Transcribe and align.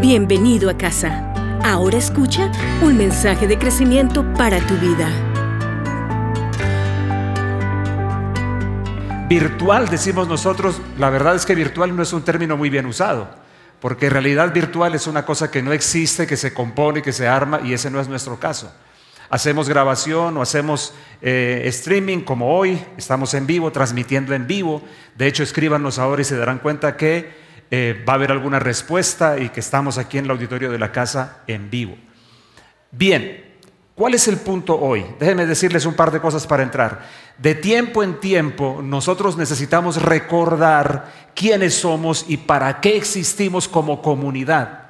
Bienvenido 0.00 0.70
a 0.70 0.78
casa. 0.78 1.32
Ahora 1.64 1.98
escucha 1.98 2.52
un 2.82 2.96
mensaje 2.96 3.48
de 3.48 3.58
crecimiento 3.58 4.24
para 4.34 4.64
tu 4.64 4.74
vida. 4.74 5.10
Virtual, 9.28 9.88
decimos 9.88 10.28
nosotros, 10.28 10.80
la 10.98 11.10
verdad 11.10 11.34
es 11.34 11.44
que 11.44 11.56
virtual 11.56 11.96
no 11.96 12.04
es 12.04 12.12
un 12.12 12.22
término 12.22 12.56
muy 12.56 12.70
bien 12.70 12.86
usado, 12.86 13.28
porque 13.80 14.08
realidad 14.08 14.54
virtual 14.54 14.94
es 14.94 15.08
una 15.08 15.26
cosa 15.26 15.50
que 15.50 15.62
no 15.62 15.72
existe, 15.72 16.28
que 16.28 16.36
se 16.36 16.54
compone, 16.54 17.02
que 17.02 17.12
se 17.12 17.26
arma, 17.26 17.60
y 17.64 17.72
ese 17.72 17.90
no 17.90 18.00
es 18.00 18.06
nuestro 18.06 18.38
caso. 18.38 18.72
Hacemos 19.30 19.68
grabación 19.68 20.36
o 20.36 20.42
hacemos 20.42 20.94
eh, 21.20 21.62
streaming 21.64 22.20
como 22.20 22.56
hoy, 22.56 22.80
estamos 22.96 23.34
en 23.34 23.48
vivo, 23.48 23.72
transmitiendo 23.72 24.32
en 24.32 24.46
vivo. 24.46 24.80
De 25.16 25.26
hecho, 25.26 25.42
escríbanos 25.42 25.98
ahora 25.98 26.22
y 26.22 26.24
se 26.24 26.36
darán 26.36 26.60
cuenta 26.60 26.96
que 26.96 27.47
eh, 27.70 28.02
va 28.08 28.14
a 28.14 28.16
haber 28.16 28.32
alguna 28.32 28.58
respuesta 28.58 29.38
y 29.38 29.50
que 29.50 29.60
estamos 29.60 29.98
aquí 29.98 30.16
en 30.16 30.24
el 30.24 30.30
auditorio 30.30 30.70
de 30.70 30.78
la 30.78 30.90
casa 30.90 31.42
en 31.46 31.68
vivo. 31.68 31.96
Bien, 32.90 33.44
¿cuál 33.94 34.14
es 34.14 34.26
el 34.26 34.38
punto 34.38 34.78
hoy? 34.78 35.04
Déjenme 35.20 35.44
decirles 35.44 35.84
un 35.84 35.92
par 35.92 36.10
de 36.10 36.20
cosas 36.20 36.46
para 36.46 36.62
entrar. 36.62 37.02
De 37.36 37.54
tiempo 37.54 38.02
en 38.02 38.20
tiempo 38.20 38.80
nosotros 38.82 39.36
necesitamos 39.36 40.00
recordar 40.00 41.12
quiénes 41.34 41.74
somos 41.74 42.24
y 42.26 42.38
para 42.38 42.80
qué 42.80 42.96
existimos 42.96 43.68
como 43.68 44.00
comunidad. 44.00 44.84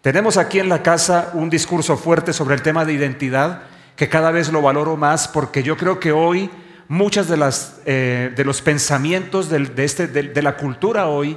Tenemos 0.00 0.38
aquí 0.38 0.58
en 0.58 0.70
la 0.70 0.82
casa 0.82 1.30
un 1.34 1.50
discurso 1.50 1.98
fuerte 1.98 2.32
sobre 2.32 2.54
el 2.54 2.62
tema 2.62 2.86
de 2.86 2.94
identidad 2.94 3.64
que 3.94 4.08
cada 4.08 4.30
vez 4.30 4.50
lo 4.50 4.62
valoro 4.62 4.96
más 4.96 5.28
porque 5.28 5.62
yo 5.62 5.76
creo 5.76 6.00
que 6.00 6.12
hoy 6.12 6.50
muchas 6.88 7.28
de, 7.28 7.36
las, 7.36 7.82
eh, 7.84 8.32
de 8.34 8.44
los 8.46 8.62
pensamientos 8.62 9.50
de, 9.50 9.84
este, 9.84 10.06
de 10.06 10.42
la 10.42 10.56
cultura 10.56 11.08
hoy 11.08 11.36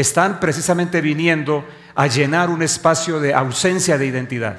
están 0.00 0.40
precisamente 0.40 1.00
viniendo 1.00 1.64
a 1.94 2.06
llenar 2.06 2.50
un 2.50 2.62
espacio 2.62 3.20
de 3.20 3.34
ausencia 3.34 3.98
de 3.98 4.06
identidad, 4.06 4.56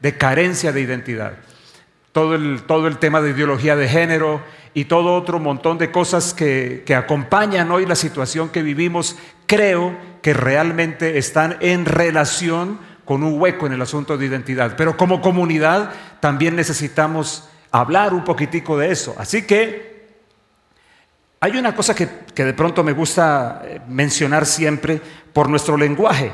de 0.00 0.16
carencia 0.16 0.72
de 0.72 0.80
identidad. 0.80 1.34
Todo 2.12 2.34
el, 2.34 2.62
todo 2.62 2.86
el 2.86 2.98
tema 2.98 3.20
de 3.20 3.30
ideología 3.30 3.76
de 3.76 3.88
género 3.88 4.40
y 4.72 4.84
todo 4.84 5.14
otro 5.14 5.38
montón 5.38 5.78
de 5.78 5.90
cosas 5.90 6.34
que, 6.34 6.82
que 6.86 6.94
acompañan 6.94 7.70
hoy 7.70 7.86
la 7.86 7.96
situación 7.96 8.50
que 8.50 8.62
vivimos, 8.62 9.16
creo 9.46 9.96
que 10.22 10.32
realmente 10.32 11.18
están 11.18 11.56
en 11.60 11.84
relación 11.84 12.78
con 13.04 13.22
un 13.22 13.40
hueco 13.40 13.66
en 13.66 13.72
el 13.72 13.82
asunto 13.82 14.16
de 14.16 14.26
identidad. 14.26 14.74
Pero 14.76 14.96
como 14.96 15.20
comunidad 15.20 15.92
también 16.20 16.56
necesitamos 16.56 17.48
hablar 17.70 18.14
un 18.14 18.24
poquitico 18.24 18.78
de 18.78 18.90
eso. 18.90 19.14
Así 19.18 19.42
que 19.42 19.93
hay 21.44 21.58
una 21.58 21.74
cosa 21.74 21.94
que, 21.94 22.08
de 22.42 22.54
pronto 22.54 22.82
me 22.82 22.92
gusta 22.92 23.60
eh, 23.66 23.78
mencionar 23.86 24.46
siempre 24.46 24.98
por 25.30 25.50
nuestro 25.50 25.76
lenguaje. 25.76 26.32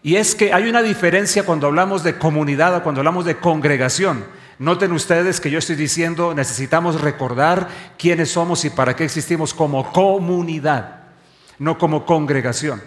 Y 0.00 0.14
es 0.14 0.36
que 0.36 0.52
hay 0.52 0.68
una 0.68 0.80
diferencia 0.80 1.42
cuando 1.42 1.66
hablamos 1.66 2.04
de 2.04 2.18
comunidad 2.18 2.76
o 2.76 2.82
cuando 2.84 3.00
hablamos 3.00 3.24
de 3.24 3.34
congregación. 3.38 4.24
Noten 4.60 4.92
ustedes 4.92 5.40
que 5.40 5.50
yo 5.50 5.58
estoy 5.58 5.74
diciendo 5.74 6.34
necesitamos 6.34 7.00
recordar 7.00 7.66
quiénes 7.98 8.30
somos 8.30 8.64
y 8.64 8.70
para 8.70 8.94
qué 8.94 9.02
existimos 9.02 9.52
como 9.52 9.92
comunidad, 9.92 11.00
no 11.58 11.76
como 11.76 12.06
congregación. 12.06 12.80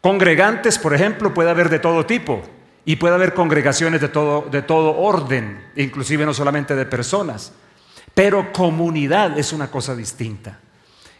Congregantes, 0.00 0.78
por 0.78 0.94
ejemplo, 0.94 1.34
puede 1.34 1.50
haber 1.50 1.68
de 1.68 1.80
todo 1.80 2.06
tipo 2.06 2.40
y 2.86 2.96
puede 2.96 3.16
haber 3.16 3.34
congregaciones 3.34 4.00
de 4.00 4.08
todo, 4.08 4.48
de 4.50 4.62
todo 4.62 4.96
orden, 4.96 5.62
inclusive 5.76 6.24
no 6.24 6.32
solamente 6.32 6.74
de 6.74 6.86
personas. 6.86 7.52
Pero 8.14 8.50
comunidad 8.50 9.38
es 9.38 9.52
una 9.52 9.70
cosa 9.70 9.94
distinta. 9.94 10.58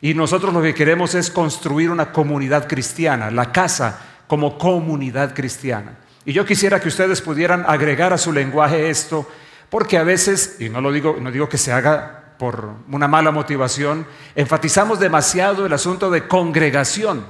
Y 0.00 0.14
nosotros 0.14 0.54
lo 0.54 0.62
que 0.62 0.74
queremos 0.74 1.14
es 1.14 1.30
construir 1.30 1.90
una 1.90 2.12
comunidad 2.12 2.66
cristiana, 2.66 3.30
la 3.30 3.52
casa 3.52 4.00
como 4.26 4.56
comunidad 4.56 5.34
cristiana. 5.34 5.98
Y 6.24 6.32
yo 6.32 6.44
quisiera 6.44 6.80
que 6.80 6.88
ustedes 6.88 7.20
pudieran 7.20 7.64
agregar 7.66 8.12
a 8.12 8.18
su 8.18 8.32
lenguaje 8.32 8.88
esto, 8.88 9.28
porque 9.68 9.98
a 9.98 10.04
veces, 10.04 10.56
y 10.58 10.68
no 10.68 10.80
lo 10.80 10.92
digo, 10.92 11.16
no 11.20 11.30
digo 11.30 11.48
que 11.48 11.58
se 11.58 11.72
haga 11.72 12.34
por 12.38 12.70
una 12.90 13.08
mala 13.08 13.30
motivación, 13.30 14.06
enfatizamos 14.34 14.98
demasiado 15.00 15.66
el 15.66 15.72
asunto 15.72 16.10
de 16.10 16.26
congregación. 16.26 17.26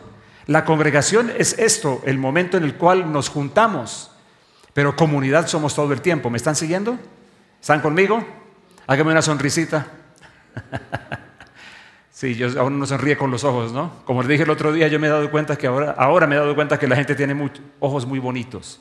La 0.46 0.64
congregación 0.64 1.32
es 1.36 1.58
esto, 1.58 2.02
el 2.04 2.18
momento 2.18 2.56
en 2.56 2.64
el 2.64 2.76
cual 2.76 3.12
nos 3.12 3.28
juntamos, 3.28 4.12
pero 4.72 4.94
comunidad 4.94 5.48
somos 5.48 5.74
todo 5.74 5.92
el 5.92 6.00
tiempo. 6.00 6.30
¿Me 6.30 6.36
están 6.36 6.54
siguiendo? 6.54 6.96
¿Están 7.60 7.80
conmigo? 7.80 8.24
Hágame 8.86 9.10
una 9.10 9.22
sonrisita. 9.22 9.86
Sí, 12.20 12.34
yo 12.34 12.48
aún 12.60 12.78
no 12.78 12.84
sonríe 12.84 13.16
con 13.16 13.30
los 13.30 13.44
ojos, 13.44 13.72
¿no? 13.72 13.92
Como 14.04 14.20
les 14.20 14.28
dije 14.28 14.42
el 14.42 14.50
otro 14.50 14.74
día, 14.74 14.88
yo 14.88 15.00
me 15.00 15.06
he 15.06 15.10
dado 15.10 15.30
cuenta 15.30 15.56
que 15.56 15.66
ahora, 15.66 15.94
ahora 15.96 16.26
me 16.26 16.36
he 16.36 16.38
dado 16.38 16.54
cuenta 16.54 16.78
que 16.78 16.86
la 16.86 16.94
gente 16.94 17.14
tiene 17.14 17.50
ojos 17.78 18.04
muy 18.04 18.18
bonitos. 18.18 18.78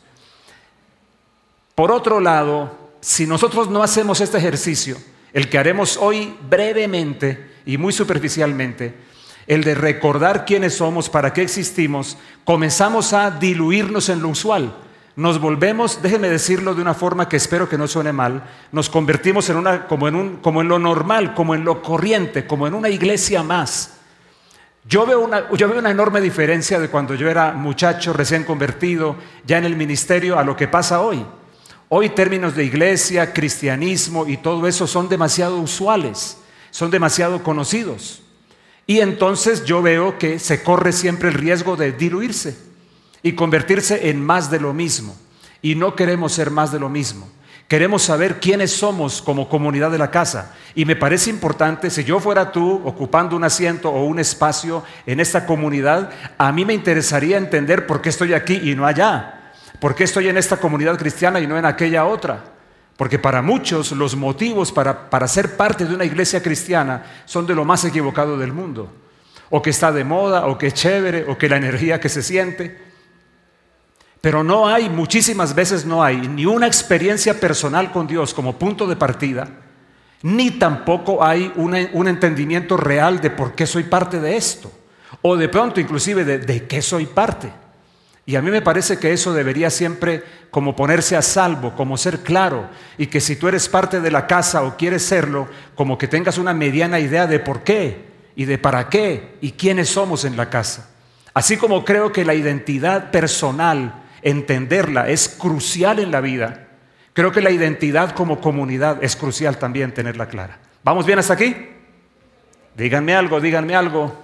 Por 1.74 1.90
otro 1.90 2.20
lado, 2.20 2.70
si 3.00 3.26
nosotros 3.26 3.70
no 3.70 3.82
hacemos 3.82 4.20
este 4.20 4.40
ejercicio, 4.40 4.98
el 5.32 5.50
que 5.50 5.58
haremos 5.58 5.96
hoy 5.96 6.36
brevemente 6.50 7.52
y 7.66 7.78
muy 7.78 7.94
superficialmente, 7.94 8.94
el 9.48 9.64
de 9.64 9.74
recordar 9.74 10.44
quiénes 10.44 10.74
somos, 10.74 11.10
para 11.10 11.32
qué 11.32 11.42
existimos, 11.42 12.18
comenzamos 12.44 13.14
a 13.14 13.32
diluirnos 13.32 14.10
en 14.10 14.22
lo 14.22 14.28
usual. 14.28 14.76
Nos 15.20 15.42
volvemos, 15.42 16.02
déjenme 16.02 16.30
decirlo 16.30 16.74
de 16.74 16.82
una 16.82 16.94
forma 16.94 17.28
que 17.28 17.36
espero 17.36 17.68
que 17.68 17.78
no 17.78 17.90
suene 17.90 18.14
mal, 18.14 18.42
nos 18.72 18.90
convertimos 18.90 19.50
en 19.50 19.58
una, 19.58 19.86
como, 19.86 20.08
en 20.08 20.16
un, 20.16 20.38
como 20.38 20.62
en 20.62 20.70
lo 20.70 20.80
normal, 20.80 21.34
como 21.34 21.56
en 21.56 21.66
lo 21.66 21.82
corriente, 21.82 22.48
como 22.48 22.68
en 22.68 22.74
una 22.74 22.88
iglesia 22.88 23.44
más. 23.44 23.96
Yo 24.86 25.06
veo, 25.06 25.20
una, 25.20 25.52
yo 25.52 25.68
veo 25.68 25.80
una 25.80 25.92
enorme 25.92 26.22
diferencia 26.22 26.80
de 26.80 26.88
cuando 26.88 27.16
yo 27.16 27.30
era 27.30 27.52
muchacho 27.52 28.14
recién 28.14 28.46
convertido, 28.46 29.18
ya 29.46 29.58
en 29.58 29.66
el 29.66 29.76
ministerio, 29.76 30.40
a 30.40 30.46
lo 30.46 30.56
que 30.56 30.70
pasa 30.70 31.02
hoy. 31.02 31.26
Hoy 31.90 32.12
términos 32.12 32.56
de 32.56 32.64
iglesia, 32.64 33.34
cristianismo 33.34 34.26
y 34.26 34.38
todo 34.38 34.68
eso 34.68 34.88
son 34.88 35.10
demasiado 35.10 35.58
usuales, 35.58 36.38
son 36.72 36.92
demasiado 36.92 37.44
conocidos. 37.44 38.22
Y 38.88 39.02
entonces 39.02 39.66
yo 39.66 39.82
veo 39.82 40.18
que 40.18 40.40
se 40.40 40.64
corre 40.64 40.94
siempre 40.94 41.28
el 41.28 41.36
riesgo 41.36 41.76
de 41.76 41.92
diluirse 41.92 42.69
y 43.24 43.34
convertirse 43.34 44.10
en 44.10 44.24
más 44.24 44.50
de 44.50 44.60
lo 44.60 44.74
mismo. 44.74 45.16
Y 45.62 45.76
no 45.76 45.96
queremos 45.96 46.34
ser 46.34 46.52
más 46.52 46.72
de 46.72 46.80
lo 46.80 46.90
mismo. 46.90 47.28
Queremos 47.70 48.02
saber 48.02 48.40
quiénes 48.40 48.72
somos 48.72 49.22
como 49.22 49.48
comunidad 49.48 49.92
de 49.92 50.00
la 50.00 50.10
casa. 50.10 50.56
Y 50.74 50.86
me 50.86 50.96
parece 50.96 51.30
importante, 51.30 51.92
si 51.92 52.04
yo 52.04 52.20
fuera 52.20 52.52
tú 52.52 52.82
ocupando 52.84 53.36
un 53.36 53.44
asiento 53.44 53.92
o 53.92 54.06
un 54.06 54.18
espacio 54.18 54.84
en 55.06 55.20
esta 55.20 55.46
comunidad, 55.46 56.10
a 56.40 56.52
mí 56.52 56.66
me 56.66 56.74
interesaría 56.74 57.38
entender 57.38 57.86
por 57.86 58.02
qué 58.02 58.10
estoy 58.10 58.34
aquí 58.34 58.60
y 58.64 58.74
no 58.74 58.88
allá. 58.88 59.54
¿Por 59.80 59.94
qué 59.94 60.04
estoy 60.04 60.30
en 60.30 60.38
esta 60.38 60.58
comunidad 60.58 60.98
cristiana 60.98 61.40
y 61.40 61.46
no 61.46 61.60
en 61.60 61.66
aquella 61.66 62.06
otra? 62.06 62.44
Porque 62.98 63.20
para 63.20 63.44
muchos 63.44 63.92
los 63.92 64.16
motivos 64.16 64.72
para, 64.72 65.08
para, 65.12 65.28
ser 65.28 65.56
parte 65.56 65.86
de 65.86 65.94
una 65.94 66.06
iglesia 66.06 66.42
cristiana 66.42 67.04
son 67.26 67.46
de 67.46 67.54
lo 67.54 67.66
más 67.66 67.86
equivocado 67.86 68.36
del 68.36 68.52
mundo. 68.52 68.92
O 69.52 69.62
que 69.62 69.70
está 69.70 69.92
de 69.92 70.04
moda, 70.04 70.48
o 70.48 70.58
que 70.58 70.68
es 70.68 70.74
chévere, 70.74 71.26
o 71.30 71.38
que 71.38 71.48
la 71.48 71.58
energía 71.58 72.00
que 72.00 72.10
se 72.10 72.24
siente. 72.24 72.89
Pero 74.22 74.44
no 74.44 74.68
hay, 74.68 74.90
muchísimas 74.90 75.56
veces 75.56 75.86
no 75.86 76.04
hay, 76.04 76.28
ni 76.28 76.46
una 76.46 76.68
experiencia 76.68 77.40
personal 77.40 77.92
con 77.92 78.08
Dios 78.08 78.34
como 78.34 78.58
punto 78.58 78.86
de 78.86 78.96
partida, 78.96 79.48
ni 80.22 80.52
tampoco 80.52 81.24
hay 81.24 81.52
un 81.56 82.08
entendimiento 82.08 82.76
real 82.76 83.22
de 83.22 83.30
por 83.30 83.56
qué 83.56 83.66
soy 83.66 83.84
parte 83.84 84.20
de 84.20 84.36
esto. 84.36 84.70
O 85.22 85.36
de 85.36 85.50
pronto 85.50 85.80
inclusive 85.80 86.24
de, 86.24 86.68
qué 86.68 86.82
soy 86.82 87.06
parte. 87.06 87.52
Y 88.26 88.36
a 88.36 88.42
mí 88.42 88.52
me 88.52 88.62
parece 88.62 89.00
que 89.00 89.12
eso 89.12 89.34
debería 89.34 89.70
siempre 89.70 90.24
como 90.52 90.76
ponerse 90.76 91.16
a 91.16 91.22
salvo, 91.22 91.76
como 91.76 91.98
ser 91.98 92.20
claro, 92.20 92.70
y 92.98 93.08
que 93.08 93.20
si 93.22 93.36
tú 93.36 93.48
eres 93.48 93.68
parte 93.68 94.02
de 94.02 94.12
la 94.12 94.28
casa 94.28 94.64
o 94.64 94.78
quieres 94.78 95.04
serlo, 95.04 95.48
como 95.76 95.98
que 95.98 96.08
tengas 96.08 96.38
una 96.38 96.54
mediana 96.54 97.00
idea 97.00 97.26
de 97.26 97.40
por 97.40 97.64
qué 97.64 98.10
y 98.36 98.46
de 98.46 98.58
para 98.58 98.88
qué 98.88 99.38
y 99.42 99.54
quiénes 99.54 99.90
somos 99.90 100.26
en 100.26 100.38
la 100.38 100.50
casa. 100.50 100.90
Así 101.34 101.58
como 101.58 101.84
creo 101.84 102.12
que 102.12 102.26
la 102.26 102.36
identidad 102.36 103.10
personal, 103.10 103.99
entenderla, 104.22 105.10
es 105.10 105.30
crucial 105.30 106.00
en 106.00 106.12
la 106.12 106.22
vida, 106.22 106.68
creo 107.14 107.32
que 107.32 107.42
la 107.42 107.52
identidad 107.52 108.12
como 108.12 108.40
comunidad 108.40 109.04
es 109.04 109.16
crucial 109.16 109.58
también 109.58 109.94
tenerla 109.94 110.28
clara. 110.28 110.60
¿Vamos 110.84 111.06
bien 111.06 111.20
hasta 111.20 111.34
aquí? 111.34 111.56
Díganme 112.76 113.14
algo, 113.16 113.42
díganme 113.42 113.76
algo. 113.76 114.16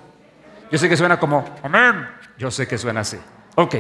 Yo 0.72 0.78
sé 0.78 0.88
que 0.88 0.98
suena 0.98 1.20
como, 1.20 1.44
amén. 1.62 2.08
Yo 2.38 2.50
sé 2.52 2.68
que 2.68 2.78
suena 2.78 3.02
así. 3.02 3.18
Ok. 3.56 3.76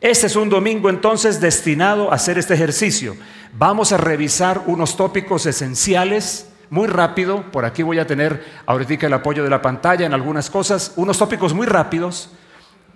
Este 0.00 0.26
es 0.26 0.36
un 0.36 0.50
domingo 0.50 0.90
entonces 0.90 1.40
destinado 1.40 2.10
a 2.10 2.16
hacer 2.16 2.36
este 2.36 2.54
ejercicio. 2.54 3.16
Vamos 3.54 3.92
a 3.92 3.96
revisar 3.96 4.62
unos 4.66 4.96
tópicos 4.96 5.46
esenciales 5.46 6.50
muy 6.70 6.88
rápido. 6.88 7.50
Por 7.50 7.64
aquí 7.64 7.82
voy 7.82 7.98
a 7.98 8.06
tener 8.06 8.44
ahorita 8.66 9.06
el 9.06 9.12
apoyo 9.12 9.44
de 9.44 9.50
la 9.50 9.62
pantalla 9.62 10.04
en 10.04 10.12
algunas 10.12 10.50
cosas. 10.50 10.92
Unos 10.96 11.18
tópicos 11.18 11.54
muy 11.54 11.66
rápidos 11.66 12.30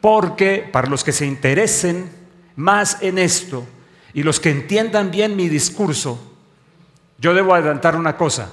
porque 0.01 0.69
para 0.71 0.89
los 0.89 1.03
que 1.03 1.13
se 1.13 1.27
interesen 1.27 2.11
más 2.59 2.99
en 3.03 3.19
esto 3.19 3.65
y 4.13 4.25
los 4.25 4.41
que 4.41 4.51
entiendan 4.51 5.13
bien 5.13 5.37
mi 5.37 5.49
discurso, 5.49 6.19
yo 7.19 7.33
debo 7.33 7.55
adelantar 7.55 7.95
una 7.95 8.17
cosa. 8.17 8.53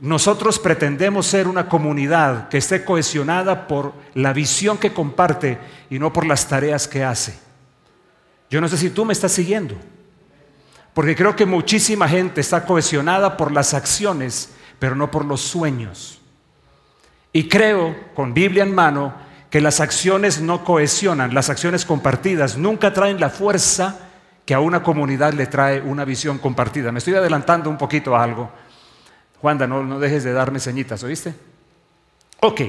Nosotros 0.00 0.58
pretendemos 0.58 1.26
ser 1.26 1.46
una 1.46 1.68
comunidad 1.68 2.48
que 2.48 2.56
esté 2.56 2.84
cohesionada 2.84 3.66
por 3.68 3.92
la 4.14 4.32
visión 4.32 4.78
que 4.78 4.94
comparte 4.94 5.58
y 5.90 5.98
no 5.98 6.10
por 6.10 6.24
las 6.24 6.48
tareas 6.48 6.88
que 6.88 7.04
hace. 7.04 7.38
Yo 8.48 8.62
no 8.62 8.68
sé 8.68 8.78
si 8.78 8.88
tú 8.88 9.04
me 9.04 9.12
estás 9.12 9.32
siguiendo, 9.32 9.74
porque 10.94 11.14
creo 11.14 11.36
que 11.36 11.44
muchísima 11.44 12.08
gente 12.08 12.40
está 12.40 12.64
cohesionada 12.64 13.36
por 13.36 13.52
las 13.52 13.74
acciones, 13.74 14.54
pero 14.78 14.96
no 14.96 15.10
por 15.10 15.26
los 15.26 15.42
sueños. 15.42 16.18
Y 17.30 17.46
creo, 17.46 17.94
con 18.14 18.32
Biblia 18.32 18.62
en 18.62 18.74
mano, 18.74 19.27
que 19.50 19.60
las 19.60 19.80
acciones 19.80 20.40
no 20.40 20.64
cohesionan, 20.64 21.34
las 21.34 21.48
acciones 21.50 21.84
compartidas 21.84 22.56
nunca 22.56 22.92
traen 22.92 23.20
la 23.20 23.30
fuerza 23.30 23.98
que 24.44 24.54
a 24.54 24.60
una 24.60 24.82
comunidad 24.82 25.32
le 25.32 25.46
trae 25.46 25.80
una 25.80 26.04
visión 26.04 26.38
compartida. 26.38 26.92
Me 26.92 26.98
estoy 26.98 27.14
adelantando 27.14 27.68
un 27.70 27.78
poquito 27.78 28.16
a 28.16 28.22
algo. 28.22 28.50
Juanda, 29.40 29.66
no, 29.66 29.84
no 29.84 29.98
dejes 29.98 30.24
de 30.24 30.32
darme 30.32 30.58
señitas, 30.58 31.02
¿oíste? 31.02 31.34
Ok, 32.40 32.62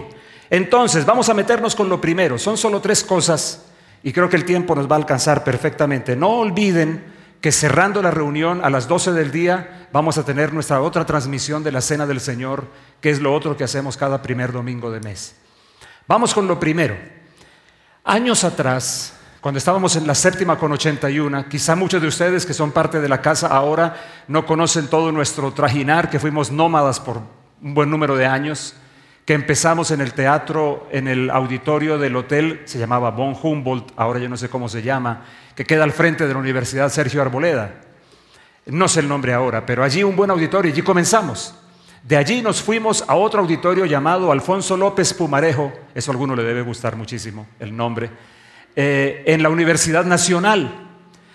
entonces 0.49 1.05
vamos 1.05 1.29
a 1.29 1.33
meternos 1.33 1.75
con 1.75 1.89
lo 1.89 1.99
primero. 2.01 2.37
Son 2.37 2.57
solo 2.57 2.81
tres 2.81 3.03
cosas 3.03 3.65
y 4.03 4.11
creo 4.13 4.29
que 4.29 4.35
el 4.35 4.45
tiempo 4.45 4.75
nos 4.75 4.89
va 4.89 4.95
a 4.95 4.99
alcanzar 4.99 5.43
perfectamente. 5.43 6.15
No 6.15 6.29
olviden 6.29 7.03
que 7.41 7.51
cerrando 7.51 8.01
la 8.01 8.11
reunión 8.11 8.63
a 8.63 8.69
las 8.69 8.87
12 8.87 9.13
del 9.13 9.31
día 9.31 9.87
vamos 9.91 10.17
a 10.17 10.25
tener 10.25 10.53
nuestra 10.53 10.81
otra 10.81 11.05
transmisión 11.05 11.63
de 11.63 11.71
la 11.71 11.81
Cena 11.81 12.05
del 12.05 12.19
Señor, 12.19 12.65
que 13.01 13.09
es 13.09 13.19
lo 13.19 13.33
otro 13.33 13.55
que 13.55 13.63
hacemos 13.63 13.97
cada 13.97 14.21
primer 14.21 14.51
domingo 14.51 14.91
de 14.91 14.99
mes. 14.99 15.35
Vamos 16.09 16.33
con 16.33 16.47
lo 16.47 16.59
primero. 16.59 16.97
Años 18.03 18.43
atrás, 18.43 19.15
cuando 19.41 19.59
estábamos 19.59 19.95
en 19.95 20.07
la 20.07 20.15
séptima 20.15 20.57
con 20.57 20.71
81, 20.71 21.47
quizá 21.47 21.75
muchos 21.75 22.01
de 22.01 22.07
ustedes 22.07 22.47
que 22.47 22.53
son 22.55 22.71
parte 22.71 22.99
de 22.99 23.07
la 23.07 23.21
casa 23.21 23.45
ahora 23.45 23.95
no 24.27 24.43
conocen 24.43 24.87
todo 24.87 25.11
nuestro 25.11 25.53
trajinar, 25.53 26.09
que 26.09 26.19
fuimos 26.19 26.51
nómadas 26.51 26.99
por 26.99 27.21
un 27.61 27.75
buen 27.75 27.91
número 27.91 28.15
de 28.15 28.25
años 28.25 28.73
que 29.23 29.35
empezamos 29.35 29.91
en 29.91 30.01
el 30.01 30.13
teatro, 30.13 30.87
en 30.91 31.07
el 31.07 31.29
auditorio 31.29 31.99
del 31.99 32.15
hotel, 32.15 32.63
se 32.65 32.79
llamaba 32.79 33.11
Von 33.11 33.37
Humboldt, 33.39 33.91
ahora 33.95 34.19
yo 34.19 34.27
no 34.29 34.35
sé 34.35 34.49
cómo 34.49 34.67
se 34.67 34.81
llama, 34.81 35.25
que 35.53 35.63
queda 35.63 35.83
al 35.83 35.91
frente 35.91 36.27
de 36.27 36.33
la 36.33 36.39
Universidad 36.39 36.89
Sergio 36.89 37.21
Arboleda. 37.21 37.81
No 38.65 38.87
sé 38.87 39.01
el 39.01 39.07
nombre 39.07 39.35
ahora, 39.35 39.63
pero 39.63 39.83
allí 39.83 40.03
un 40.03 40.15
buen 40.15 40.31
auditorio, 40.31 40.71
allí 40.71 40.81
comenzamos. 40.81 41.53
De 42.03 42.15
allí 42.15 42.41
nos 42.41 42.61
fuimos 42.61 43.03
a 43.07 43.15
otro 43.15 43.41
auditorio 43.41 43.85
llamado 43.85 44.31
Alfonso 44.31 44.77
López 44.77 45.13
Pumarejo, 45.13 45.73
eso 45.93 46.11
a 46.11 46.13
alguno 46.13 46.35
le 46.35 46.43
debe 46.43 46.61
gustar 46.61 46.95
muchísimo, 46.95 47.45
el 47.59 47.75
nombre, 47.75 48.09
eh, 48.75 49.23
en 49.25 49.43
la 49.43 49.49
Universidad 49.49 50.05
Nacional. 50.05 50.87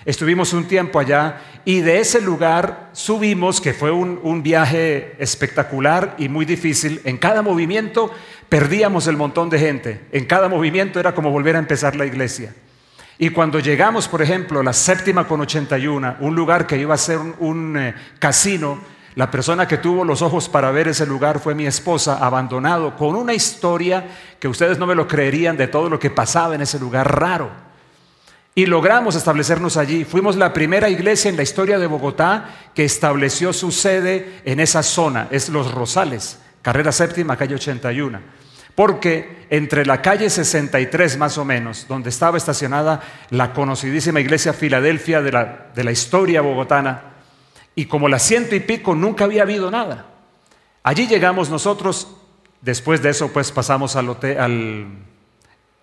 Estuvimos 0.06 0.52
un 0.52 0.64
tiempo 0.64 0.98
allá 0.98 1.40
y 1.64 1.80
de 1.80 1.98
ese 1.98 2.20
lugar 2.20 2.90
subimos, 2.92 3.60
que 3.60 3.72
fue 3.72 3.90
un, 3.90 4.42
viaje 4.42 5.14
espectacular 5.18 6.14
y 6.18 6.28
muy 6.28 6.44
difícil. 6.44 7.00
En 7.04 7.16
cada 7.16 7.42
movimiento 7.42 8.10
perdíamos 8.48 9.06
el 9.06 9.16
montón 9.16 9.48
de 9.48 9.58
gente. 9.58 10.00
En 10.12 10.26
cada 10.26 10.48
movimiento 10.48 11.00
era 11.00 11.14
como 11.14 11.30
volver 11.30 11.56
a 11.56 11.58
empezar 11.58 11.96
la 11.96 12.04
iglesia. 12.04 12.54
Y 13.18 13.30
cuando 13.30 13.60
llegamos, 13.60 14.08
por 14.08 14.20
ejemplo, 14.20 14.62
la 14.62 14.72
séptima 14.72 15.26
con 15.26 15.40
81, 15.40 16.16
un 16.20 16.34
lugar 16.34 16.66
que 16.66 16.76
iba 16.76 16.94
a 16.94 16.98
ser 16.98 17.18
un, 17.38 17.76
eh, 17.78 17.94
casino, 18.18 18.80
la 19.16 19.30
persona 19.30 19.68
que 19.68 19.78
tuvo 19.78 20.04
los 20.04 20.22
ojos 20.22 20.48
para 20.48 20.72
ver 20.72 20.88
ese 20.88 21.06
lugar 21.06 21.38
fue 21.38 21.54
mi 21.54 21.66
esposa, 21.66 22.18
abandonado, 22.18 22.96
con 22.96 23.14
una 23.14 23.32
historia 23.32 24.08
que 24.40 24.48
ustedes 24.48 24.78
no 24.78 24.86
me 24.86 24.96
lo 24.96 25.06
creerían 25.06 25.56
de 25.56 25.68
todo 25.68 25.88
lo 25.88 26.00
que 26.00 26.10
pasaba 26.10 26.56
en 26.56 26.62
ese 26.62 26.80
lugar 26.80 27.20
raro. 27.20 27.50
Y 28.56 28.66
logramos 28.66 29.14
establecernos 29.14 29.76
allí. 29.76 30.04
Fuimos 30.04 30.36
la 30.36 30.52
primera 30.52 30.88
iglesia 30.88 31.28
en 31.28 31.36
la 31.36 31.42
historia 31.42 31.78
de 31.78 31.86
Bogotá 31.86 32.70
que 32.74 32.84
estableció 32.84 33.52
su 33.52 33.70
sede 33.70 34.40
en 34.44 34.58
esa 34.58 34.82
zona, 34.82 35.28
es 35.30 35.48
Los 35.48 35.72
Rosales, 35.72 36.40
carrera 36.60 36.90
séptima, 36.90 37.36
calle 37.36 37.54
81. 37.54 38.20
Porque 38.74 39.46
entre 39.50 39.86
la 39.86 40.02
calle 40.02 40.28
63 40.28 41.18
más 41.18 41.38
o 41.38 41.44
menos, 41.44 41.86
donde 41.88 42.10
estaba 42.10 42.36
estacionada 42.36 43.00
la 43.30 43.52
conocidísima 43.52 44.20
iglesia 44.20 44.52
Filadelfia 44.52 45.22
de 45.22 45.30
la, 45.30 45.66
de 45.72 45.84
la 45.84 45.92
historia 45.92 46.40
bogotana, 46.40 47.13
y 47.74 47.86
como 47.86 48.08
la 48.08 48.18
ciento 48.18 48.54
y 48.54 48.60
pico 48.60 48.94
nunca 48.94 49.24
había 49.24 49.42
habido 49.42 49.70
nada. 49.70 50.06
Allí 50.82 51.06
llegamos 51.06 51.50
nosotros, 51.50 52.08
después 52.60 53.02
de 53.02 53.10
eso 53.10 53.32
pues 53.32 53.50
pasamos 53.52 53.96
al, 53.96 54.16
al 54.38 54.86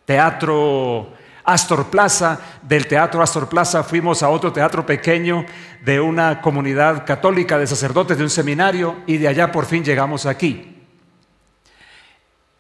teatro 0.05 1.13
Astor 1.43 1.88
Plaza, 1.88 2.39
del 2.61 2.88
Teatro 2.88 3.21
Astor 3.21 3.49
Plaza 3.49 3.83
fuimos 3.83 4.21
a 4.23 4.29
otro 4.29 4.53
teatro 4.53 4.85
pequeño 4.85 5.45
de 5.83 5.99
una 5.99 6.41
comunidad 6.41 7.05
católica 7.05 7.57
de 7.57 7.67
sacerdotes 7.67 8.17
de 8.17 8.23
un 8.23 8.29
seminario 8.29 8.97
y 9.07 9.17
de 9.17 9.27
allá 9.27 9.51
por 9.51 9.65
fin 9.65 9.83
llegamos 9.83 10.25
aquí. 10.25 10.77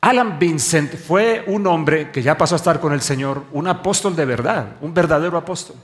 Alan 0.01 0.39
Vincent 0.39 0.95
fue 0.95 1.43
un 1.45 1.67
hombre 1.67 2.09
que 2.09 2.23
ya 2.23 2.35
pasó 2.35 2.55
a 2.55 2.57
estar 2.57 2.79
con 2.79 2.91
el 2.91 3.01
Señor, 3.01 3.43
un 3.51 3.67
apóstol 3.67 4.15
de 4.15 4.25
verdad, 4.25 4.77
un 4.81 4.95
verdadero 4.95 5.37
apóstol. 5.37 5.75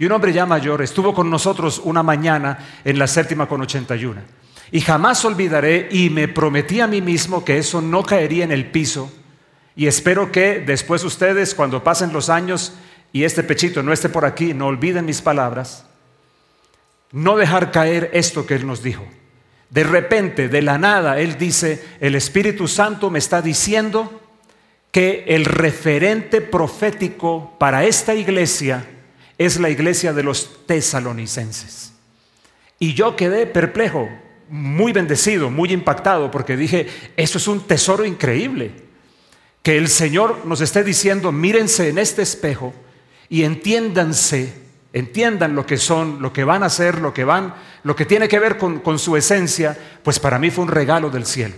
Y 0.00 0.06
un 0.06 0.12
hombre 0.12 0.32
ya 0.32 0.46
mayor 0.46 0.82
estuvo 0.82 1.14
con 1.14 1.30
nosotros 1.30 1.80
una 1.84 2.02
mañana 2.02 2.58
en 2.84 2.98
la 2.98 3.06
séptima 3.06 3.46
con 3.46 3.60
81. 3.60 4.20
Y 4.72 4.80
jamás 4.80 5.24
olvidaré 5.24 5.88
y 5.92 6.10
me 6.10 6.26
prometí 6.26 6.80
a 6.80 6.88
mí 6.88 7.00
mismo 7.00 7.44
que 7.44 7.58
eso 7.58 7.80
no 7.80 8.02
caería 8.02 8.42
en 8.44 8.50
el 8.50 8.70
piso 8.70 9.12
y 9.76 9.86
espero 9.86 10.32
que 10.32 10.60
después 10.60 11.04
ustedes, 11.04 11.54
cuando 11.54 11.84
pasen 11.84 12.12
los 12.12 12.28
años 12.28 12.74
y 13.12 13.24
este 13.24 13.42
pechito 13.42 13.82
no 13.82 13.92
esté 13.92 14.08
por 14.08 14.24
aquí, 14.24 14.52
no 14.52 14.66
olviden 14.66 15.04
mis 15.04 15.22
palabras. 15.22 15.86
No 17.12 17.36
dejar 17.36 17.70
caer 17.70 18.10
esto 18.12 18.46
que 18.46 18.54
Él 18.54 18.66
nos 18.66 18.82
dijo. 18.82 19.04
De 19.70 19.84
repente, 19.84 20.48
de 20.48 20.62
la 20.62 20.78
nada, 20.78 21.20
Él 21.20 21.38
dice, 21.38 21.82
el 22.00 22.14
Espíritu 22.14 22.68
Santo 22.68 23.10
me 23.10 23.18
está 23.18 23.42
diciendo 23.42 24.20
que 24.92 25.24
el 25.28 25.44
referente 25.44 26.40
profético 26.40 27.54
para 27.58 27.84
esta 27.84 28.14
iglesia 28.14 28.86
es 29.40 29.58
la 29.58 29.70
iglesia 29.70 30.12
de 30.12 30.22
los 30.22 30.66
tesalonicenses. 30.66 31.94
Y 32.78 32.92
yo 32.92 33.16
quedé 33.16 33.46
perplejo, 33.46 34.06
muy 34.50 34.92
bendecido, 34.92 35.48
muy 35.48 35.72
impactado, 35.72 36.30
porque 36.30 36.58
dije, 36.58 36.86
eso 37.16 37.38
es 37.38 37.48
un 37.48 37.66
tesoro 37.66 38.04
increíble 38.04 38.72
que 39.62 39.78
el 39.78 39.88
Señor 39.88 40.44
nos 40.44 40.60
esté 40.60 40.84
diciendo, 40.84 41.32
mírense 41.32 41.88
en 41.88 41.96
este 41.96 42.20
espejo 42.20 42.74
y 43.30 43.44
entiéndanse, 43.44 44.52
entiendan 44.92 45.54
lo 45.54 45.64
que 45.64 45.78
son, 45.78 46.20
lo 46.20 46.34
que 46.34 46.44
van 46.44 46.62
a 46.62 46.66
hacer, 46.66 46.98
lo 46.98 47.14
que 47.14 47.24
van, 47.24 47.54
lo 47.82 47.96
que 47.96 48.04
tiene 48.04 48.28
que 48.28 48.40
ver 48.40 48.58
con, 48.58 48.80
con 48.80 48.98
su 48.98 49.16
esencia, 49.16 49.74
pues 50.02 50.18
para 50.18 50.38
mí 50.38 50.50
fue 50.50 50.64
un 50.64 50.70
regalo 50.70 51.08
del 51.08 51.24
cielo. 51.24 51.54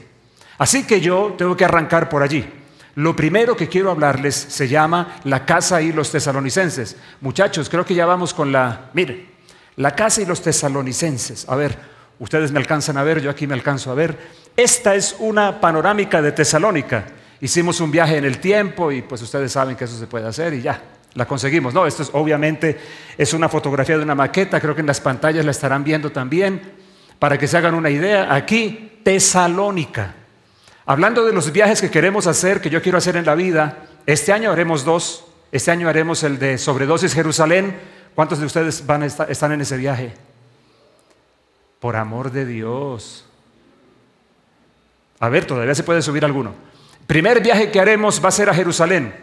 Así 0.56 0.84
que 0.84 1.00
yo 1.00 1.34
tengo 1.36 1.56
que 1.56 1.64
arrancar 1.64 2.08
por 2.08 2.22
allí. 2.22 2.48
Lo 2.94 3.16
primero 3.16 3.56
que 3.56 3.68
quiero 3.68 3.90
hablarles 3.90 4.34
se 4.34 4.68
llama 4.68 5.16
la 5.24 5.46
casa 5.46 5.80
y 5.80 5.92
los 5.92 6.10
tesalonicenses. 6.10 6.96
Muchachos, 7.20 7.70
creo 7.70 7.86
que 7.86 7.94
ya 7.94 8.04
vamos 8.04 8.34
con 8.34 8.52
la, 8.52 8.90
miren, 8.92 9.28
la 9.76 9.94
casa 9.94 10.20
y 10.20 10.26
los 10.26 10.42
tesalonicenses. 10.42 11.48
A 11.48 11.56
ver, 11.56 11.78
ustedes 12.18 12.52
me 12.52 12.58
alcanzan 12.58 12.98
a 12.98 13.02
ver, 13.02 13.22
yo 13.22 13.30
aquí 13.30 13.46
me 13.46 13.54
alcanzo 13.54 13.90
a 13.90 13.94
ver. 13.94 14.18
Esta 14.56 14.94
es 14.94 15.16
una 15.18 15.60
panorámica 15.60 16.20
de 16.20 16.32
Tesalónica. 16.32 17.06
Hicimos 17.40 17.80
un 17.80 17.90
viaje 17.90 18.18
en 18.18 18.24
el 18.24 18.38
tiempo 18.38 18.92
y 18.92 19.02
pues 19.02 19.22
ustedes 19.22 19.50
saben 19.52 19.74
que 19.74 19.84
eso 19.84 19.98
se 19.98 20.06
puede 20.06 20.28
hacer 20.28 20.52
y 20.52 20.60
ya, 20.60 20.80
la 21.14 21.26
conseguimos. 21.26 21.72
No, 21.72 21.86
esto 21.86 22.02
es 22.02 22.10
obviamente 22.12 22.78
es 23.16 23.32
una 23.32 23.48
fotografía 23.48 23.96
de 23.96 24.04
una 24.04 24.14
maqueta, 24.14 24.60
creo 24.60 24.74
que 24.74 24.82
en 24.82 24.86
las 24.86 25.00
pantallas 25.00 25.44
la 25.44 25.50
estarán 25.50 25.82
viendo 25.82 26.12
también, 26.12 26.60
para 27.18 27.38
que 27.38 27.48
se 27.48 27.56
hagan 27.56 27.74
una 27.74 27.88
idea. 27.88 28.32
Aquí, 28.34 29.00
Tesalónica. 29.02 30.14
Hablando 30.92 31.24
de 31.24 31.32
los 31.32 31.50
viajes 31.52 31.80
que 31.80 31.90
queremos 31.90 32.26
hacer, 32.26 32.60
que 32.60 32.68
yo 32.68 32.82
quiero 32.82 32.98
hacer 32.98 33.16
en 33.16 33.24
la 33.24 33.34
vida, 33.34 33.78
este 34.04 34.30
año 34.30 34.52
haremos 34.52 34.84
dos. 34.84 35.24
Este 35.50 35.70
año 35.70 35.88
haremos 35.88 36.22
el 36.22 36.38
de 36.38 36.58
Sobredosis 36.58 37.14
Jerusalén. 37.14 37.74
¿Cuántos 38.14 38.40
de 38.40 38.44
ustedes 38.44 38.84
van 38.84 39.02
están 39.02 39.52
en 39.52 39.62
ese 39.62 39.78
viaje? 39.78 40.12
Por 41.80 41.96
amor 41.96 42.30
de 42.30 42.44
Dios. 42.44 43.24
A 45.18 45.30
ver, 45.30 45.46
todavía 45.46 45.74
se 45.74 45.82
puede 45.82 46.02
subir 46.02 46.26
alguno. 46.26 46.52
Primer 47.06 47.42
viaje 47.42 47.70
que 47.70 47.80
haremos 47.80 48.22
va 48.22 48.28
a 48.28 48.32
ser 48.32 48.50
a 48.50 48.54
Jerusalén, 48.54 49.14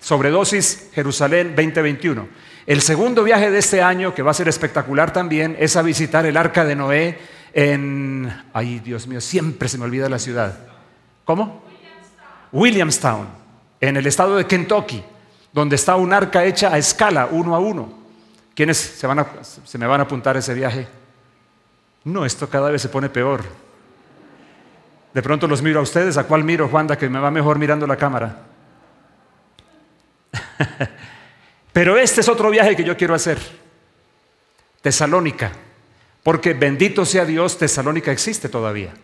sobredosis 0.00 0.88
Jerusalén 0.94 1.48
2021. 1.54 2.26
El 2.64 2.80
segundo 2.80 3.22
viaje 3.22 3.50
de 3.50 3.58
este 3.58 3.82
año, 3.82 4.14
que 4.14 4.22
va 4.22 4.30
a 4.30 4.34
ser 4.34 4.48
espectacular 4.48 5.12
también, 5.12 5.58
es 5.60 5.76
a 5.76 5.82
visitar 5.82 6.24
el 6.24 6.38
arca 6.38 6.64
de 6.64 6.74
Noé 6.74 7.18
en... 7.52 8.32
Ay, 8.54 8.78
Dios 8.78 9.06
mío, 9.06 9.20
siempre 9.20 9.68
se 9.68 9.76
me 9.76 9.84
olvida 9.84 10.08
la 10.08 10.18
ciudad. 10.18 10.77
¿Cómo? 11.28 11.60
Williamstown, 12.52 13.28
en 13.82 13.98
el 13.98 14.06
estado 14.06 14.36
de 14.36 14.46
Kentucky, 14.46 15.04
donde 15.52 15.76
está 15.76 15.94
un 15.96 16.10
arca 16.14 16.42
hecha 16.42 16.72
a 16.72 16.78
escala, 16.78 17.28
uno 17.30 17.54
a 17.54 17.58
uno. 17.58 17.92
¿Quiénes 18.54 18.78
se, 18.78 19.06
van 19.06 19.18
a, 19.18 19.26
se 19.42 19.76
me 19.76 19.86
van 19.86 20.00
a 20.00 20.04
apuntar 20.04 20.38
ese 20.38 20.54
viaje? 20.54 20.88
No, 22.04 22.24
esto 22.24 22.48
cada 22.48 22.70
vez 22.70 22.80
se 22.80 22.88
pone 22.88 23.10
peor. 23.10 23.44
De 25.12 25.20
pronto 25.20 25.46
los 25.46 25.60
miro 25.60 25.80
a 25.80 25.82
ustedes, 25.82 26.16
¿a 26.16 26.24
cuál 26.24 26.44
miro, 26.44 26.66
Juanda, 26.66 26.96
que 26.96 27.10
me 27.10 27.18
va 27.18 27.30
mejor 27.30 27.58
mirando 27.58 27.86
la 27.86 27.96
cámara? 27.98 28.46
Pero 31.74 31.98
este 31.98 32.22
es 32.22 32.28
otro 32.30 32.48
viaje 32.48 32.74
que 32.74 32.84
yo 32.84 32.96
quiero 32.96 33.14
hacer. 33.14 33.38
Tesalónica, 34.80 35.52
porque 36.22 36.54
bendito 36.54 37.04
sea 37.04 37.26
Dios, 37.26 37.58
Tesalónica 37.58 38.12
existe 38.12 38.48
todavía. 38.48 38.94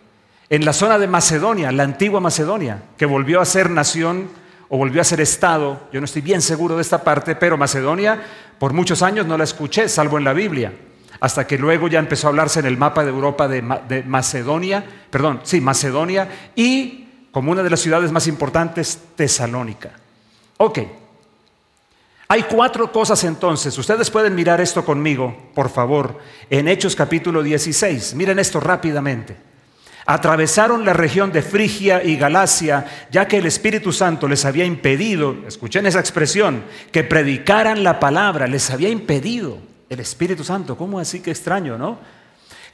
En 0.55 0.65
la 0.65 0.73
zona 0.73 1.01
de 1.01 1.09
Macedonia, 1.09 1.73
la 1.73 1.83
antigua 1.83 2.21
Macedonia, 2.21 2.81
que 2.97 3.07
volvió 3.07 3.41
a 3.41 3.45
ser 3.45 3.71
nación 3.71 4.29
o 4.69 4.79
volvió 4.79 5.01
a 5.01 5.05
ser 5.05 5.21
estado, 5.21 5.89
yo 5.93 6.01
no 6.01 6.05
estoy 6.05 6.23
bien 6.23 6.41
seguro 6.41 6.77
de 6.77 6.83
esta 6.83 7.03
parte, 7.03 7.35
pero 7.35 7.57
Macedonia 7.57 8.23
por 8.61 8.73
muchos 8.73 9.03
años 9.03 9.27
no 9.27 9.37
la 9.37 9.43
escuché, 9.43 9.89
salvo 9.89 10.17
en 10.17 10.23
la 10.23 10.33
Biblia, 10.33 10.73
hasta 11.19 11.45
que 11.45 11.59
luego 11.59 11.89
ya 11.89 11.99
empezó 11.99 12.29
a 12.29 12.31
hablarse 12.31 12.61
en 12.61 12.67
el 12.67 12.77
mapa 12.77 13.03
de 13.03 13.11
Europa 13.11 13.49
de, 13.49 13.63
Macedonia, 14.07 14.85
perdón, 15.11 15.41
sí, 15.43 15.61
Macedonia, 15.61 16.29
y 16.55 17.09
como 17.33 17.51
una 17.51 17.65
de 17.65 17.71
las 17.71 17.81
ciudades 17.81 18.13
más 18.13 18.29
importantes, 18.29 18.97
Tesalónica. 19.17 19.91
Ok. 20.59 20.79
Hay 22.29 22.45
cuatro 22.45 22.93
cosas 22.93 23.25
entonces. 23.25 23.77
Ustedes 23.77 24.09
pueden 24.09 24.37
mirar 24.37 24.61
esto 24.61 24.85
conmigo, 24.85 25.37
por 25.53 25.69
favor, 25.69 26.21
en 26.49 26.69
Hechos 26.69 26.95
capítulo 26.95 27.43
16. 27.43 28.15
Miren 28.15 28.39
esto 28.39 28.61
rápidamente. 28.61 29.54
Atravesaron 30.07 30.85
la 30.85 30.93
región 30.93 31.33
de 31.33 31.41
Frigia 31.41 32.05
y 32.05 32.17
Galacia, 32.17 32.87
ya 33.11 33.27
que 33.27 33.39
el 33.39 33.47
Espíritu 33.47 33.91
Santo 33.91 34.29
les 34.29 34.45
había 34.45 34.67
impedido, 34.67 35.35
escuchen 35.47 35.87
esa 35.87 36.01
expresión, 36.01 36.65
que 36.93 37.05
predicaran 37.05 37.83
la 37.83 37.99
palabra, 37.99 38.47
les 38.47 38.71
había 38.71 38.91
impedido 38.91 39.59
el 39.89 40.01
Espíritu 40.01 40.45
Santo. 40.45 40.77
¿Cómo 40.77 40.99
así 40.99 41.21
que 41.21 41.31
extraño, 41.31 41.79
no? 41.79 41.99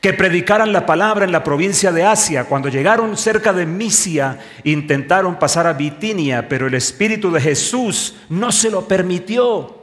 Que 0.00 0.12
predicaran 0.12 0.72
la 0.72 0.86
palabra 0.86 1.24
en 1.24 1.30
la 1.30 1.44
provincia 1.44 1.92
de 1.92 2.04
Asia. 2.04 2.44
Cuando 2.44 2.68
llegaron 2.68 3.16
cerca 3.16 3.52
de 3.52 3.66
Misia, 3.66 4.40
intentaron 4.64 5.38
pasar 5.38 5.68
a 5.68 5.74
Bitinia, 5.74 6.48
pero 6.48 6.66
el 6.66 6.74
Espíritu 6.74 7.30
de 7.30 7.40
Jesús 7.40 8.16
no 8.28 8.50
se 8.50 8.70
lo 8.70 8.88
permitió. 8.88 9.78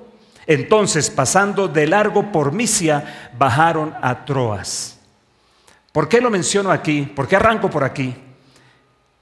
Entonces, 0.48 1.10
pasando 1.10 1.70
de 1.70 1.88
largo 1.88 2.32
por 2.32 2.52
Misia, 2.52 3.32
bajaron 3.38 3.94
a 4.02 4.26
Troas. 4.26 4.97
¿Por 5.98 6.08
qué 6.08 6.22
lo 6.22 6.30
menciono 6.30 6.70
aquí? 6.70 7.12
¿Por 7.16 7.28
qué 7.28 7.38
arranco 7.38 7.72
por 7.72 7.84
aquí? 7.84 8.14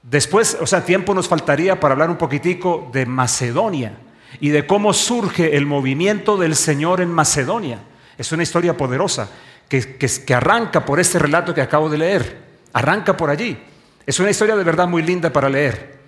Después, 0.02 0.58
o 0.60 0.66
sea, 0.66 0.84
tiempo 0.84 1.14
nos 1.14 1.26
faltaría 1.26 1.80
para 1.80 1.92
hablar 1.92 2.10
un 2.10 2.18
poquitico 2.18 2.90
de 2.92 3.06
Macedonia 3.06 3.96
y 4.40 4.50
de 4.50 4.66
cómo 4.66 4.92
surge 4.92 5.56
el 5.56 5.64
movimiento 5.64 6.36
del 6.36 6.54
Señor 6.54 7.00
en 7.00 7.08
Macedonia. 7.08 7.78
Es 8.18 8.30
una 8.30 8.42
historia 8.42 8.76
poderosa 8.76 9.30
que, 9.70 9.96
que, 9.96 10.34
arranca 10.34 10.84
por 10.84 11.00
este 11.00 11.18
relato 11.18 11.54
que 11.54 11.62
acabo 11.62 11.88
de 11.88 11.96
leer. 11.96 12.42
Arranca 12.74 13.16
por 13.16 13.30
allí. 13.30 13.56
Es 14.04 14.20
una 14.20 14.28
historia 14.28 14.54
de 14.54 14.62
verdad 14.62 14.86
muy 14.86 15.00
linda 15.00 15.32
para 15.32 15.48
leer. 15.48 15.98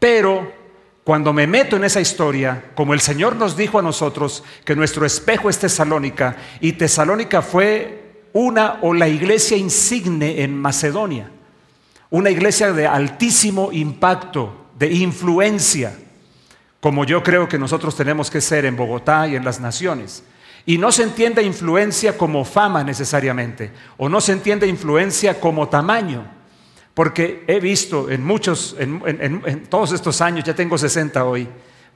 Pero 0.00 0.52
cuando 1.04 1.32
me 1.32 1.46
meto 1.46 1.76
en 1.76 1.84
esa 1.84 2.00
historia, 2.00 2.72
como 2.74 2.94
el 2.94 3.00
Señor 3.00 3.36
nos 3.36 3.56
dijo 3.56 3.78
a 3.78 3.82
nosotros 3.82 4.42
que 4.64 4.74
nuestro 4.74 5.06
espejo 5.06 5.48
es 5.48 5.60
Tesalónica, 5.60 6.36
y 6.60 6.72
Tesalónica 6.72 7.42
fue 7.42 8.05
una 8.36 8.80
o 8.82 8.92
la 8.92 9.08
iglesia 9.08 9.56
insigne 9.56 10.42
en 10.42 10.54
Macedonia, 10.54 11.30
una 12.10 12.28
iglesia 12.28 12.70
de 12.70 12.86
altísimo 12.86 13.70
impacto, 13.72 14.66
de 14.78 14.92
influencia, 14.92 15.96
como 16.78 17.06
yo 17.06 17.22
creo 17.22 17.48
que 17.48 17.58
nosotros 17.58 17.96
tenemos 17.96 18.30
que 18.30 18.42
ser 18.42 18.66
en 18.66 18.76
Bogotá 18.76 19.26
y 19.26 19.36
en 19.36 19.44
las 19.44 19.58
naciones. 19.58 20.22
Y 20.66 20.76
no 20.76 20.92
se 20.92 21.04
entiende 21.04 21.42
influencia 21.42 22.18
como 22.18 22.44
fama 22.44 22.84
necesariamente, 22.84 23.72
o 23.96 24.10
no 24.10 24.20
se 24.20 24.32
entiende 24.32 24.66
influencia 24.66 25.40
como 25.40 25.70
tamaño, 25.70 26.26
porque 26.92 27.42
he 27.46 27.58
visto 27.58 28.10
en 28.10 28.22
muchos, 28.22 28.76
en, 28.78 29.66
todos 29.70 29.92
estos 29.92 30.20
años, 30.20 30.44
ya 30.44 30.54
tengo 30.54 30.76
60 30.76 31.24
hoy, 31.24 31.48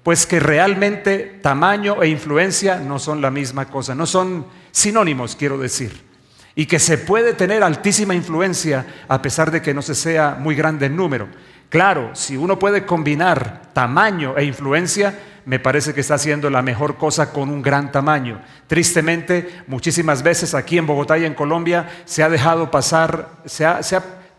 pues 0.03 0.25
que 0.25 0.41
realmente 0.41 1.39
tamaño 1.43 2.03
e 2.03 2.09
influencia 2.09 2.79
no 2.79 2.99
son 2.99 3.21
la 3.21 3.31
misma 3.31 3.67
cosa, 3.67 3.95
no 3.95 4.07
son 4.07 4.47
sinónimos, 4.71 5.37
quiero 5.37 5.59
decir 5.59 6.10
y 6.55 6.67
que 6.67 6.79
se 6.79 6.99
puede 6.99 7.35
tener 7.35 7.63
altísima 7.63 8.15
influencia 8.15 8.87
a 9.09 9.23
pesar 9.23 9.51
de 9.51 9.63
que 9.63 9.75
no 9.75 9.83
se 9.83 9.95
sea 9.95 10.37
muy 10.39 10.55
grande 10.55 10.87
en 10.87 10.97
número. 10.97 11.29
Claro, 11.69 12.11
si 12.15 12.37
uno 12.37 12.59
puede 12.59 12.85
combinar 12.85 13.63
tamaño 13.73 14.37
e 14.37 14.45
influencia, 14.45 15.17
me 15.45 15.61
parece 15.61 15.95
que 15.95 16.01
está 16.01 16.15
haciendo 16.15 16.51
la 16.51 16.63
mejor 16.63 16.97
cosa 16.97 17.33
con 17.33 17.49
un 17.49 17.63
gran 17.63 17.93
tamaño. 17.93 18.41
Tristemente, 18.67 19.63
muchísimas 19.69 20.23
veces 20.23 20.55
aquí 20.55 20.79
en 20.79 20.87
Bogotá 20.87 21.17
y 21.17 21.25
en 21.25 21.35
Colombia 21.35 21.89
se 22.05 22.25
ha 22.25 22.29
dejado 22.29 22.71
pasar, 22.71 23.29
se 23.45 23.65
ha, 23.65 23.81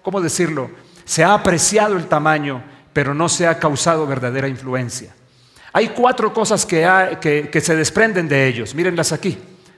¿cómo 0.01 0.20
decirlo? 0.20 0.70
Se 1.06 1.24
ha 1.24 1.34
apreciado 1.34 1.96
el 1.96 2.08
tamaño, 2.08 2.62
pero 2.91 3.13
no 3.13 3.30
se 3.30 3.48
ha 3.48 3.58
causado 3.60 4.06
verdadera 4.06 4.50
influencia. 4.50 5.13
Hay 5.72 5.89
cuatro 5.89 6.34
cosas 6.34 6.65
que, 6.65 7.50
que 7.50 7.62
se 7.62 7.75
desprenden 7.77 8.27
de 8.27 8.46
ellos, 8.46 8.75
mírenlas 8.75 9.13
aquí, 9.13 9.38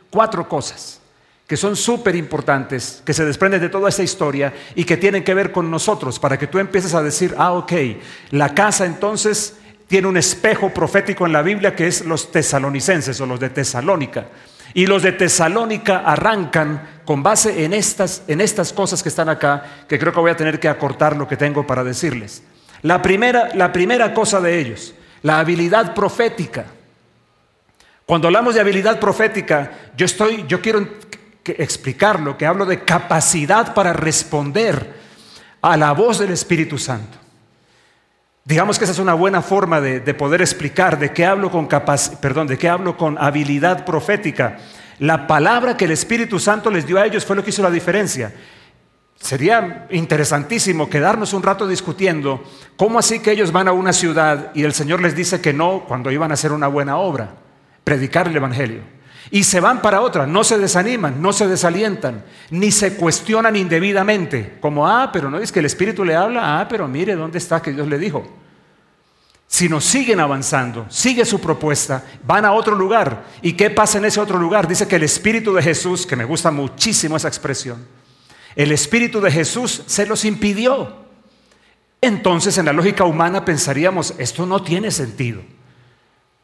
cuatro 0.09 0.49
cosas 0.49 1.02
que 1.47 1.57
son 1.57 1.75
súper 1.75 2.15
importantes, 2.15 3.01
que 3.05 3.13
se 3.13 3.25
desprenden 3.25 3.61
de 3.61 3.69
toda 3.69 3.89
esta 3.89 4.03
historia 4.03 4.53
y 4.75 4.85
que 4.85 4.97
tienen 4.97 5.23
que 5.23 5.33
ver 5.33 5.51
con 5.51 5.69
nosotros, 5.69 6.19
para 6.19 6.37
que 6.37 6.47
tú 6.47 6.59
empieces 6.59 6.93
a 6.93 7.03
decir, 7.03 7.35
ah, 7.37 7.53
ok, 7.53 7.73
la 8.31 8.53
casa 8.53 8.85
entonces 8.85 9.57
tiene 9.87 10.07
un 10.07 10.17
espejo 10.17 10.69
profético 10.69 11.25
en 11.25 11.33
la 11.33 11.41
Biblia 11.41 11.75
que 11.75 11.87
es 11.87 12.05
los 12.05 12.31
tesalonicenses 12.31 13.19
o 13.21 13.25
los 13.25 13.39
de 13.39 13.49
Tesalónica. 13.49 14.27
Y 14.73 14.87
los 14.87 15.03
de 15.03 15.11
Tesalónica 15.11 15.99
arrancan 15.99 17.01
con 17.05 17.21
base 17.21 17.63
en 17.63 17.73
estas, 17.73 18.23
en 18.27 18.41
estas 18.41 18.73
cosas 18.73 19.03
que 19.03 19.09
están 19.09 19.29
acá, 19.29 19.85
que 19.87 19.99
creo 19.99 20.11
que 20.11 20.19
voy 20.19 20.31
a 20.31 20.37
tener 20.37 20.59
que 20.59 20.67
acortar 20.67 21.15
lo 21.15 21.27
que 21.27 21.37
tengo 21.37 21.67
para 21.67 21.83
decirles. 21.83 22.41
La 22.81 23.01
primera, 23.01 23.53
la 23.53 23.71
primera 23.71 24.13
cosa 24.13 24.41
de 24.41 24.59
ellos, 24.59 24.95
la 25.21 25.39
habilidad 25.39 25.93
profética. 25.93 26.65
Cuando 28.05 28.27
hablamos 28.27 28.55
de 28.55 28.61
habilidad 28.61 28.99
profética, 28.99 29.71
yo 29.95 30.05
estoy, 30.05 30.45
yo 30.47 30.59
quiero 30.59 30.87
que 31.43 31.55
explicarlo, 31.59 32.37
que 32.37 32.45
hablo 32.45 32.65
de 32.65 32.83
capacidad 32.83 33.73
para 33.73 33.93
responder 33.93 34.93
a 35.61 35.77
la 35.77 35.91
voz 35.91 36.19
del 36.19 36.31
Espíritu 36.31 36.77
Santo. 36.77 37.17
Digamos 38.45 38.77
que 38.77 38.85
esa 38.85 38.93
es 38.93 38.99
una 38.99 39.13
buena 39.13 39.41
forma 39.41 39.79
de, 39.79 40.13
poder 40.13 40.41
explicar 40.41 40.97
de 40.99 41.11
qué 41.11 41.25
hablo 41.25 41.51
con 41.51 41.67
perdón, 41.67 42.47
de 42.47 42.57
qué 42.57 42.67
hablo 42.67 42.97
con 42.97 43.17
habilidad 43.17 43.85
profética. 43.85 44.57
La 44.99 45.27
palabra 45.27 45.77
que 45.77 45.85
el 45.85 45.91
Espíritu 45.91 46.39
Santo 46.39 46.69
les 46.69 46.85
dio 46.85 46.99
a 46.99 47.05
ellos 47.05 47.25
fue 47.25 47.35
lo 47.35 47.43
que 47.43 47.51
hizo 47.51 47.63
la 47.63 47.71
diferencia. 47.71 48.33
Sería 49.15 49.87
interesantísimo 49.91 50.89
quedarnos 50.89 51.33
un 51.33 51.43
rato 51.43 51.65
discutiendo 51.67 52.43
cómo 52.75 52.99
así 52.99 53.19
que 53.19 53.31
ellos 53.31 53.53
van 53.53 53.69
a 53.69 53.71
una 53.71 53.93
ciudad 53.93 54.51
y 54.53 54.63
el 54.63 54.73
Señor 54.73 55.01
les 55.01 55.15
dice 55.15 55.39
que 55.39 55.53
no 55.53 55.85
cuando 55.87 56.11
iban 56.11 56.31
a 56.31 56.33
hacer 56.33 56.51
una 56.51 56.67
buena 56.67 56.97
obra, 56.97 57.35
predicar 57.85 58.27
el 58.27 58.35
Evangelio 58.35 58.81
y 59.31 59.43
se 59.43 59.59
van 59.59 59.81
para 59.81 60.01
otra, 60.01 60.27
no 60.27 60.43
se 60.43 60.57
desaniman, 60.57 61.21
no 61.21 61.33
se 61.33 61.47
desalientan, 61.47 62.23
ni 62.49 62.71
se 62.71 62.95
cuestionan 62.95 63.55
indebidamente, 63.55 64.57
como, 64.59 64.87
ah, 64.87 65.09
pero 65.11 65.29
no 65.29 65.37
es 65.39 65.51
que 65.51 65.59
el 65.59 65.65
Espíritu 65.65 66.03
le 66.03 66.15
habla, 66.15 66.59
ah, 66.59 66.67
pero 66.67 66.87
mire 66.87 67.15
dónde 67.15 67.37
está 67.37 67.61
que 67.61 67.71
Dios 67.71 67.87
le 67.87 67.97
dijo. 67.97 68.25
Sino 69.47 69.79
siguen 69.79 70.19
avanzando, 70.19 70.85
sigue 70.89 71.25
su 71.25 71.39
propuesta, 71.39 72.03
van 72.25 72.43
a 72.43 72.53
otro 72.53 72.75
lugar. 72.75 73.25
¿Y 73.41 73.53
qué 73.53 73.69
pasa 73.69 73.99
en 73.99 74.05
ese 74.05 74.19
otro 74.19 74.39
lugar? 74.39 74.67
Dice 74.67 74.87
que 74.87 74.95
el 74.95 75.03
Espíritu 75.03 75.53
de 75.53 75.61
Jesús, 75.61 76.07
que 76.07 76.15
me 76.15 76.25
gusta 76.25 76.49
muchísimo 76.49 77.17
esa 77.17 77.27
expresión, 77.27 77.85
el 78.55 78.71
Espíritu 78.71 79.21
de 79.21 79.31
Jesús 79.31 79.83
se 79.85 80.05
los 80.05 80.25
impidió. 80.25 81.03
Entonces 82.01 82.57
en 82.57 82.65
la 82.65 82.73
lógica 82.73 83.05
humana 83.05 83.45
pensaríamos, 83.45 84.15
esto 84.17 84.45
no 84.45 84.61
tiene 84.61 84.91
sentido. 84.91 85.41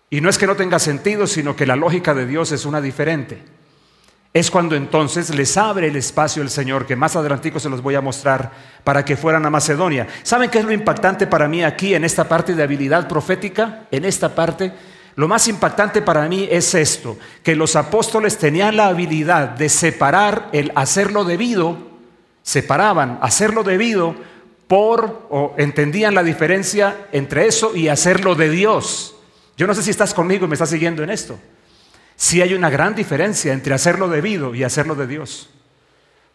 Y 0.10 0.22
no 0.22 0.30
es 0.30 0.38
que 0.38 0.48
no 0.48 0.56
tenga 0.56 0.80
sentido, 0.80 1.28
sino 1.28 1.56
que 1.56 1.66
la 1.66 1.76
lógica 1.76 2.14
de 2.14 2.26
Dios 2.26 2.52
es 2.52 2.66
una 2.66 2.82
diferente. 2.82 3.44
Es 4.34 4.52
cuando 4.52 4.76
entonces 4.76 5.34
les 5.36 5.58
abre 5.58 5.88
el 5.88 5.96
espacio 5.96 6.42
el 6.42 6.50
Señor, 6.50 6.86
que 6.86 6.96
más 6.96 7.16
adelantico 7.16 7.60
se 7.60 7.70
los 7.70 7.82
voy 7.82 7.96
a 7.96 8.02
mostrar, 8.02 8.52
para 8.84 9.04
que 9.04 9.18
fueran 9.18 9.46
a 9.46 9.50
Macedonia. 9.50 10.08
¿Saben 10.24 10.50
qué 10.50 10.60
es 10.60 10.66
lo 10.66 10.72
impactante 10.72 11.28
para 11.28 11.48
mí 11.48 11.64
aquí 11.64 11.94
en 11.94 12.04
esta 12.04 12.28
parte 12.28 12.54
de 12.54 12.64
habilidad 12.64 13.08
profética? 13.08 13.88
En 13.92 14.06
esta 14.06 14.34
parte, 14.34 14.72
lo 15.16 15.28
más 15.28 15.48
impactante 15.48 16.02
para 16.02 16.28
mí 16.28 16.48
es 16.50 16.74
esto, 16.76 17.18
que 17.44 17.56
los 17.56 17.76
apóstoles 17.76 18.38
tenían 18.38 18.78
la 18.78 18.88
habilidad 18.88 19.50
de 19.50 19.70
separar 19.70 20.50
el 20.54 20.72
hacerlo 20.76 21.24
debido, 21.24 21.78
separaban 22.42 23.20
hacerlo 23.22 23.64
debido 23.64 24.16
por, 24.68 25.28
o 25.30 25.56
entendían 25.58 26.16
la 26.16 26.24
diferencia 26.24 27.08
entre 27.12 27.48
eso 27.48 27.76
y 27.76 27.90
hacerlo 27.90 28.36
de 28.36 28.50
Dios. 28.50 29.19
Yo 29.60 29.68
no 29.68 29.74
sé 29.74 29.84
si 29.84 29.92
estás 29.92 30.14
conmigo 30.14 30.46
y 30.46 30.48
me 30.48 30.54
estás 30.54 30.70
siguiendo 30.70 31.04
en 31.04 31.10
esto. 31.10 31.38
Sí 32.16 32.42
hay 32.42 32.54
una 32.54 32.70
gran 32.70 32.96
diferencia 32.96 33.52
entre 33.52 33.74
hacerlo 33.74 34.08
debido 34.08 34.56
y 34.56 34.64
hacerlo 34.64 34.96
de 34.96 35.06
Dios. 35.06 35.50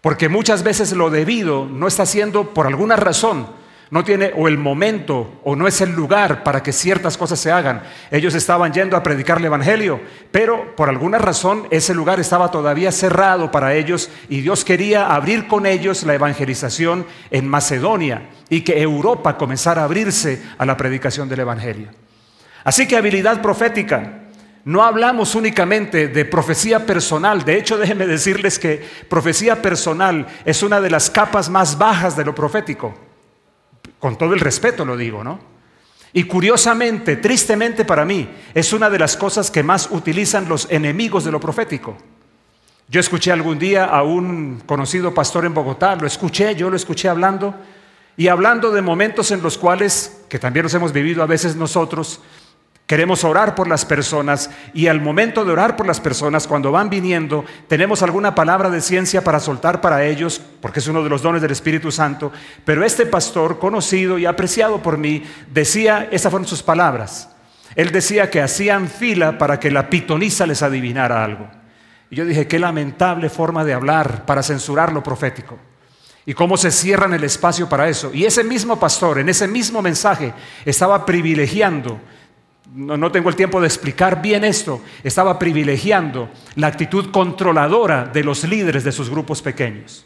Porque 0.02 0.28
muchas 0.28 0.62
veces 0.62 0.92
lo 0.92 1.08
debido 1.08 1.64
no 1.64 1.86
está 1.86 2.02
haciendo 2.02 2.52
por 2.52 2.66
alguna 2.66 2.96
razón, 2.96 3.46
no 3.88 4.04
tiene 4.04 4.30
o 4.36 4.46
el 4.46 4.58
momento 4.58 5.40
o 5.42 5.56
no 5.56 5.66
es 5.66 5.80
el 5.80 5.92
lugar 5.92 6.44
para 6.44 6.62
que 6.62 6.74
ciertas 6.74 7.16
cosas 7.16 7.40
se 7.40 7.50
hagan. 7.50 7.84
Ellos 8.10 8.34
estaban 8.34 8.74
yendo 8.74 8.94
a 8.94 9.02
predicar 9.02 9.38
el 9.38 9.46
Evangelio, 9.46 10.02
pero 10.30 10.76
por 10.76 10.90
alguna 10.90 11.16
razón 11.16 11.66
ese 11.70 11.94
lugar 11.94 12.20
estaba 12.20 12.50
todavía 12.50 12.92
cerrado 12.92 13.50
para 13.50 13.74
ellos 13.74 14.10
y 14.28 14.42
Dios 14.42 14.66
quería 14.66 15.14
abrir 15.14 15.48
con 15.48 15.64
ellos 15.64 16.02
la 16.02 16.12
evangelización 16.12 17.06
en 17.30 17.48
Macedonia 17.48 18.28
y 18.50 18.60
que 18.60 18.82
Europa 18.82 19.38
comenzara 19.38 19.80
a 19.80 19.86
abrirse 19.86 20.42
a 20.58 20.66
la 20.66 20.76
predicación 20.76 21.26
del 21.30 21.40
Evangelio. 21.40 22.03
Así 22.64 22.88
que 22.88 22.96
habilidad 22.96 23.42
profética. 23.42 24.20
No 24.64 24.82
hablamos 24.82 25.34
únicamente 25.34 26.08
de 26.08 26.24
profecía 26.24 26.86
personal. 26.86 27.44
De 27.44 27.58
hecho, 27.58 27.76
déjenme 27.76 28.06
decirles 28.06 28.58
que 28.58 28.82
profecía 29.08 29.60
personal 29.60 30.26
es 30.46 30.62
una 30.62 30.80
de 30.80 30.90
las 30.90 31.10
capas 31.10 31.50
más 31.50 31.76
bajas 31.76 32.16
de 32.16 32.24
lo 32.24 32.34
profético. 32.34 32.94
Con 33.98 34.16
todo 34.16 34.32
el 34.32 34.40
respeto 34.40 34.84
lo 34.84 34.96
digo, 34.96 35.22
¿no? 35.22 35.38
Y 36.14 36.24
curiosamente, 36.24 37.16
tristemente 37.16 37.84
para 37.84 38.04
mí, 38.04 38.28
es 38.54 38.72
una 38.72 38.88
de 38.88 38.98
las 38.98 39.16
cosas 39.16 39.50
que 39.50 39.62
más 39.62 39.88
utilizan 39.90 40.48
los 40.48 40.66
enemigos 40.70 41.24
de 41.24 41.32
lo 41.32 41.40
profético. 41.40 41.96
Yo 42.88 43.00
escuché 43.00 43.32
algún 43.32 43.58
día 43.58 43.86
a 43.86 44.02
un 44.02 44.62
conocido 44.64 45.12
pastor 45.12 45.44
en 45.44 45.54
Bogotá, 45.54 45.96
lo 45.96 46.06
escuché, 46.06 46.54
yo 46.54 46.70
lo 46.70 46.76
escuché 46.76 47.08
hablando, 47.08 47.54
y 48.16 48.28
hablando 48.28 48.70
de 48.70 48.80
momentos 48.80 49.32
en 49.32 49.42
los 49.42 49.58
cuales, 49.58 50.22
que 50.28 50.38
también 50.38 50.62
los 50.62 50.74
hemos 50.74 50.92
vivido 50.92 51.22
a 51.22 51.26
veces 51.26 51.56
nosotros, 51.56 52.20
Queremos 52.86 53.24
orar 53.24 53.54
por 53.54 53.66
las 53.66 53.86
personas 53.86 54.50
y 54.74 54.88
al 54.88 55.00
momento 55.00 55.44
de 55.44 55.52
orar 55.52 55.74
por 55.74 55.86
las 55.86 56.00
personas, 56.00 56.46
cuando 56.46 56.70
van 56.70 56.90
viniendo, 56.90 57.46
tenemos 57.66 58.02
alguna 58.02 58.34
palabra 58.34 58.68
de 58.68 58.82
ciencia 58.82 59.24
para 59.24 59.40
soltar 59.40 59.80
para 59.80 60.04
ellos, 60.04 60.38
porque 60.60 60.80
es 60.80 60.88
uno 60.88 61.02
de 61.02 61.08
los 61.08 61.22
dones 61.22 61.40
del 61.40 61.52
Espíritu 61.52 61.90
Santo. 61.90 62.30
Pero 62.66 62.84
este 62.84 63.06
pastor, 63.06 63.58
conocido 63.58 64.18
y 64.18 64.26
apreciado 64.26 64.82
por 64.82 64.98
mí, 64.98 65.22
decía, 65.50 66.08
esas 66.10 66.30
fueron 66.30 66.46
sus 66.46 66.62
palabras. 66.62 67.30
Él 67.74 67.90
decía 67.90 68.28
que 68.28 68.42
hacían 68.42 68.88
fila 68.88 69.38
para 69.38 69.58
que 69.58 69.70
la 69.70 69.88
pitonisa 69.88 70.46
les 70.46 70.62
adivinara 70.62 71.24
algo. 71.24 71.48
Y 72.10 72.16
yo 72.16 72.26
dije, 72.26 72.46
qué 72.46 72.58
lamentable 72.58 73.30
forma 73.30 73.64
de 73.64 73.72
hablar 73.72 74.26
para 74.26 74.42
censurar 74.42 74.92
lo 74.92 75.02
profético. 75.02 75.58
Y 76.26 76.34
cómo 76.34 76.58
se 76.58 76.70
cierran 76.70 77.14
el 77.14 77.24
espacio 77.24 77.66
para 77.66 77.88
eso. 77.88 78.10
Y 78.12 78.24
ese 78.24 78.44
mismo 78.44 78.78
pastor, 78.78 79.18
en 79.18 79.30
ese 79.30 79.48
mismo 79.48 79.80
mensaje, 79.80 80.34
estaba 80.66 81.04
privilegiando 81.06 81.98
no, 82.74 83.12
tengo 83.12 83.28
el 83.28 83.36
tiempo 83.36 83.60
de 83.60 83.68
explicar 83.68 84.20
bien 84.20 84.42
esto, 84.42 84.82
estaba 85.04 85.38
privilegiando 85.38 86.30
la 86.56 86.66
actitud 86.66 87.10
controladora 87.12 88.04
de 88.04 88.24
los 88.24 88.42
líderes 88.44 88.82
de 88.82 88.90
sus 88.90 89.08
grupos 89.08 89.40
pequeños. 89.40 90.04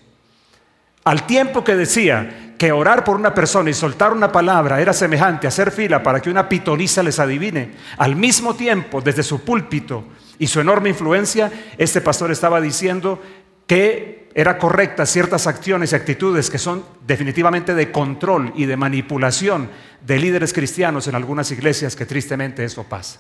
Al 1.05 1.27
tiempo 1.27 1.65
que 1.65 1.75
decía 1.75 2.53
que 2.59 2.71
orar 2.71 3.05
por 3.05 3.17
una 3.17 3.33
persona 3.33 3.71
y 3.71 3.75
soltar 3.75 4.13
una 4.13 4.31
palabra 4.31 4.83
era 4.83 4.93
semejante 4.93 5.47
a 5.47 5.49
hacer 5.49 5.71
fila 5.71 6.03
para 6.03 6.21
que 6.21 6.29
una 6.29 6.49
pitonisa 6.49 7.03
les 7.03 7.19
adivine, 7.19 7.71
al 7.97 8.17
mismo 8.17 8.55
tiempo, 8.55 9.01
desde 9.01 9.23
su 9.23 9.41
púlpito 9.43 10.05
y 10.39 10.47
su 10.47 10.61
enorme 10.61 10.91
influencia, 10.91 11.51
este 11.79 12.03
pastor 12.03 12.31
estaba 12.31 12.61
diciendo 12.61 13.23
que 13.67 14.28
era 14.39 14.57
correcta 14.57 15.05
ciertas 15.05 15.49
acciones 15.49 15.91
y 15.91 15.97
actitudes 15.97 16.49
que 16.49 16.59
son 16.59 16.85
definitivamente 17.05 17.75
de 17.75 17.91
control 17.91 18.53
y 18.55 18.67
de 18.67 18.77
manipulación 18.77 19.69
de 20.01 20.17
líderes 20.17 20.53
cristianos 20.53 21.09
en 21.09 21.17
algunas 21.17 21.51
iglesias 21.51 21.97
que 21.97 22.07
tristemente 22.07 22.63
eso 22.63 22.85
pasa. 22.85 23.19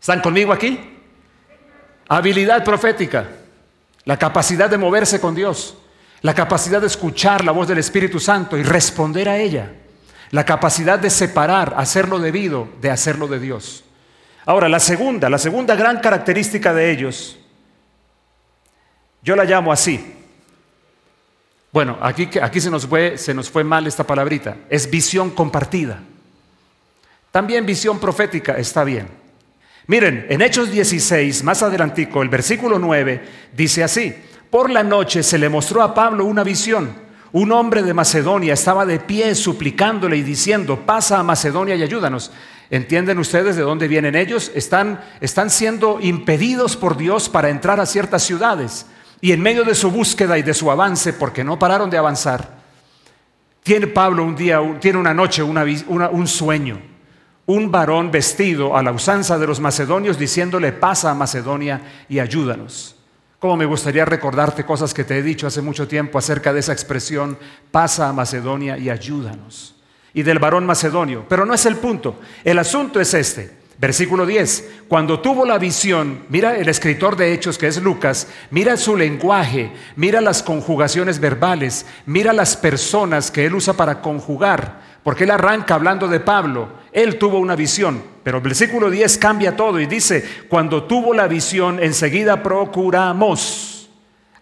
¿Están 0.00 0.20
conmigo 0.20 0.52
aquí? 0.52 0.78
Habilidad 2.08 2.62
profética, 2.62 3.30
la 4.04 4.16
capacidad 4.16 4.70
de 4.70 4.78
moverse 4.78 5.20
con 5.20 5.34
Dios, 5.34 5.76
la 6.22 6.34
capacidad 6.34 6.80
de 6.80 6.86
escuchar 6.86 7.44
la 7.44 7.50
voz 7.50 7.66
del 7.66 7.78
Espíritu 7.78 8.20
Santo 8.20 8.56
y 8.56 8.62
responder 8.62 9.28
a 9.28 9.38
ella, 9.38 9.72
la 10.30 10.44
capacidad 10.44 11.00
de 11.00 11.10
separar, 11.10 11.74
hacer 11.76 12.08
lo 12.08 12.20
debido 12.20 12.68
de 12.80 12.92
hacerlo 12.92 13.26
de 13.26 13.40
Dios. 13.40 13.82
Ahora, 14.46 14.68
la 14.68 14.78
segunda, 14.78 15.28
la 15.28 15.38
segunda 15.38 15.74
gran 15.74 15.98
característica 15.98 16.72
de 16.72 16.92
ellos 16.92 17.39
yo 19.22 19.36
la 19.36 19.44
llamo 19.44 19.72
así. 19.72 20.16
Bueno, 21.72 21.98
aquí, 22.00 22.28
aquí 22.42 22.60
se, 22.60 22.70
nos 22.70 22.86
fue, 22.86 23.16
se 23.16 23.32
nos 23.32 23.48
fue 23.48 23.62
mal 23.62 23.86
esta 23.86 24.04
palabrita. 24.04 24.56
Es 24.68 24.90
visión 24.90 25.30
compartida. 25.30 26.00
También 27.30 27.64
visión 27.64 28.00
profética 28.00 28.54
está 28.54 28.82
bien. 28.82 29.08
Miren, 29.86 30.26
en 30.28 30.42
Hechos 30.42 30.70
16, 30.70 31.44
más 31.44 31.62
adelantico, 31.62 32.22
el 32.22 32.28
versículo 32.28 32.78
9, 32.78 33.22
dice 33.56 33.84
así. 33.84 34.14
Por 34.50 34.68
la 34.68 34.82
noche 34.82 35.22
se 35.22 35.38
le 35.38 35.48
mostró 35.48 35.82
a 35.82 35.94
Pablo 35.94 36.24
una 36.24 36.42
visión. 36.42 36.92
Un 37.32 37.52
hombre 37.52 37.82
de 37.84 37.94
Macedonia 37.94 38.54
estaba 38.54 38.84
de 38.84 38.98
pie 38.98 39.36
suplicándole 39.36 40.16
y 40.16 40.22
diciendo, 40.22 40.84
pasa 40.84 41.20
a 41.20 41.22
Macedonia 41.22 41.76
y 41.76 41.82
ayúdanos. 41.84 42.32
¿Entienden 42.70 43.18
ustedes 43.18 43.54
de 43.54 43.62
dónde 43.62 43.86
vienen 43.86 44.16
ellos? 44.16 44.50
Están, 44.54 45.00
están 45.20 45.50
siendo 45.50 45.98
impedidos 46.00 46.76
por 46.76 46.96
Dios 46.96 47.28
para 47.28 47.48
entrar 47.48 47.78
a 47.78 47.86
ciertas 47.86 48.24
ciudades. 48.24 48.86
Y 49.20 49.32
en 49.32 49.40
medio 49.40 49.64
de 49.64 49.74
su 49.74 49.90
búsqueda 49.90 50.38
y 50.38 50.42
de 50.42 50.54
su 50.54 50.70
avance, 50.70 51.12
porque 51.12 51.44
no 51.44 51.58
pararon 51.58 51.90
de 51.90 51.98
avanzar, 51.98 52.60
tiene 53.62 53.86
Pablo 53.86 54.24
un 54.24 54.34
día, 54.34 54.60
tiene 54.80 54.98
una 54.98 55.12
noche, 55.12 55.42
un 55.42 56.26
sueño. 56.26 56.80
Un 57.46 57.70
varón 57.70 58.10
vestido 58.10 58.76
a 58.76 58.82
la 58.82 58.92
usanza 58.92 59.38
de 59.38 59.46
los 59.46 59.60
macedonios 59.60 60.18
diciéndole, 60.18 60.72
pasa 60.72 61.10
a 61.10 61.14
Macedonia 61.14 61.80
y 62.08 62.20
ayúdanos. 62.20 62.96
Como 63.38 63.56
me 63.56 63.64
gustaría 63.64 64.04
recordarte 64.04 64.64
cosas 64.64 64.94
que 64.94 65.04
te 65.04 65.18
he 65.18 65.22
dicho 65.22 65.46
hace 65.46 65.62
mucho 65.62 65.88
tiempo 65.88 66.18
acerca 66.18 66.52
de 66.52 66.60
esa 66.60 66.72
expresión, 66.72 67.38
pasa 67.70 68.08
a 68.08 68.12
Macedonia 68.12 68.78
y 68.78 68.88
ayúdanos. 68.88 69.74
Y 70.14 70.22
del 70.22 70.38
varón 70.38 70.64
macedonio. 70.64 71.24
Pero 71.28 71.44
no 71.44 71.54
es 71.54 71.66
el 71.66 71.76
punto. 71.76 72.20
El 72.44 72.58
asunto 72.58 73.00
es 73.00 73.14
este. 73.14 73.59
Versículo 73.80 74.26
10, 74.26 74.82
cuando 74.88 75.20
tuvo 75.20 75.46
la 75.46 75.56
visión, 75.56 76.24
mira 76.28 76.54
el 76.54 76.68
escritor 76.68 77.16
de 77.16 77.32
Hechos 77.32 77.56
que 77.56 77.66
es 77.66 77.82
Lucas, 77.82 78.28
mira 78.50 78.76
su 78.76 78.94
lenguaje, 78.94 79.72
mira 79.96 80.20
las 80.20 80.42
conjugaciones 80.42 81.18
verbales, 81.18 81.86
mira 82.04 82.34
las 82.34 82.58
personas 82.58 83.30
que 83.30 83.46
él 83.46 83.54
usa 83.54 83.72
para 83.72 84.02
conjugar, 84.02 84.82
porque 85.02 85.24
él 85.24 85.30
arranca 85.30 85.76
hablando 85.76 86.08
de 86.08 86.20
Pablo, 86.20 86.68
él 86.92 87.16
tuvo 87.16 87.38
una 87.38 87.56
visión, 87.56 88.02
pero 88.22 88.36
el 88.36 88.44
versículo 88.44 88.90
10 88.90 89.16
cambia 89.16 89.56
todo 89.56 89.80
y 89.80 89.86
dice, 89.86 90.22
cuando 90.50 90.84
tuvo 90.84 91.14
la 91.14 91.26
visión, 91.26 91.82
enseguida 91.82 92.42
procuramos. 92.42 93.88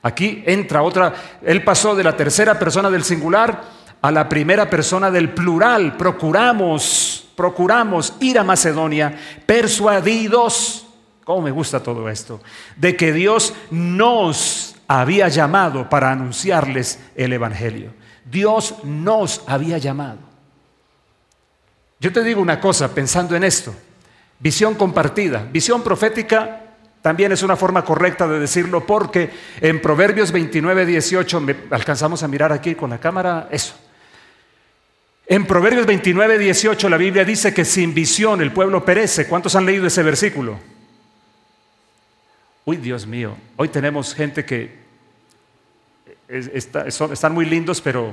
Aquí 0.03 0.43
entra 0.47 0.83
otra, 0.83 1.15
él 1.45 1.63
pasó 1.63 1.95
de 1.95 2.03
la 2.03 2.17
tercera 2.17 2.59
persona 2.59 2.91
del 2.91 3.05
singular 3.05 3.63
a 4.03 4.11
la 4.11 4.29
primera 4.29 4.69
persona 4.69 5.13
del 5.13 5.31
plural, 5.31 5.97
procuramos 5.97 7.28
procuramos 7.39 8.15
ir 8.19 8.37
a 8.37 8.43
Macedonia 8.43 9.17
persuadidos, 9.47 10.85
¿cómo 11.23 11.43
me 11.43 11.53
gusta 11.53 11.81
todo 11.81 12.09
esto? 12.09 12.41
De 12.75 12.97
que 12.97 13.13
Dios 13.13 13.55
nos 13.71 14.75
había 14.89 15.29
llamado 15.29 15.89
para 15.89 16.11
anunciarles 16.11 16.99
el 17.15 17.33
Evangelio. 17.33 17.95
Dios 18.29 18.75
nos 18.83 19.45
había 19.47 19.79
llamado. 19.79 20.19
Yo 22.01 22.13
te 22.13 22.25
digo 22.25 22.43
una 22.43 22.59
cosa 22.59 22.93
pensando 22.93 23.37
en 23.37 23.45
esto. 23.45 23.73
Visión 24.41 24.75
compartida, 24.75 25.47
visión 25.49 25.85
profética 25.85 26.65
también 27.03 27.31
es 27.31 27.45
una 27.45 27.55
forma 27.55 27.85
correcta 27.85 28.27
de 28.27 28.41
decirlo 28.41 28.85
porque 28.85 29.31
en 29.61 29.81
Proverbios 29.81 30.33
29, 30.33 30.87
18, 30.87 31.47
alcanzamos 31.71 32.25
a 32.25 32.29
mirar 32.29 32.51
aquí 32.51 32.75
con 32.75 32.91
la 32.91 32.99
cámara 32.99 33.47
eso. 33.53 33.75
En 35.31 35.47
Proverbios 35.47 35.85
29, 35.85 36.39
18 36.39 36.89
la 36.89 36.97
Biblia 36.97 37.23
dice 37.23 37.53
que 37.53 37.67
sin 37.67 37.93
visión 37.93 38.41
el 38.41 38.51
pueblo 38.51 38.83
perece. 38.83 39.29
¿Cuántos 39.29 39.55
han 39.57 39.67
leído 39.67 39.87
ese 39.87 40.03
versículo? 40.03 40.59
Uy, 42.65 42.79
Dios 42.79 43.07
mío, 43.07 43.37
hoy 43.57 43.69
tenemos 43.69 44.15
gente 44.15 44.47
que 44.47 44.79
están 46.29 47.35
muy 47.35 47.45
lindos, 47.45 47.83
pero 47.83 48.11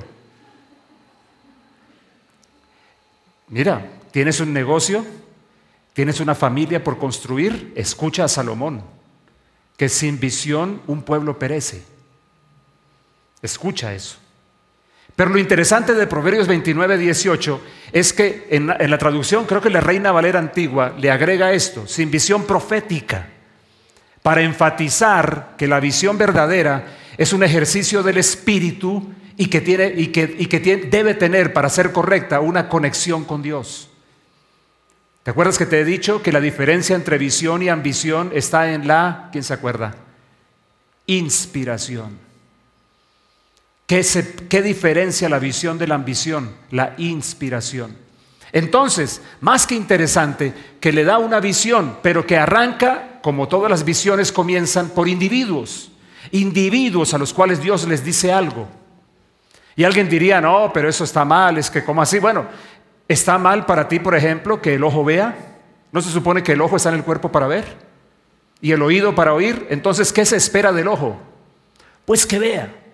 mira, 3.48 3.86
tienes 4.10 4.40
un 4.40 4.52
negocio, 4.52 5.04
tienes 5.94 6.20
una 6.20 6.34
familia 6.34 6.84
por 6.84 6.98
construir, 6.98 7.72
escucha 7.76 8.24
a 8.24 8.28
Salomón, 8.28 8.82
que 9.78 9.88
sin 9.88 10.20
visión 10.20 10.82
un 10.86 11.02
pueblo 11.02 11.38
perece. 11.38 11.82
Escucha 13.40 13.94
eso. 13.94 14.18
Pero 15.16 15.30
lo 15.30 15.38
interesante 15.38 15.94
de 15.94 16.06
Proverbios 16.06 16.46
29, 16.46 16.98
18 16.98 17.60
es 17.92 18.12
que 18.12 18.46
en 18.50 18.66
la, 18.66 18.98
traducción, 18.98 19.46
creo 19.46 19.62
que 19.62 19.70
la 19.70 19.80
Reina 19.80 20.12
Valera 20.12 20.38
antigua 20.38 20.94
le 20.98 21.10
agrega 21.10 21.52
esto, 21.52 21.86
sin 21.86 22.10
visión 22.10 22.44
profética, 22.44 23.26
para 24.22 24.42
enfatizar 24.42 25.54
que 25.56 25.66
la 25.66 25.80
visión 25.80 26.18
verdadera 26.18 26.84
es 27.16 27.32
un 27.32 27.42
ejercicio 27.42 28.02
del 28.02 28.18
espíritu 28.18 29.10
y 29.38 29.46
que, 29.46 29.62
tiene, 29.62 29.94
y 29.96 30.08
que, 30.08 30.36
y 30.38 30.46
que 30.46 30.60
debe 30.60 31.14
tener, 31.14 31.54
para 31.54 31.70
ser 31.70 31.92
correcta, 31.92 32.40
una 32.40 32.68
conexión 32.68 33.24
con 33.24 33.40
Dios. 33.40 33.88
¿Te 35.22 35.30
acuerdas 35.30 35.56
que 35.56 35.66
te 35.66 35.80
he 35.80 35.84
dicho 35.86 36.22
que 36.22 36.30
la 36.30 36.40
diferencia 36.40 36.94
entre 36.94 37.16
visión 37.16 37.62
y 37.62 37.70
ambición 37.70 38.32
está 38.34 38.70
en 38.70 38.86
la, 38.86 39.30
¿quién 39.32 39.44
se 39.44 39.54
acuerda? 39.54 39.94
Inspiración. 41.06 42.25
¿Qué, 43.86 44.62
diferencia 44.62 45.28
la 45.28 45.38
visión 45.38 45.78
de 45.78 45.86
la 45.86 45.94
ambición? 45.94 46.50
La 46.72 46.94
inspiración. 46.98 47.96
Entonces, 48.52 49.20
más 49.40 49.66
que 49.66 49.76
interesante, 49.76 50.52
que 50.80 50.92
le 50.92 51.04
da 51.04 51.18
una 51.18 51.38
visión, 51.38 51.98
pero 52.02 52.26
que 52.26 52.36
arranca, 52.36 53.20
como 53.22 53.46
todas 53.46 53.70
las 53.70 53.84
visiones 53.84 54.32
comienzan, 54.32 54.88
por 54.88 55.08
individuos. 55.08 55.92
Individuos 56.32 57.14
a 57.14 57.18
los 57.18 57.32
cuales 57.32 57.60
Dios 57.60 57.86
les 57.86 58.04
dice 58.04 58.32
algo. 58.32 58.66
Y 59.76 59.84
alguien 59.84 60.08
diría, 60.08 60.40
no, 60.40 60.72
pero 60.74 60.88
eso 60.88 61.04
está 61.04 61.24
mal, 61.24 61.58
es 61.58 61.70
que 61.70 61.84
como 61.84 62.02
así, 62.02 62.18
bueno, 62.18 62.46
¿está 63.06 63.38
mal 63.38 63.66
para 63.66 63.86
ti, 63.86 64.00
por 64.00 64.16
ejemplo, 64.16 64.60
que 64.60 64.74
el 64.74 64.82
ojo 64.82 65.04
vea? 65.04 65.36
¿No 65.92 66.02
se 66.02 66.10
supone 66.10 66.42
que 66.42 66.52
el 66.52 66.60
ojo 66.60 66.76
está 66.76 66.88
en 66.88 66.96
el 66.96 67.04
cuerpo 67.04 67.30
para 67.30 67.46
ver? 67.46 67.64
¿Y 68.60 68.72
el 68.72 68.82
oído 68.82 69.14
para 69.14 69.32
oír? 69.34 69.66
Entonces, 69.70 70.12
¿qué 70.12 70.24
se 70.24 70.36
espera 70.36 70.72
del 70.72 70.88
ojo? 70.88 71.20
Pues 72.04 72.26
que 72.26 72.38
vea. 72.38 72.85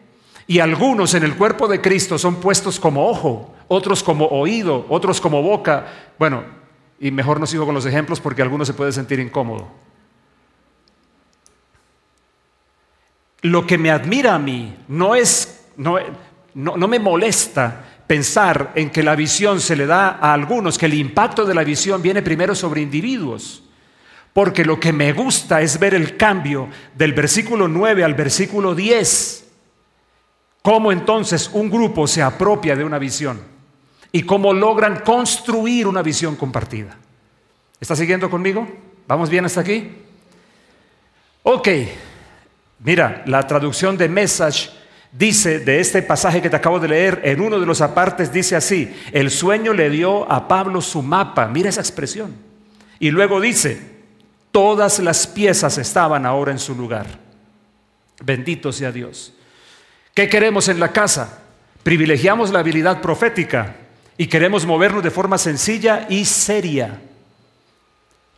Y 0.46 0.59
algunos 0.59 1.14
en 1.14 1.22
el 1.22 1.37
cuerpo 1.37 1.68
de 1.68 1.81
Cristo 1.81 2.18
son 2.18 2.37
puestos 2.37 2.81
como 2.81 3.09
ojo, 3.09 3.55
otros 3.68 4.02
como 4.02 4.26
oído, 4.26 4.87
otros 4.88 5.20
como 5.20 5.42
boca. 5.42 5.87
Bueno, 6.18 6.42
y 7.00 7.11
mejor 7.11 7.40
no 7.40 7.46
sigo 7.46 7.64
con 7.64 7.74
los 7.74 7.87
ejemplos 7.87 8.20
porque 8.20 8.42
alguno 8.42 8.64
se 8.64 8.74
puede 8.74 8.92
sentir 8.92 9.20
incómodo. 9.20 9.68
Lo 13.42 13.66
que 13.66 13.78
me 13.78 13.90
admira 13.90 14.35
a 14.35 14.38
mí 14.38 14.76
no 14.88 15.14
es, 15.14 15.66
no, 15.76 15.96
no 16.55 16.88
me 16.88 16.98
molesta 16.98 17.85
pensar 18.07 18.72
en 18.74 18.90
que 18.90 19.02
la 19.02 19.16
visión 19.16 19.61
se 19.61 19.74
le 19.74 19.87
da 19.87 20.18
a 20.20 20.33
algunos, 20.33 20.78
que 20.78 20.87
el 20.87 20.94
impacto 20.94 21.44
de 21.44 21.55
la 21.55 21.64
visión 21.64 22.02
viene 22.02 22.22
primero 22.22 22.55
sobre 22.55 22.83
individuos. 22.83 23.62
Porque 24.33 24.64
lo 24.64 24.78
que 24.78 24.92
me 24.92 25.12
gusta 25.12 25.61
es 25.61 25.78
ver 25.78 25.94
el 25.94 26.16
cambio 26.16 26.68
del 26.94 27.12
versículo 27.12 27.68
9 27.68 28.05
al 28.05 28.14
versículo 28.14 28.74
10. 28.74 29.52
Cómo 30.62 30.92
entonces 30.92 31.51
un 31.53 31.68
grupo 31.68 32.07
se 32.07 32.22
apropia 32.22 32.77
de 32.77 32.85
una 32.85 32.98
visión 32.98 33.40
y 34.12 34.22
cómo 34.22 34.53
logran 34.53 35.01
construir 35.01 35.88
una 35.88 36.03
visión 36.03 36.37
compartida. 36.37 36.96
¿Está 37.81 37.96
siguiendo 37.96 38.31
conmigo? 38.31 38.68
¿Vamos 39.09 39.29
bien 39.29 39.44
hasta 39.44 39.61
aquí? 39.61 39.90
Ok, 41.42 41.68
mira, 42.79 43.25
la 43.27 43.44
traducción 43.44 43.96
de 43.96 44.09
Message 44.09 44.70
dice 45.11 45.59
de 45.59 45.81
este 45.81 46.01
pasaje 46.03 46.40
que 46.40 46.48
te 46.48 46.57
acabo 46.57 46.79
de 46.79 46.88
leer, 46.88 47.20
en 47.25 47.40
uno 47.40 47.59
de 47.59 47.66
los 47.66 47.81
apartes 47.81 48.33
dice 48.33 48.55
así, 48.55 48.94
el 49.11 49.31
sueño 49.31 49.72
le 49.72 49.90
dio 49.90 50.31
a 50.31 50.46
Pablo 50.46 50.81
su 50.81 51.03
mapa, 51.03 51.48
mira 51.48 51.70
esa 51.70 51.81
expresión. 51.81 52.35
Y 53.01 53.11
luego 53.11 53.40
dice, 53.40 53.81
todas 54.53 55.01
las 55.01 55.27
piezas 55.27 55.77
estaban 55.79 56.25
ahora 56.25 56.53
en 56.53 56.61
su 56.61 56.77
lugar. 56.77 57.07
Bendito 58.25 58.72
sea 58.72 58.92
Dios. 58.92 59.35
¿Qué 60.14 60.29
queremos 60.29 60.68
en 60.68 60.79
la 60.79 60.92
casa? 60.92 61.38
Privilegiamos 61.83 62.51
la 62.51 62.59
habilidad 62.59 63.01
profética 63.01 63.77
y 64.18 64.27
queremos 64.27 64.66
movernos 64.66 65.03
de 65.03 65.11
forma 65.11 65.38
sencilla 65.38 66.07
y 66.11 66.27
seria. 66.27 67.01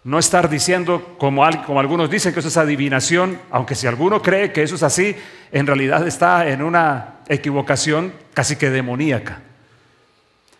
No 0.04 0.20
estar 0.20 0.48
diciendo, 0.48 1.16
como, 1.18 1.44
algunos 1.44 2.10
dicen, 2.10 2.32
que 2.32 2.40
eso 2.40 2.48
es 2.48 2.56
adivinación, 2.56 3.40
aunque 3.50 3.74
si 3.74 3.88
alguno 3.88 4.22
cree 4.22 4.52
que 4.52 4.62
eso 4.62 4.76
es 4.76 4.84
así, 4.84 5.16
en 5.50 5.66
realidad 5.66 6.06
está 6.06 6.46
en 6.46 6.62
una 6.62 7.14
equivocación 7.26 8.12
casi 8.34 8.54
que 8.54 8.70
demoníaca. 8.70 9.40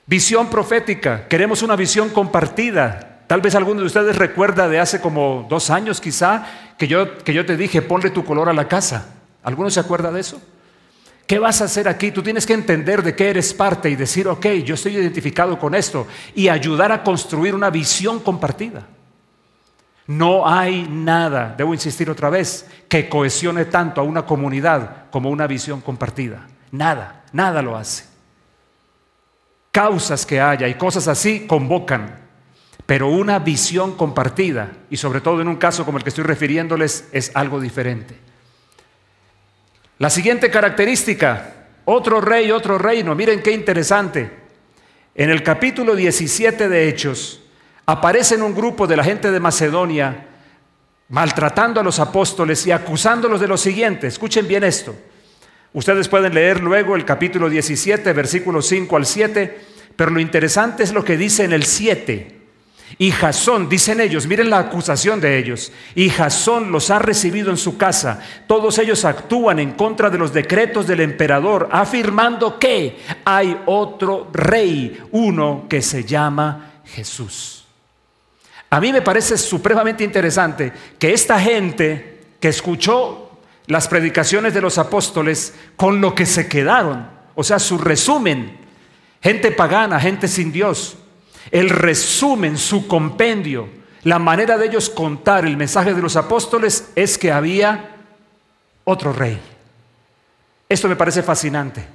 Visión 0.07 0.50
profética, 0.50 1.29
queremos 1.29 1.62
una 1.62 1.77
visión 1.77 2.09
compartida. 2.09 3.22
Tal 3.29 3.40
vez 3.40 3.55
alguno 3.55 3.81
de 3.81 3.87
ustedes 3.87 4.16
recuerda 4.16 4.68
de 4.68 4.81
hace 4.81 5.00
como 5.00 5.46
dos 5.48 5.70
años 5.70 6.00
quizá 6.00 6.74
que 6.77 6.88
yo, 6.88 7.18
que 7.18 7.33
yo 7.33 7.46
te 7.46 7.57
dije, 7.57 7.83
ponle 7.83 8.11
tu 8.11 8.24
color 8.24 8.48
a 8.48 8.53
la 8.53 8.66
casa. 8.66 9.14
¿Alguno 9.44 9.70
se 9.70 9.81
acuerda 9.81 10.11
de 10.11 10.20
eso? 10.20 10.42
¿Qué 11.26 11.38
vas 11.38 11.62
a 11.62 11.64
hacer 11.64 11.88
aquí? 11.88 12.10
Tú 12.10 12.22
tienes 12.22 12.44
que 12.44 12.52
entender 12.52 13.02
de 13.02 13.16
qué 13.16 13.30
eres 13.30 13.54
parte 13.54 13.88
y 13.88 13.96
decir, 13.96 14.28
ok, 14.28 14.46
yo 14.64 14.74
estoy 14.74 14.96
identificado 14.96 15.58
con 15.58 15.74
esto 15.74 16.06
y 16.34 16.48
ayudar 16.48 16.92
a 16.92 17.02
construir 17.02 17.54
una 17.54 17.70
visión 17.70 18.20
compartida. 18.20 18.87
No 20.06 20.46
hay 20.46 20.87
nada, 20.87 21.54
debo 21.56 21.72
insistir 21.72 22.10
otra 22.10 22.28
vez, 22.28 22.66
que 22.88 23.08
cohesione 23.08 23.64
tanto 23.64 24.02
a 24.02 24.04
una 24.04 24.26
comunidad 24.26 25.08
como 25.10 25.30
una 25.30 25.46
visión 25.46 25.80
compartida. 25.80 26.46
Nada, 26.70 27.24
nada 27.32 27.62
lo 27.62 27.74
hace. 27.74 28.04
Causas 29.70 30.26
que 30.26 30.42
haya 30.42 30.68
y 30.68 30.74
cosas 30.74 31.08
así 31.08 31.46
convocan, 31.46 32.18
pero 32.84 33.08
una 33.08 33.38
visión 33.38 33.96
compartida, 33.96 34.72
y 34.90 34.98
sobre 34.98 35.22
todo 35.22 35.40
en 35.40 35.48
un 35.48 35.56
caso 35.56 35.87
como 35.87 35.96
el 35.96 36.04
que 36.04 36.10
estoy 36.10 36.24
refiriéndoles, 36.24 37.08
es 37.12 37.32
algo 37.34 37.58
diferente. 37.58 38.20
La 39.98 40.11
siguiente 40.11 40.50
característica, 40.50 41.54
otro 41.85 42.20
rey, 42.20 42.50
otro 42.50 42.78
reino, 42.78 43.14
miren 43.14 43.42
qué 43.42 43.52
interesante. 43.52 44.28
En 45.14 45.30
el 45.30 45.44
capítulo 45.44 45.94
17 45.94 46.68
de 46.68 46.88
Hechos, 46.88 47.40
aparece 47.87 48.35
en 48.35 48.42
un 48.42 48.54
grupo 48.54 48.88
de 48.88 48.96
la 48.96 49.04
gente 49.04 49.30
de 49.30 49.38
Macedonia 49.38 50.26
maltratando 51.11 51.80
a 51.80 51.85
los 51.85 52.00
apóstoles 52.00 52.66
y 52.66 52.72
acusándolos 52.72 53.40
de 53.40 53.46
lo 53.46 53.57
siguiente. 53.57 54.09
Escuchen 54.09 54.48
bien 54.48 54.64
esto. 54.64 54.96
Ustedes 55.72 56.09
pueden 56.09 56.35
leer 56.35 56.61
luego 56.61 56.96
el 56.96 57.04
capítulo 57.04 57.48
17, 57.48 58.12
versículos 58.12 58.66
5 58.66 58.96
al 58.96 59.07
7, 59.07 59.61
pero 59.94 60.11
lo 60.11 60.18
interesante 60.18 60.83
es 60.83 60.92
lo 60.92 61.04
que 61.04 61.16
dice 61.16 61.44
en 61.44 61.52
el 61.52 61.62
7. 61.62 62.43
Y 62.99 63.11
Jasón, 63.11 63.68
dicen 63.68 64.01
ellos, 64.01 64.27
miren 64.27 64.51
la 64.51 64.59
acusación 64.59 65.20
de 65.20 65.38
ellos, 65.38 65.73
y 65.94 66.11
Jasón 66.11 66.70
los 66.70 66.90
ha 66.90 66.99
recibido 66.99 67.51
en 67.51 67.57
su 67.57 67.77
casa. 67.77 68.20
Todos 68.47 68.79
ellos 68.79 69.05
actúan 69.05 69.59
en 69.59 69.73
contra 69.73 70.11
de 70.11 70.18
los 70.18 70.33
decretos 70.33 70.87
del 70.87 71.01
emperador, 71.01 71.68
afirmando 71.73 72.59
que 72.59 72.99
hay 73.25 73.61
otro 73.66 74.29
rey, 74.33 75.03
uno 75.11 75.66
que 75.68 75.83
se 75.83 76.05
llama 76.05 76.83
Jesús. 76.85 77.64
A 78.70 78.81
mí 78.81 78.92
me 78.92 79.03
parece 79.03 79.38
supremamente 79.38 80.05
interesante 80.05 80.73
que 80.99 81.12
esta 81.12 81.40
gente 81.40 82.20
que 82.40 82.49
escuchó 82.49 83.31
las 83.66 83.88
predicaciones 83.88 84.55
de 84.55 84.61
los 84.61 84.79
apóstoles 84.79 85.55
con 85.77 86.01
lo 86.01 86.14
que 86.14 86.27
se 86.27 86.49
quedaron, 86.49 87.09
o 87.35 87.42
sea, 87.42 87.59
su 87.59 87.79
resumen, 87.79 88.59
gente 89.23 89.51
pagana, 89.51 89.99
gente 89.99 90.29
sin 90.29 90.53
Dios, 90.53 90.99
el 91.50 91.70
resumen, 91.70 92.59
su 92.59 92.87
compendio, 92.87 93.68
la 94.02 94.18
manera 94.18 94.59
de 94.59 94.66
ellos 94.66 94.90
contar 94.90 95.44
el 95.44 95.57
mensaje 95.57 95.94
de 95.94 96.02
los 96.02 96.16
apóstoles 96.16 96.90
es 96.94 97.16
que 97.16 97.33
había 97.33 97.96
otro 98.85 99.12
rey. 99.12 99.40
Esto 100.68 100.88
me 100.88 100.96
parece 100.96 101.22
fascinante 101.22 101.87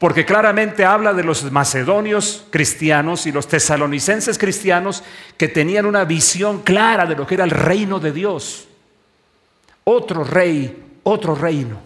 porque 0.00 0.24
claramente 0.24 0.82
habla 0.86 1.12
de 1.12 1.22
los 1.22 1.52
macedonios 1.52 2.46
cristianos 2.48 3.26
y 3.26 3.32
los 3.32 3.46
tesalonicenses 3.46 4.38
cristianos 4.38 5.02
que 5.36 5.46
tenían 5.46 5.84
una 5.84 6.04
visión 6.04 6.62
clara 6.62 7.04
de 7.04 7.14
lo 7.14 7.26
que 7.26 7.34
era 7.34 7.44
el 7.44 7.50
reino 7.50 8.00
de 8.00 8.10
Dios. 8.10 8.66
Otro 9.84 10.24
rey, 10.24 11.00
otro 11.02 11.34
reino. 11.34 11.78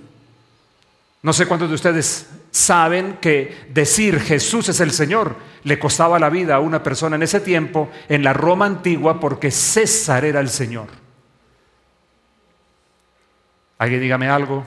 No 1.23 1.33
sé 1.33 1.47
cuántos 1.47 1.69
de 1.69 1.75
ustedes 1.75 2.29
saben 2.55 3.19
que 3.21 3.67
decir 3.71 4.21
Jesús 4.21 4.69
es 4.69 4.79
el 4.79 4.93
Señor 4.93 5.35
le 5.65 5.77
costaba 5.77 6.21
la 6.21 6.31
vida 6.31 6.55
a 6.55 6.61
una 6.61 6.85
persona 6.85 7.17
en 7.17 7.25
ese 7.25 7.41
tiempo 7.41 7.91
en 8.09 8.23
la 8.23 8.33
Roma 8.33 8.65
antigua 8.65 9.19
porque 9.19 9.51
César 9.51 10.25
era 10.25 10.39
el 10.39 10.49
Señor. 10.49 10.87
¿Alguien 13.77 14.01
dígame 14.01 14.29
algo? 14.29 14.65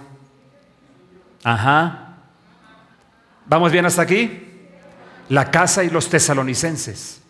Ajá. 1.46 2.18
¿Vamos 3.46 3.72
bien 3.72 3.86
hasta 3.86 4.02
aquí? 4.02 4.44
La 5.30 5.50
casa 5.50 5.82
y 5.86 5.90
los 5.90 6.10
tesalonicenses. 6.10 7.22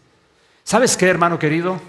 ¿Sabes 0.64 0.98
qué, 0.98 1.08
hermano 1.08 1.38
querido? 1.38 1.80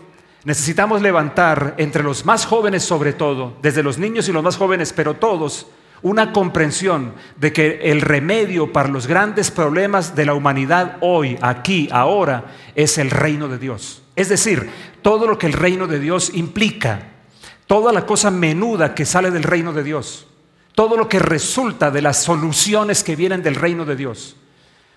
Necesitamos 0.44 1.00
levantar 1.00 1.74
entre 1.78 2.02
los 2.02 2.26
más 2.26 2.44
jóvenes 2.44 2.84
sobre 2.84 3.14
todo, 3.14 3.56
desde 3.62 3.82
los 3.82 3.96
niños 3.96 4.28
y 4.28 4.32
los 4.32 4.42
más 4.42 4.58
jóvenes, 4.58 4.92
pero 4.92 5.14
todos, 5.14 5.68
una 6.02 6.32
comprensión 6.32 7.14
de 7.36 7.52
que 7.52 7.80
el 7.84 8.00
remedio 8.00 8.72
para 8.72 8.88
los 8.88 9.06
grandes 9.06 9.50
problemas 9.50 10.14
de 10.14 10.26
la 10.26 10.34
humanidad 10.34 10.96
hoy, 11.00 11.38
aquí, 11.40 11.88
ahora, 11.92 12.44
es 12.74 12.98
el 12.98 13.10
reino 13.10 13.48
de 13.48 13.58
Dios. 13.58 14.02
Es 14.16 14.28
decir, 14.28 14.70
todo 15.02 15.26
lo 15.26 15.38
que 15.38 15.46
el 15.46 15.52
reino 15.52 15.86
de 15.86 16.00
Dios 16.00 16.30
implica, 16.34 17.08
toda 17.66 17.92
la 17.92 18.06
cosa 18.06 18.30
menuda 18.30 18.94
que 18.94 19.04
sale 19.04 19.30
del 19.30 19.42
reino 19.42 19.72
de 19.72 19.84
Dios 19.84 20.28
todo 20.78 20.96
lo 20.96 21.08
que 21.08 21.18
resulta 21.18 21.90
de 21.90 22.00
las 22.00 22.22
soluciones 22.22 23.02
que 23.02 23.16
vienen 23.16 23.42
del 23.42 23.56
reino 23.56 23.84
de 23.84 23.96
Dios. 23.96 24.36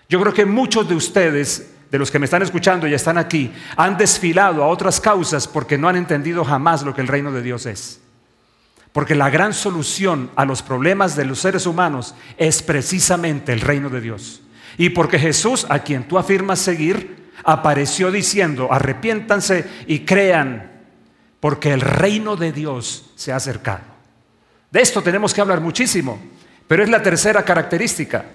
Yo 0.08 0.22
creo 0.22 0.32
que 0.32 0.46
muchos 0.46 0.88
de 0.88 0.94
ustedes, 0.94 1.74
de 1.90 1.98
los 1.98 2.12
que 2.12 2.20
me 2.20 2.26
están 2.26 2.44
escuchando 2.44 2.88
y 2.88 2.94
están 2.94 3.18
aquí, 3.18 3.52
han 3.76 3.98
desfilado 3.98 4.64
a 4.64 4.68
otras 4.68 5.02
causas 5.02 5.48
porque 5.48 5.80
no 5.80 5.90
han 5.90 5.96
entendido 5.96 6.46
jamás 6.46 6.84
lo 6.84 6.94
que 6.94 7.02
el 7.02 7.08
reino 7.08 7.32
de 7.32 7.42
Dios 7.42 7.66
es. 7.66 8.00
Porque 8.92 9.16
la 9.16 9.30
gran 9.30 9.54
solución 9.54 10.32
a 10.36 10.46
los 10.46 10.62
problemas 10.62 11.16
de 11.16 11.26
los 11.26 11.40
seres 11.40 11.66
humanos 11.66 12.14
es 12.38 12.62
precisamente 12.62 13.54
el 13.54 13.62
reino 13.62 13.90
de 13.90 14.02
Dios. 14.02 14.42
Y 14.78 14.90
porque 14.90 15.20
Jesús, 15.20 15.66
a 15.70 15.80
quien 15.80 16.08
tú 16.08 16.18
afirmas 16.18 16.60
seguir, 16.60 17.32
apareció 17.44 18.12
diciendo, 18.12 18.68
arrepiéntanse 18.72 19.66
y 19.88 20.00
crean, 20.00 20.72
porque 21.40 21.74
el 21.74 21.82
reino 21.82 22.36
de 22.36 22.52
Dios 22.52 23.12
se 23.16 23.32
ha 23.32 23.38
acercado. 23.38 23.84
De 24.70 24.82
esto 24.82 25.02
tenemos 25.02 25.34
que 25.34 25.42
hablar 25.42 25.62
muchísimo, 25.62 26.20
pero 26.68 26.84
es 26.84 26.90
la 26.90 27.02
tercera 27.02 27.44
característica. 27.44 28.26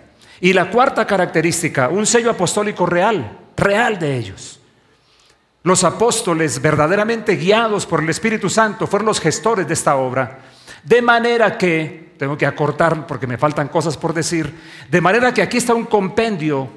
Y 0.41 0.53
la 0.53 0.71
cuarta 0.71 1.07
característica, 1.07 1.89
un 1.89 2.05
sello 2.05 2.31
apostólico 2.31 2.85
real, 2.85 3.39
real 3.57 3.99
de 3.99 4.17
ellos. 4.19 4.61
Los 5.67 5.83
apóstoles, 5.83 6.63
verdaderamente 6.63 7.35
guiados 7.35 7.87
por 7.87 8.01
el 8.01 8.09
Espíritu 8.09 8.49
Santo, 8.49 8.87
fueron 8.87 9.07
los 9.07 9.19
gestores 9.19 9.67
de 9.67 9.75
esta 9.75 9.97
obra. 9.97 10.39
De 10.85 11.03
manera 11.03 11.59
que, 11.59 12.15
tengo 12.17 12.39
que 12.39 12.47
acortar 12.47 13.05
porque 13.05 13.27
me 13.27 13.37
faltan 13.37 13.67
cosas 13.67 13.97
por 13.97 14.15
decir, 14.15 14.55
de 14.89 15.01
manera 15.01 15.35
que 15.35 15.43
aquí 15.43 15.57
está 15.57 15.75
un 15.75 15.87
compendio 15.87 16.69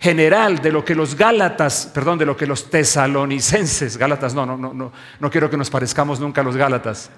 general 0.00 0.62
de 0.62 0.72
lo 0.72 0.82
que 0.82 0.94
los 0.94 1.14
Gálatas, 1.16 1.90
perdón, 1.92 2.16
de 2.16 2.24
lo 2.24 2.34
que 2.34 2.46
los 2.46 2.70
tesalonicenses, 2.70 3.98
Gálatas, 3.98 4.32
no, 4.32 4.46
no, 4.46 4.56
no, 4.56 4.72
no, 4.72 4.90
no 5.20 5.30
quiero 5.30 5.50
que 5.50 5.58
nos 5.58 5.68
parezcamos 5.68 6.18
nunca 6.18 6.40
a 6.40 6.44
los 6.44 6.56
Gálatas 6.56 7.10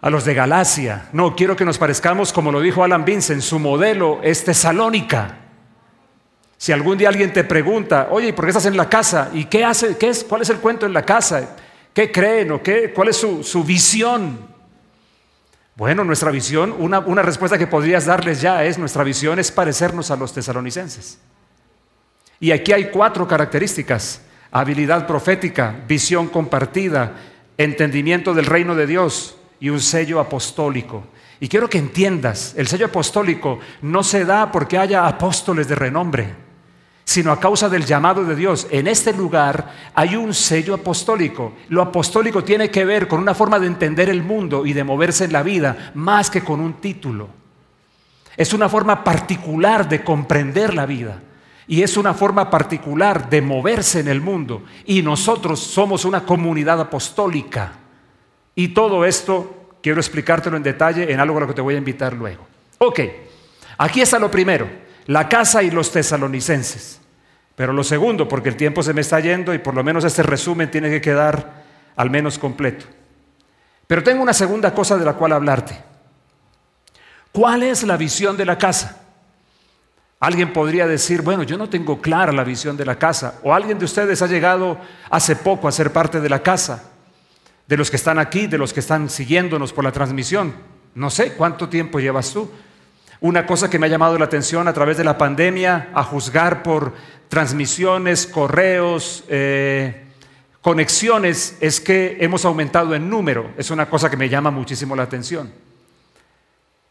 a 0.00 0.08
los 0.08 0.24
de 0.24 0.32
Galacia. 0.32 1.10
No, 1.12 1.36
quiero 1.36 1.56
que 1.56 1.66
nos 1.66 1.76
parezcamos, 1.76 2.32
como 2.32 2.52
lo 2.52 2.62
dijo 2.62 2.84
Alan 2.84 3.04
Vincent, 3.04 3.42
su 3.42 3.58
modelo 3.58 4.20
es 4.22 4.44
Tesalónica. 4.44 5.47
Si 6.58 6.72
algún 6.72 6.98
día 6.98 7.08
alguien 7.08 7.32
te 7.32 7.44
pregunta, 7.44 8.08
oye, 8.10 8.32
¿por 8.32 8.44
qué 8.44 8.50
estás 8.50 8.66
en 8.66 8.76
la 8.76 8.88
casa? 8.88 9.30
¿Y 9.32 9.44
qué 9.44 9.64
hace? 9.64 9.96
Qué 9.96 10.08
es, 10.08 10.24
¿Cuál 10.24 10.42
es 10.42 10.50
el 10.50 10.58
cuento 10.58 10.86
en 10.86 10.92
la 10.92 11.06
casa? 11.06 11.54
¿Qué 11.94 12.10
creen 12.10 12.50
o 12.50 12.60
qué, 12.60 12.92
cuál 12.92 13.08
es 13.08 13.16
su, 13.16 13.44
su 13.44 13.62
visión? 13.62 14.40
Bueno, 15.76 16.02
nuestra 16.02 16.32
visión, 16.32 16.74
una, 16.76 16.98
una 16.98 17.22
respuesta 17.22 17.56
que 17.56 17.68
podrías 17.68 18.06
darles 18.06 18.40
ya 18.40 18.64
es, 18.64 18.76
nuestra 18.76 19.04
visión 19.04 19.38
es 19.38 19.52
parecernos 19.52 20.10
a 20.10 20.16
los 20.16 20.34
tesalonicenses. 20.34 21.20
Y 22.40 22.50
aquí 22.50 22.72
hay 22.72 22.90
cuatro 22.90 23.28
características. 23.28 24.22
Habilidad 24.50 25.06
profética, 25.06 25.76
visión 25.86 26.26
compartida, 26.26 27.12
entendimiento 27.56 28.34
del 28.34 28.46
reino 28.46 28.74
de 28.74 28.88
Dios 28.88 29.36
y 29.60 29.68
un 29.68 29.80
sello 29.80 30.18
apostólico. 30.18 31.04
Y 31.38 31.46
quiero 31.46 31.70
que 31.70 31.78
entiendas, 31.78 32.54
el 32.56 32.66
sello 32.66 32.86
apostólico 32.86 33.60
no 33.80 34.02
se 34.02 34.24
da 34.24 34.50
porque 34.50 34.76
haya 34.76 35.06
apóstoles 35.06 35.68
de 35.68 35.76
renombre 35.76 36.47
sino 37.08 37.32
a 37.32 37.40
causa 37.40 37.70
del 37.70 37.86
llamado 37.86 38.22
de 38.22 38.36
Dios. 38.36 38.66
En 38.70 38.86
este 38.86 39.14
lugar 39.14 39.72
hay 39.94 40.14
un 40.14 40.34
sello 40.34 40.74
apostólico. 40.74 41.54
Lo 41.70 41.80
apostólico 41.80 42.44
tiene 42.44 42.70
que 42.70 42.84
ver 42.84 43.08
con 43.08 43.18
una 43.18 43.34
forma 43.34 43.58
de 43.58 43.66
entender 43.66 44.10
el 44.10 44.22
mundo 44.22 44.66
y 44.66 44.74
de 44.74 44.84
moverse 44.84 45.24
en 45.24 45.32
la 45.32 45.42
vida, 45.42 45.90
más 45.94 46.28
que 46.28 46.44
con 46.44 46.60
un 46.60 46.74
título. 46.74 47.30
Es 48.36 48.52
una 48.52 48.68
forma 48.68 49.04
particular 49.04 49.88
de 49.88 50.04
comprender 50.04 50.74
la 50.74 50.84
vida 50.84 51.22
y 51.66 51.82
es 51.82 51.96
una 51.96 52.12
forma 52.12 52.50
particular 52.50 53.30
de 53.30 53.40
moverse 53.40 54.00
en 54.00 54.08
el 54.08 54.20
mundo. 54.20 54.64
Y 54.84 55.00
nosotros 55.00 55.60
somos 55.60 56.04
una 56.04 56.26
comunidad 56.26 56.78
apostólica. 56.78 57.72
Y 58.54 58.68
todo 58.68 59.06
esto 59.06 59.78
quiero 59.82 59.98
explicártelo 59.98 60.58
en 60.58 60.62
detalle 60.62 61.10
en 61.10 61.20
algo 61.20 61.38
a 61.38 61.40
lo 61.40 61.46
que 61.46 61.54
te 61.54 61.62
voy 61.62 61.74
a 61.74 61.78
invitar 61.78 62.12
luego. 62.12 62.46
Ok, 62.76 63.00
aquí 63.78 64.02
está 64.02 64.18
lo 64.18 64.30
primero 64.30 64.87
la 65.08 65.28
casa 65.28 65.62
y 65.62 65.70
los 65.70 65.90
tesalonicenses. 65.90 67.00
Pero 67.56 67.72
lo 67.72 67.82
segundo, 67.82 68.28
porque 68.28 68.50
el 68.50 68.56
tiempo 68.56 68.82
se 68.82 68.92
me 68.92 69.00
está 69.00 69.18
yendo 69.18 69.52
y 69.52 69.58
por 69.58 69.74
lo 69.74 69.82
menos 69.82 70.04
este 70.04 70.22
resumen 70.22 70.70
tiene 70.70 70.90
que 70.90 71.00
quedar 71.00 71.64
al 71.96 72.10
menos 72.10 72.38
completo. 72.38 72.84
Pero 73.86 74.02
tengo 74.02 74.22
una 74.22 74.34
segunda 74.34 74.72
cosa 74.72 74.96
de 74.96 75.04
la 75.04 75.14
cual 75.14 75.32
hablarte. 75.32 75.82
¿Cuál 77.32 77.62
es 77.62 77.84
la 77.84 77.96
visión 77.96 78.36
de 78.36 78.44
la 78.44 78.58
casa? 78.58 79.00
Alguien 80.20 80.52
podría 80.52 80.86
decir, 80.86 81.22
bueno, 81.22 81.42
yo 81.42 81.56
no 81.56 81.70
tengo 81.70 82.02
clara 82.02 82.30
la 82.30 82.44
visión 82.44 82.76
de 82.76 82.84
la 82.84 82.98
casa. 82.98 83.40
O 83.42 83.54
alguien 83.54 83.78
de 83.78 83.86
ustedes 83.86 84.20
ha 84.20 84.26
llegado 84.26 84.78
hace 85.08 85.36
poco 85.36 85.68
a 85.68 85.72
ser 85.72 85.90
parte 85.90 86.20
de 86.20 86.28
la 86.28 86.42
casa. 86.42 86.84
De 87.66 87.78
los 87.78 87.90
que 87.90 87.96
están 87.96 88.18
aquí, 88.18 88.46
de 88.46 88.58
los 88.58 88.74
que 88.74 88.80
están 88.80 89.08
siguiéndonos 89.08 89.72
por 89.72 89.84
la 89.84 89.92
transmisión. 89.92 90.54
No 90.94 91.08
sé 91.08 91.32
cuánto 91.32 91.70
tiempo 91.70 91.98
llevas 91.98 92.30
tú. 92.30 92.50
Una 93.20 93.46
cosa 93.46 93.68
que 93.68 93.78
me 93.78 93.86
ha 93.86 93.90
llamado 93.90 94.16
la 94.18 94.26
atención 94.26 94.68
a 94.68 94.72
través 94.72 94.96
de 94.96 95.04
la 95.04 95.18
pandemia, 95.18 95.90
a 95.92 96.04
juzgar 96.04 96.62
por 96.62 96.94
transmisiones, 97.28 98.26
correos, 98.26 99.24
eh, 99.28 100.04
conexiones, 100.60 101.56
es 101.60 101.80
que 101.80 102.18
hemos 102.20 102.44
aumentado 102.44 102.94
en 102.94 103.10
número. 103.10 103.50
Es 103.56 103.70
una 103.70 103.90
cosa 103.90 104.08
que 104.08 104.16
me 104.16 104.28
llama 104.28 104.50
muchísimo 104.50 104.94
la 104.94 105.02
atención. 105.02 105.50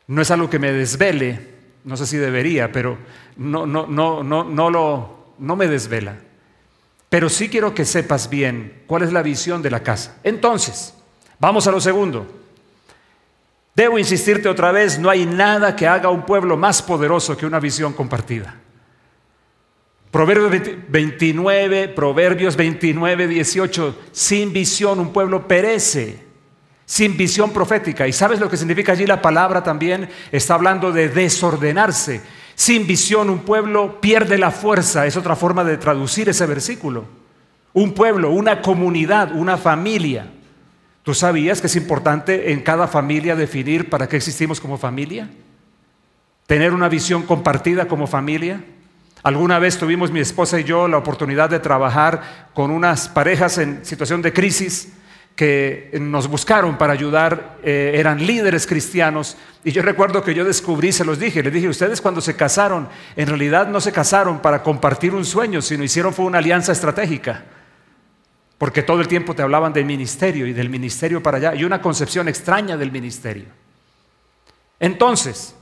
No 0.08 0.22
es 0.22 0.32
algo 0.32 0.50
que 0.50 0.60
me 0.60 0.72
desvele, 0.72 1.40
no 1.86 1.96
sé 1.96 2.06
si 2.06 2.18
debería, 2.18 2.72
pero 2.72 2.98
no, 3.38 3.66
no, 3.66 3.88
no, 3.88 4.22
no, 4.24 4.44
no, 4.44 4.70
lo, 4.70 5.34
no 5.40 5.56
me 5.56 5.68
desvela. 5.68 6.18
Pero 7.10 7.30
sí 7.30 7.48
quiero 7.48 7.74
que 7.74 7.86
sepas 7.86 8.30
bien 8.30 8.84
cuál 8.86 9.04
es 9.04 9.13
la 9.13 9.22
visión 9.22 9.62
de 9.62 9.72
la 9.72 9.82
casa. 9.82 10.18
Entonces, 10.24 10.94
vamos 11.40 11.68
a 11.68 11.72
lo 11.72 11.80
segundo. 11.80 12.28
Debo 13.78 14.00
insistirte 14.00 14.50
otra 14.50 14.72
vez, 14.72 14.98
no 14.98 15.08
hay 15.08 15.28
nada 15.28 15.76
que 15.76 15.86
haga 15.86 16.10
un 16.10 16.26
pueblo 16.26 16.58
más 16.58 16.82
poderoso 16.82 17.38
que 17.38 17.46
una 17.46 17.60
visión 17.60 17.94
compartida. 17.94 18.56
Proverbios 20.10 20.52
29, 20.88 21.90
Proverbios 21.90 22.56
29, 22.56 23.28
18, 23.28 24.00
sin 24.12 24.52
visión 24.52 25.00
un 25.00 25.13
pueblo 25.13 25.48
perece, 25.48 26.18
sin 26.88 27.16
visión 27.16 27.54
profética. 27.54 28.08
¿Y 28.08 28.13
sabes 28.13 28.40
lo 28.40 28.50
que 28.50 28.58
significa 28.58 28.94
allí 28.94 29.06
la 29.06 29.22
palabra 29.22 29.62
también? 29.62 30.10
Está 30.32 30.56
hablando 30.56 30.92
de 30.92 31.10
desordenarse. 31.10 32.24
Sin 32.56 32.88
visión 32.88 33.30
un 33.30 33.42
pueblo 33.42 34.02
pierde 34.02 34.40
la 34.40 34.50
fuerza, 34.50 35.06
es 35.06 35.16
otra 35.16 35.36
forma 35.36 35.63
de 35.63 35.78
traducir 35.78 36.28
ese 36.30 36.48
versículo. 36.48 37.06
Un 37.74 37.94
pueblo, 37.94 38.32
una 38.32 38.60
comunidad, 38.60 39.34
una 39.36 39.56
familia 39.56 40.32
¿Tú 41.08 41.13
sabías 41.13 41.62
que 41.62 41.67
es 41.67 41.76
importante 41.78 42.52
en 42.52 42.60
cada 42.60 42.86
familia 42.86 43.34
definir 43.34 43.89
para 43.89 44.10
qué 44.10 44.17
existimos 44.17 44.60
como 44.60 44.78
familia? 44.78 45.30
Tener 46.48 46.74
una 46.74 46.89
visión 46.89 47.24
compartida 47.24 47.88
como 47.88 48.08
familia. 48.08 48.62
Alguna 49.24 49.58
vez 49.58 49.78
tuvimos 49.78 50.12
mi 50.12 50.20
esposa 50.20 50.60
y 50.60 50.65
yo 50.65 50.86
la 50.89 50.98
oportunidad 50.98 51.50
de 51.50 51.62
trabajar 51.62 52.50
con 52.54 52.72
unas 52.72 53.08
parejas 53.08 53.58
en 53.58 53.86
situación 53.86 54.22
de 54.22 54.34
crisis 54.34 54.89
que 55.38 55.91
nos 55.98 56.28
buscaron 56.28 56.78
para 56.78 56.91
ayudar, 56.91 57.56
eh, 57.63 57.93
eran 57.96 58.28
líderes 58.28 58.67
cristianos. 58.67 59.38
Y 59.63 59.72
yo 59.72 59.84
recuerdo 59.84 60.22
que 60.22 60.34
yo 60.34 60.43
descubrí, 60.43 60.91
se 60.91 61.06
los 61.06 61.20
dije, 61.20 61.41
les 61.41 61.54
dije, 61.54 61.70
ustedes 61.70 62.02
cuando 62.02 62.20
se 62.20 62.36
casaron, 62.36 62.89
en 63.15 63.28
realidad 63.28 63.70
no 63.70 63.80
se 63.80 63.93
casaron 63.93 64.41
para 64.41 64.62
compartir 64.62 65.15
un 65.15 65.24
sueño, 65.24 65.62
sino 65.62 65.86
hicieron 65.86 66.13
fue 66.13 66.26
una 66.26 66.39
alianza 66.39 66.74
estratégica. 66.74 67.46
Porque 68.58 68.84
todo 68.84 69.02
el 69.02 69.08
tiempo 69.08 69.36
te 69.36 69.43
hablaban 69.43 69.74
del 69.74 69.86
ministerio 69.86 70.48
y 70.48 70.54
del 70.54 70.70
ministerio 70.70 71.22
para 71.22 71.38
allá 71.38 71.56
y 71.56 71.63
una 71.63 71.82
concepción 71.82 72.28
extraña 72.28 72.76
del 72.76 72.91
ministerio. 72.91 73.46
Entonces, 74.80 75.56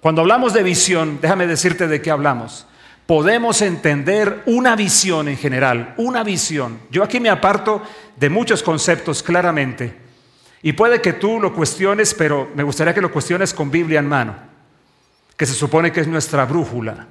cuando 0.00 0.22
hablamos 0.22 0.54
de 0.54 0.62
visión, 0.62 1.18
déjame 1.20 1.46
decirte 1.46 1.86
de 1.86 2.00
qué 2.00 2.10
hablamos. 2.10 2.66
Podemos 3.06 3.60
entender 3.60 4.42
una 4.46 4.76
visión 4.76 5.28
en 5.28 5.36
general, 5.36 5.94
una 5.98 6.22
visión. 6.22 6.78
Yo 6.90 7.02
aquí 7.02 7.20
me 7.20 7.28
aparto 7.28 7.82
de 8.16 8.30
muchos 8.30 8.62
conceptos 8.62 9.22
claramente 9.22 9.94
y 10.62 10.72
puede 10.72 11.00
que 11.00 11.14
tú 11.14 11.40
lo 11.40 11.52
cuestiones, 11.52 12.14
pero 12.14 12.50
me 12.54 12.62
gustaría 12.62 12.94
que 12.94 13.00
lo 13.00 13.10
cuestiones 13.10 13.52
con 13.52 13.70
Biblia 13.70 13.98
en 13.98 14.06
mano, 14.06 14.36
que 15.36 15.46
se 15.46 15.54
supone 15.54 15.90
que 15.90 16.00
es 16.00 16.06
nuestra 16.06 16.44
brújula. 16.44 17.08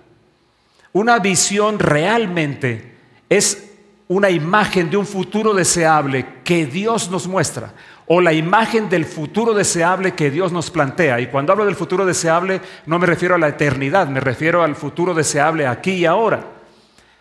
Una 0.94 1.20
visión 1.20 1.80
realmente 1.80 2.98
es 3.30 3.69
una 4.10 4.32
imagen 4.32 4.90
de 4.90 4.98
un 4.98 5.06
futuro 5.06 5.54
deseable 5.54 6.26
que 6.44 6.66
Dios 6.66 7.12
nos 7.12 7.28
muestra 7.28 7.74
o 8.08 8.22
la 8.22 8.34
imagen 8.34 8.90
del 8.90 9.06
futuro 9.06 9.54
deseable 9.54 10.16
que 10.16 10.32
Dios 10.32 10.52
nos 10.52 10.72
plantea. 10.72 11.20
Y 11.20 11.28
cuando 11.28 11.52
hablo 11.52 11.64
del 11.64 11.76
futuro 11.76 12.08
deseable 12.08 12.60
no 12.88 12.98
me 12.98 13.06
refiero 13.06 13.36
a 13.36 13.38
la 13.38 13.50
eternidad, 13.50 14.08
me 14.08 14.20
refiero 14.20 14.64
al 14.64 14.76
futuro 14.76 15.14
deseable 15.14 15.68
aquí 15.68 15.92
y 15.92 16.06
ahora. 16.06 16.44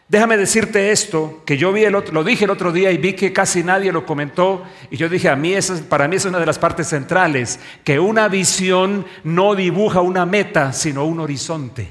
Déjame 0.09 0.39
decirte 0.39 0.91
esto, 0.91 1.43
que 1.45 1.59
yo 1.59 1.75
vi 1.75 1.85
el 1.85 1.93
lo 1.93 2.25
dije 2.25 2.47
el 2.47 2.51
otro 2.51 2.73
día 2.73 2.91
y 2.91 2.97
vi 2.97 3.13
que 3.13 3.35
casi 3.35 3.63
nadie 3.63 3.93
lo 3.93 4.07
comentó 4.07 4.63
y 4.91 4.97
yo 4.97 5.11
dije, 5.11 5.29
a 5.29 5.37
mí 5.37 5.53
para 5.91 6.09
mí 6.09 6.17
es 6.17 6.25
una 6.25 6.39
de 6.39 6.47
las 6.47 6.59
partes 6.59 6.89
centrales, 6.89 7.61
que 7.85 8.01
una 8.01 8.29
visión 8.29 9.05
no 9.25 9.55
dibuja 9.55 10.01
una 10.01 10.25
meta, 10.25 10.73
sino 10.73 11.05
un 11.05 11.21
horizonte. 11.21 11.91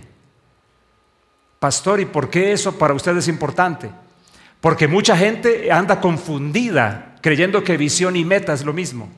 Pastor, 1.60 1.99
¿y 1.99 2.05
por 2.05 2.31
qué 2.31 2.51
eso 2.51 2.75
para 2.79 2.95
usted 2.95 3.15
es 3.15 3.27
importante? 3.27 3.91
Porque 4.61 4.87
mucha 4.87 5.15
gente 5.15 5.71
anda 5.71 6.01
confundida 6.01 7.15
creyendo 7.21 7.63
que 7.63 7.77
visión 7.77 8.15
y 8.15 8.25
meta 8.25 8.53
es 8.53 8.63
lo 8.63 8.73
mismo. 8.73 9.09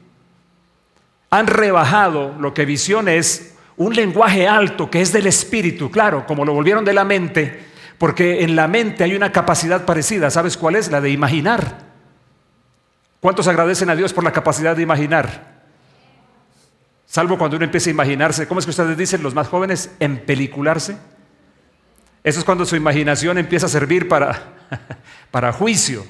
Han 1.30 1.48
rebajado 1.48 2.36
lo 2.40 2.54
que 2.54 2.66
visión 2.66 3.08
es 3.08 3.56
un 3.78 3.96
lenguaje 3.96 4.48
alto 4.48 4.90
que 4.90 5.02
es 5.02 5.14
del 5.14 5.28
espíritu, 5.28 5.90
claro, 5.92 6.26
como 6.26 6.44
lo 6.44 6.54
volvieron 6.54 6.84
de 6.84 6.94
la 6.94 7.06
mente, 7.06 7.66
porque 7.98 8.44
en 8.44 8.56
la 8.56 8.68
mente 8.68 9.04
hay 9.04 9.16
una 9.16 9.32
capacidad 9.32 9.86
parecida, 9.86 10.30
¿sabes 10.32 10.58
cuál 10.58 10.76
es? 10.76 10.90
La 10.92 11.02
de 11.02 11.12
imaginar. 11.12 11.88
¿Cuántos 13.20 13.48
agradecen 13.48 13.90
a 13.90 13.96
Dios 13.96 14.14
por 14.14 14.24
la 14.24 14.32
capacidad 14.32 14.76
de 14.76 14.82
imaginar? 14.82 15.60
Salvo 17.06 17.38
cuando 17.38 17.58
uno 17.58 17.66
empieza 17.66 17.90
a 17.90 17.92
imaginarse, 17.92 18.48
¿cómo 18.48 18.60
es 18.60 18.66
que 18.66 18.72
ustedes 18.72 18.98
dicen 18.98 19.24
los 19.24 19.34
más 19.34 19.48
jóvenes? 19.48 19.92
En 20.00 20.20
pelicularse. 20.20 20.98
Eso 22.24 22.40
es 22.40 22.46
cuando 22.46 22.66
su 22.66 22.76
imaginación 22.76 23.38
empieza 23.38 23.68
a 23.68 23.70
servir 23.70 24.08
para, 24.08 24.54
para 25.32 25.54
juicio. 25.54 26.06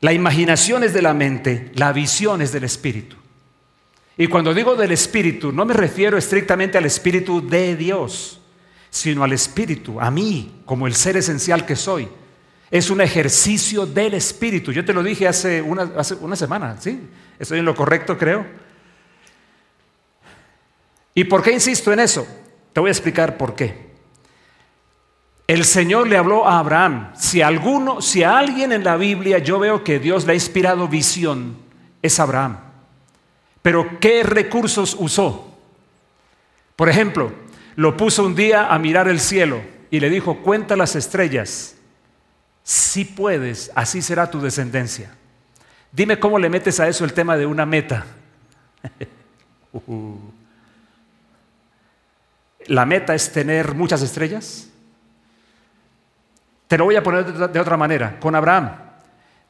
La 0.00 0.12
imaginación 0.12 0.84
es 0.84 0.92
de 0.92 1.02
la 1.02 1.14
mente, 1.14 1.72
la 1.74 1.92
visión 1.92 2.40
es 2.42 2.52
del 2.52 2.64
espíritu. 2.64 3.16
Y 4.16 4.26
cuando 4.26 4.52
digo 4.52 4.76
del 4.76 4.92
espíritu, 4.92 5.52
no 5.52 5.64
me 5.64 5.74
refiero 5.74 6.18
estrictamente 6.18 6.76
al 6.76 6.84
espíritu 6.84 7.46
de 7.46 7.76
Dios, 7.76 8.40
sino 8.90 9.24
al 9.24 9.32
espíritu, 9.32 10.00
a 10.00 10.10
mí, 10.10 10.60
como 10.64 10.86
el 10.86 10.94
ser 10.94 11.16
esencial 11.16 11.64
que 11.64 11.76
soy. 11.76 12.08
Es 12.70 12.90
un 12.90 13.00
ejercicio 13.00 13.86
del 13.86 14.14
espíritu. 14.14 14.72
Yo 14.72 14.84
te 14.84 14.92
lo 14.92 15.02
dije 15.02 15.26
hace 15.26 15.62
una, 15.62 15.82
hace 15.96 16.14
una 16.14 16.36
semana, 16.36 16.76
¿sí? 16.80 17.00
Estoy 17.38 17.60
en 17.60 17.64
lo 17.64 17.74
correcto, 17.74 18.18
creo. 18.18 18.44
¿Y 21.14 21.24
por 21.24 21.42
qué 21.42 21.52
insisto 21.52 21.92
en 21.92 22.00
eso? 22.00 22.26
Te 22.78 22.80
voy 22.80 22.90
a 22.90 22.92
explicar 22.92 23.36
por 23.36 23.56
qué. 23.56 23.74
El 25.48 25.64
Señor 25.64 26.06
le 26.06 26.16
habló 26.16 26.46
a 26.46 26.60
Abraham. 26.60 27.10
Si 27.16 27.42
alguno, 27.42 28.00
si 28.00 28.22
a 28.22 28.38
alguien 28.38 28.70
en 28.70 28.84
la 28.84 28.96
Biblia 28.96 29.38
yo 29.38 29.58
veo 29.58 29.82
que 29.82 29.98
Dios 29.98 30.24
le 30.24 30.30
ha 30.30 30.34
inspirado 30.34 30.86
visión, 30.86 31.56
es 32.02 32.20
Abraham. 32.20 32.56
Pero 33.62 33.98
¿qué 33.98 34.22
recursos 34.22 34.96
usó? 34.96 35.58
Por 36.76 36.88
ejemplo, 36.88 37.32
lo 37.74 37.96
puso 37.96 38.24
un 38.24 38.36
día 38.36 38.72
a 38.72 38.78
mirar 38.78 39.08
el 39.08 39.18
cielo 39.18 39.60
y 39.90 39.98
le 39.98 40.08
dijo, 40.08 40.36
cuenta 40.36 40.76
las 40.76 40.94
estrellas. 40.94 41.74
Si 42.62 43.04
puedes, 43.04 43.72
así 43.74 44.02
será 44.02 44.30
tu 44.30 44.40
descendencia. 44.40 45.16
Dime 45.90 46.20
cómo 46.20 46.38
le 46.38 46.48
metes 46.48 46.78
a 46.78 46.86
eso 46.86 47.04
el 47.04 47.12
tema 47.12 47.36
de 47.36 47.44
una 47.44 47.66
meta. 47.66 48.06
Uh. 49.86 50.27
La 52.68 52.86
meta 52.86 53.14
es 53.14 53.32
tener 53.32 53.74
muchas 53.74 54.02
estrellas. 54.02 54.70
Te 56.68 56.78
lo 56.78 56.84
voy 56.84 56.96
a 56.96 57.02
poner 57.02 57.24
de 57.24 57.60
otra 57.60 57.76
manera, 57.76 58.20
con 58.20 58.34
Abraham. 58.34 58.70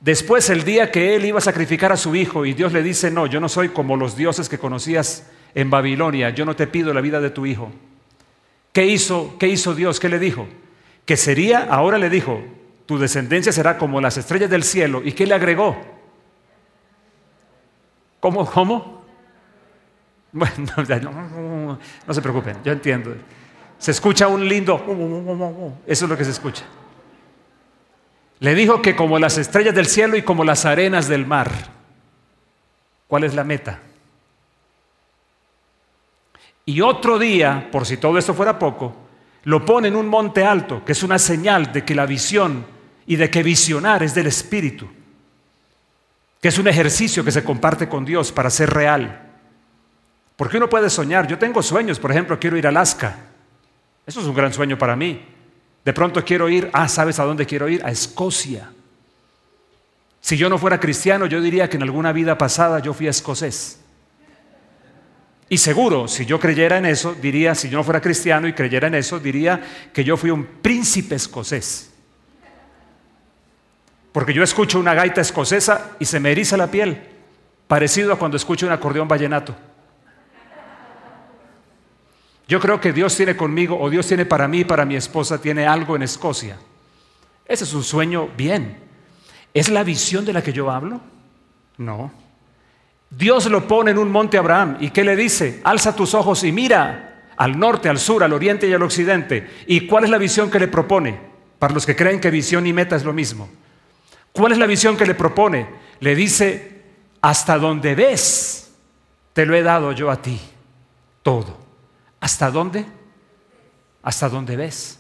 Después, 0.00 0.48
el 0.50 0.62
día 0.62 0.92
que 0.92 1.16
él 1.16 1.24
iba 1.24 1.38
a 1.38 1.42
sacrificar 1.42 1.90
a 1.90 1.96
su 1.96 2.14
hijo 2.14 2.46
y 2.46 2.54
Dios 2.54 2.72
le 2.72 2.82
dice, 2.82 3.10
no, 3.10 3.26
yo 3.26 3.40
no 3.40 3.48
soy 3.48 3.70
como 3.70 3.96
los 3.96 4.16
dioses 4.16 4.48
que 4.48 4.58
conocías 4.58 5.26
en 5.54 5.68
Babilonia, 5.68 6.30
yo 6.30 6.44
no 6.44 6.54
te 6.54 6.68
pido 6.68 6.94
la 6.94 7.00
vida 7.00 7.20
de 7.20 7.30
tu 7.30 7.44
hijo. 7.44 7.72
¿Qué 8.72 8.86
hizo, 8.86 9.34
qué 9.40 9.48
hizo 9.48 9.74
Dios? 9.74 9.98
¿Qué 9.98 10.08
le 10.08 10.20
dijo? 10.20 10.46
Que 11.04 11.16
sería, 11.16 11.64
ahora 11.64 11.98
le 11.98 12.10
dijo, 12.10 12.40
tu 12.86 12.98
descendencia 12.98 13.50
será 13.50 13.76
como 13.76 14.00
las 14.00 14.16
estrellas 14.16 14.50
del 14.50 14.62
cielo. 14.62 15.02
¿Y 15.04 15.12
qué 15.12 15.26
le 15.26 15.34
agregó? 15.34 15.76
¿Cómo? 18.20 18.48
¿Cómo? 18.48 18.97
Bueno, 20.32 20.54
no, 21.02 21.78
no 22.06 22.14
se 22.14 22.22
preocupen, 22.22 22.58
yo 22.64 22.72
entiendo. 22.72 23.14
Se 23.78 23.92
escucha 23.92 24.28
un 24.28 24.48
lindo, 24.48 24.84
eso 25.86 26.04
es 26.04 26.10
lo 26.10 26.16
que 26.16 26.24
se 26.24 26.32
escucha. 26.32 26.64
Le 28.40 28.54
dijo 28.54 28.82
que 28.82 28.94
como 28.94 29.18
las 29.18 29.38
estrellas 29.38 29.74
del 29.74 29.86
cielo 29.86 30.16
y 30.16 30.22
como 30.22 30.44
las 30.44 30.64
arenas 30.64 31.08
del 31.08 31.26
mar. 31.26 31.50
¿Cuál 33.06 33.24
es 33.24 33.34
la 33.34 33.44
meta? 33.44 33.80
Y 36.66 36.82
otro 36.82 37.18
día, 37.18 37.68
por 37.72 37.86
si 37.86 37.96
todo 37.96 38.18
esto 38.18 38.34
fuera 38.34 38.58
poco, 38.58 38.94
lo 39.44 39.64
pone 39.64 39.88
en 39.88 39.96
un 39.96 40.08
monte 40.08 40.44
alto, 40.44 40.84
que 40.84 40.92
es 40.92 41.02
una 41.02 41.18
señal 41.18 41.72
de 41.72 41.84
que 41.84 41.94
la 41.94 42.04
visión 42.04 42.66
y 43.06 43.16
de 43.16 43.30
que 43.30 43.42
visionar 43.42 44.02
es 44.02 44.14
del 44.14 44.26
Espíritu, 44.26 44.86
que 46.42 46.48
es 46.48 46.58
un 46.58 46.68
ejercicio 46.68 47.24
que 47.24 47.32
se 47.32 47.42
comparte 47.42 47.88
con 47.88 48.04
Dios 48.04 48.30
para 48.30 48.50
ser 48.50 48.70
real. 48.70 49.27
Porque 50.38 50.56
uno 50.56 50.68
puede 50.68 50.88
soñar, 50.88 51.26
yo 51.26 51.36
tengo 51.36 51.64
sueños, 51.64 51.98
por 51.98 52.12
ejemplo, 52.12 52.38
quiero 52.38 52.56
ir 52.56 52.64
a 52.64 52.68
Alaska, 52.68 53.16
eso 54.06 54.20
es 54.20 54.26
un 54.28 54.36
gran 54.36 54.52
sueño 54.52 54.78
para 54.78 54.94
mí. 54.94 55.20
De 55.84 55.92
pronto 55.92 56.24
quiero 56.24 56.48
ir, 56.48 56.70
ah, 56.72 56.88
¿sabes 56.88 57.18
a 57.18 57.24
dónde 57.24 57.44
quiero 57.44 57.68
ir? 57.68 57.84
A 57.84 57.90
Escocia. 57.90 58.70
Si 60.20 60.36
yo 60.36 60.48
no 60.48 60.56
fuera 60.56 60.78
cristiano, 60.78 61.26
yo 61.26 61.40
diría 61.40 61.68
que 61.68 61.76
en 61.76 61.82
alguna 61.82 62.12
vida 62.12 62.38
pasada 62.38 62.78
yo 62.78 62.94
fui 62.94 63.08
escocés. 63.08 63.80
Y 65.48 65.58
seguro, 65.58 66.06
si 66.06 66.24
yo 66.24 66.38
creyera 66.38 66.78
en 66.78 66.86
eso, 66.86 67.16
diría, 67.20 67.56
si 67.56 67.68
yo 67.68 67.78
no 67.78 67.82
fuera 67.82 68.00
cristiano 68.00 68.46
y 68.46 68.52
creyera 68.52 68.86
en 68.86 68.94
eso, 68.94 69.18
diría 69.18 69.60
que 69.92 70.04
yo 70.04 70.16
fui 70.16 70.30
un 70.30 70.46
príncipe 70.46 71.16
escocés. 71.16 71.90
Porque 74.12 74.32
yo 74.32 74.44
escucho 74.44 74.78
una 74.78 74.94
gaita 74.94 75.20
escocesa 75.20 75.96
y 75.98 76.04
se 76.04 76.20
me 76.20 76.30
eriza 76.30 76.56
la 76.56 76.70
piel, 76.70 77.02
parecido 77.66 78.12
a 78.12 78.18
cuando 78.20 78.36
escucho 78.36 78.66
un 78.66 78.72
acordeón 78.72 79.08
vallenato. 79.08 79.67
Yo 82.48 82.58
creo 82.58 82.80
que 82.80 82.94
Dios 82.94 83.14
tiene 83.14 83.36
conmigo, 83.36 83.78
o 83.78 83.90
Dios 83.90 84.06
tiene 84.06 84.24
para 84.24 84.48
mí, 84.48 84.64
para 84.64 84.86
mi 84.86 84.96
esposa, 84.96 85.38
tiene 85.38 85.66
algo 85.66 85.94
en 85.94 86.02
Escocia. 86.02 86.58
Ese 87.46 87.64
es 87.64 87.74
un 87.74 87.84
sueño 87.84 88.30
bien. 88.36 88.78
¿Es 89.52 89.68
la 89.68 89.84
visión 89.84 90.24
de 90.24 90.32
la 90.32 90.42
que 90.42 90.54
yo 90.54 90.70
hablo? 90.70 91.00
No. 91.76 92.10
Dios 93.10 93.46
lo 93.46 93.68
pone 93.68 93.90
en 93.90 93.98
un 93.98 94.10
monte 94.10 94.38
Abraham. 94.38 94.78
¿Y 94.80 94.90
qué 94.90 95.04
le 95.04 95.14
dice? 95.14 95.60
Alza 95.62 95.94
tus 95.94 96.14
ojos 96.14 96.42
y 96.42 96.50
mira 96.50 97.26
al 97.36 97.58
norte, 97.58 97.90
al 97.90 97.98
sur, 97.98 98.24
al 98.24 98.32
oriente 98.32 98.66
y 98.66 98.72
al 98.72 98.82
occidente. 98.82 99.48
¿Y 99.66 99.86
cuál 99.86 100.04
es 100.04 100.10
la 100.10 100.18
visión 100.18 100.50
que 100.50 100.58
le 100.58 100.68
propone? 100.68 101.18
Para 101.58 101.74
los 101.74 101.84
que 101.84 101.96
creen 101.96 102.20
que 102.20 102.30
visión 102.30 102.66
y 102.66 102.72
meta 102.72 102.96
es 102.96 103.04
lo 103.04 103.12
mismo. 103.12 103.48
¿Cuál 104.32 104.52
es 104.52 104.58
la 104.58 104.66
visión 104.66 104.96
que 104.96 105.06
le 105.06 105.14
propone? 105.14 105.66
Le 106.00 106.14
dice, 106.14 106.82
hasta 107.20 107.58
donde 107.58 107.94
ves, 107.94 108.72
te 109.34 109.44
lo 109.44 109.54
he 109.54 109.62
dado 109.62 109.92
yo 109.92 110.10
a 110.10 110.22
ti, 110.22 110.40
todo. 111.22 111.67
¿Hasta 112.20 112.50
dónde? 112.50 112.86
Hasta 114.02 114.28
dónde 114.28 114.56
ves. 114.56 114.98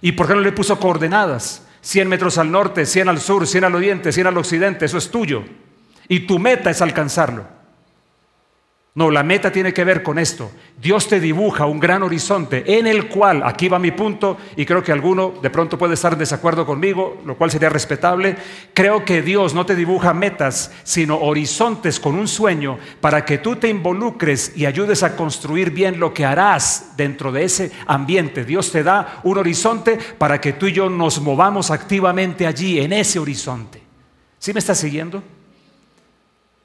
¿Y 0.00 0.12
por 0.12 0.26
qué 0.26 0.34
no 0.34 0.40
le 0.40 0.52
puso 0.52 0.78
coordenadas? 0.78 1.66
100 1.82 2.08
metros 2.08 2.38
al 2.38 2.50
norte, 2.50 2.86
100 2.86 3.08
al 3.08 3.20
sur, 3.20 3.46
100 3.46 3.64
al 3.64 3.74
oriente, 3.74 4.12
100 4.12 4.26
al 4.26 4.38
occidente, 4.38 4.84
eso 4.84 4.98
es 4.98 5.10
tuyo. 5.10 5.44
Y 6.08 6.20
tu 6.20 6.38
meta 6.38 6.70
es 6.70 6.82
alcanzarlo. 6.82 7.59
No, 8.92 9.08
la 9.08 9.22
meta 9.22 9.52
tiene 9.52 9.72
que 9.72 9.84
ver 9.84 10.02
con 10.02 10.18
esto. 10.18 10.50
Dios 10.80 11.06
te 11.06 11.20
dibuja 11.20 11.64
un 11.66 11.78
gran 11.78 12.02
horizonte 12.02 12.76
en 12.76 12.88
el 12.88 13.06
cual, 13.08 13.42
aquí 13.44 13.68
va 13.68 13.78
mi 13.78 13.92
punto, 13.92 14.36
y 14.56 14.66
creo 14.66 14.82
que 14.82 14.90
alguno 14.90 15.34
de 15.40 15.48
pronto 15.48 15.78
puede 15.78 15.94
estar 15.94 16.14
en 16.14 16.18
desacuerdo 16.18 16.66
conmigo, 16.66 17.22
lo 17.24 17.36
cual 17.36 17.52
sería 17.52 17.68
respetable. 17.68 18.36
Creo 18.74 19.04
que 19.04 19.22
Dios 19.22 19.54
no 19.54 19.64
te 19.64 19.76
dibuja 19.76 20.12
metas, 20.12 20.72
sino 20.82 21.20
horizontes 21.20 22.00
con 22.00 22.16
un 22.16 22.26
sueño 22.26 22.78
para 23.00 23.24
que 23.24 23.38
tú 23.38 23.54
te 23.54 23.68
involucres 23.68 24.54
y 24.56 24.66
ayudes 24.66 25.04
a 25.04 25.14
construir 25.14 25.70
bien 25.70 26.00
lo 26.00 26.12
que 26.12 26.24
harás 26.24 26.94
dentro 26.96 27.30
de 27.30 27.44
ese 27.44 27.70
ambiente. 27.86 28.44
Dios 28.44 28.72
te 28.72 28.82
da 28.82 29.20
un 29.22 29.38
horizonte 29.38 29.98
para 30.18 30.40
que 30.40 30.54
tú 30.54 30.66
y 30.66 30.72
yo 30.72 30.90
nos 30.90 31.20
movamos 31.20 31.70
activamente 31.70 32.44
allí, 32.44 32.80
en 32.80 32.92
ese 32.92 33.20
horizonte. 33.20 33.80
¿Sí 34.40 34.52
me 34.52 34.58
estás 34.58 34.78
siguiendo? 34.78 35.22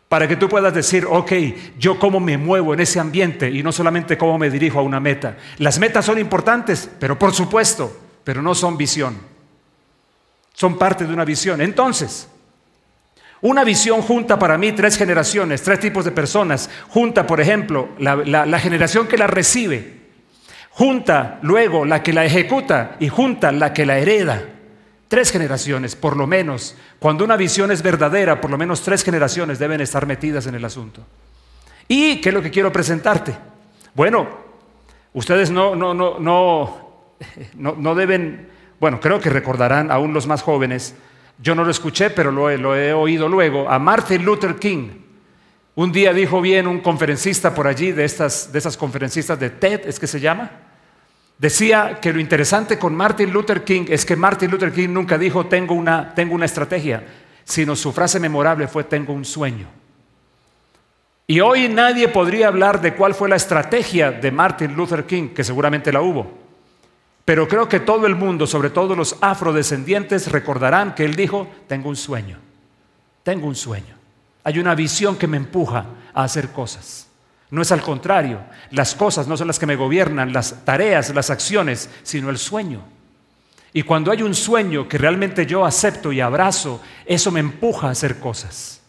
Para 0.10 0.28
que 0.28 0.36
tú 0.36 0.48
puedas 0.48 0.74
decir, 0.74 1.06
ok, 1.10 1.32
yo 1.80 1.98
cómo 1.98 2.20
me 2.20 2.38
muevo 2.38 2.74
en 2.74 2.80
ese 2.80 3.00
ambiente 3.00 3.50
y 3.50 3.64
no 3.64 3.72
solamente 3.72 4.18
cómo 4.18 4.38
me 4.38 4.50
dirijo 4.50 4.80
a 4.80 4.84
una 4.84 5.00
meta. 5.00 5.38
Las 5.58 5.80
metas 5.80 6.06
son 6.06 6.20
importantes, 6.20 6.90
pero 7.00 7.18
por 7.18 7.34
supuesto, 7.34 7.96
pero 8.24 8.42
no 8.42 8.54
son 8.54 8.78
visión. 8.78 9.18
Son 10.54 10.78
parte 10.78 11.06
de 11.06 11.14
una 11.14 11.26
visión. 11.26 11.60
Entonces, 11.60 12.30
una 13.42 13.64
visión 13.64 14.02
junta 14.02 14.40
para 14.40 14.58
mí 14.58 14.72
tres 14.72 14.98
generaciones, 14.98 15.62
tres 15.64 15.80
tipos 15.80 16.06
de 16.06 16.12
personas. 16.12 16.70
Junta, 16.90 17.28
por 17.28 17.42
ejemplo, 17.42 17.90
la, 18.00 18.16
la 18.16 18.60
generación 18.60 19.08
que 19.08 19.18
la 19.18 19.28
recibe. 19.28 20.06
Junta 20.70 21.40
luego 21.42 21.86
la 21.86 22.04
que 22.04 22.14
la 22.14 22.26
ejecuta 22.26 22.96
y 23.00 23.10
junta 23.10 23.52
la 23.52 23.74
que 23.74 23.86
la 23.86 23.98
hereda. 23.98 24.44
Tres 25.08 25.32
generaciones, 25.32 25.96
por 25.96 26.18
lo 26.18 26.26
menos. 26.26 26.76
Cuando 27.00 27.24
una 27.24 27.38
visión 27.38 27.72
es 27.72 27.84
verdadera, 27.84 28.42
por 28.42 28.50
lo 28.50 28.58
menos 28.58 28.82
tres 28.82 29.04
generaciones 29.04 29.60
deben 29.60 29.82
estar 29.82 30.06
metidas 30.08 30.48
en 30.48 30.56
el 30.56 30.66
asunto. 30.66 31.02
¿Y 31.88 32.20
qué 32.22 32.30
es 32.30 32.36
lo 32.36 32.42
que 32.42 32.50
quiero 32.50 32.72
presentarte? 32.72 33.36
Bueno, 33.94 34.28
ustedes 35.14 35.52
no, 35.52 35.76
no, 35.76 35.94
no, 35.94 36.20
no, 36.20 36.90
no, 37.78 37.96
deben, 37.96 38.50
bueno, 38.80 39.00
creo 39.00 39.20
que 39.20 39.30
recordarán, 39.30 39.92
aún 39.92 40.14
los 40.14 40.26
más 40.26 40.42
jóvenes, 40.42 40.96
yo 41.38 41.54
no 41.54 41.64
lo 41.64 41.72
escuché, 41.72 42.10
pero 42.10 42.32
lo 42.32 42.50
he, 42.50 42.94
oído 42.94 43.30
luego, 43.30 43.70
a 43.70 43.78
Martin 43.78 44.26
Luther 44.26 44.56
King. 44.56 44.90
Un 45.76 45.92
día 45.92 46.14
dijo 46.14 46.42
bien 46.42 46.68
un 46.68 46.80
conferencista 46.80 47.54
por 47.54 47.68
allí, 47.68 47.92
de 47.92 48.06
estas, 48.06 48.52
de 48.52 48.58
esas 48.58 48.78
conferencistas 48.78 49.40
de 49.40 49.52
TED, 49.52 49.82
es 49.88 50.00
que 50.00 50.08
se 50.08 50.20
llama, 50.20 50.50
Decía 51.38 52.00
que 52.02 52.14
lo 52.14 52.20
interesante 52.20 52.80
con 52.80 52.96
Martin 52.96 53.32
Luther 53.32 53.64
King 53.64 53.86
es 53.90 54.06
que 54.06 54.16
Martin 54.16 54.50
Luther 54.50 54.72
King 54.72 54.90
nunca 54.90 55.18
dijo 55.18 55.48
tengo 55.48 55.74
una, 55.74 56.14
tengo 56.14 56.34
una 56.34 56.46
estrategia, 56.46 57.04
sino 57.44 57.76
su 57.76 57.92
frase 57.92 58.20
memorable 58.20 58.68
fue 58.68 58.86
tengo 58.86 59.12
un 59.12 59.26
sueño. 59.26 59.68
Y 61.28 61.40
hoy 61.40 61.68
nadie 61.68 62.08
podría 62.08 62.48
hablar 62.48 62.82
de 62.82 62.94
cuál 62.94 63.16
fue 63.16 63.28
la 63.28 63.36
estrategia 63.36 64.12
de 64.12 64.32
Martin 64.32 64.76
Luther 64.76 65.06
King, 65.06 65.30
que 65.30 65.44
seguramente 65.44 65.92
la 65.92 66.02
hubo. 66.02 66.32
Pero 67.26 67.48
creo 67.48 67.68
que 67.68 67.80
todo 67.80 68.06
el 68.06 68.16
mundo, 68.16 68.46
sobre 68.46 68.70
todo 68.70 68.96
los 68.96 69.18
afrodescendientes, 69.20 70.32
recordarán 70.32 70.94
que 70.94 71.04
él 71.04 71.16
dijo, 71.16 71.48
tengo 71.68 71.90
un 71.90 71.96
sueño, 71.96 72.38
tengo 73.24 73.48
un 73.48 73.56
sueño. 73.56 73.96
Hay 74.44 74.60
una 74.60 74.76
visión 74.76 75.18
que 75.18 75.26
me 75.26 75.38
empuja 75.38 75.88
a 76.14 76.24
hacer 76.24 76.50
cosas. 76.50 77.05
No 77.56 77.62
es 77.62 77.72
al 77.72 77.82
contrario, 77.82 78.42
las 78.72 78.96
cosas 78.96 79.30
no 79.30 79.38
son 79.38 79.48
las 79.48 79.60
que 79.60 79.66
me 79.66 79.78
gobiernan, 79.78 80.34
las 80.34 80.66
tareas, 80.66 81.16
las 81.16 81.30
acciones, 81.30 81.90
sino 82.04 82.30
el 82.30 82.38
sueño. 82.38 82.84
Y 83.72 83.84
cuando 83.84 84.12
hay 84.12 84.24
un 84.24 84.36
sueño 84.36 84.90
que 84.90 84.98
realmente 84.98 85.46
yo 85.46 85.66
acepto 85.66 86.12
y 86.12 86.20
abrazo, 86.20 86.82
eso 87.06 87.32
me 87.32 87.40
empuja 87.40 87.88
a 87.88 87.92
hacer 87.92 88.20
cosas. 88.20 88.82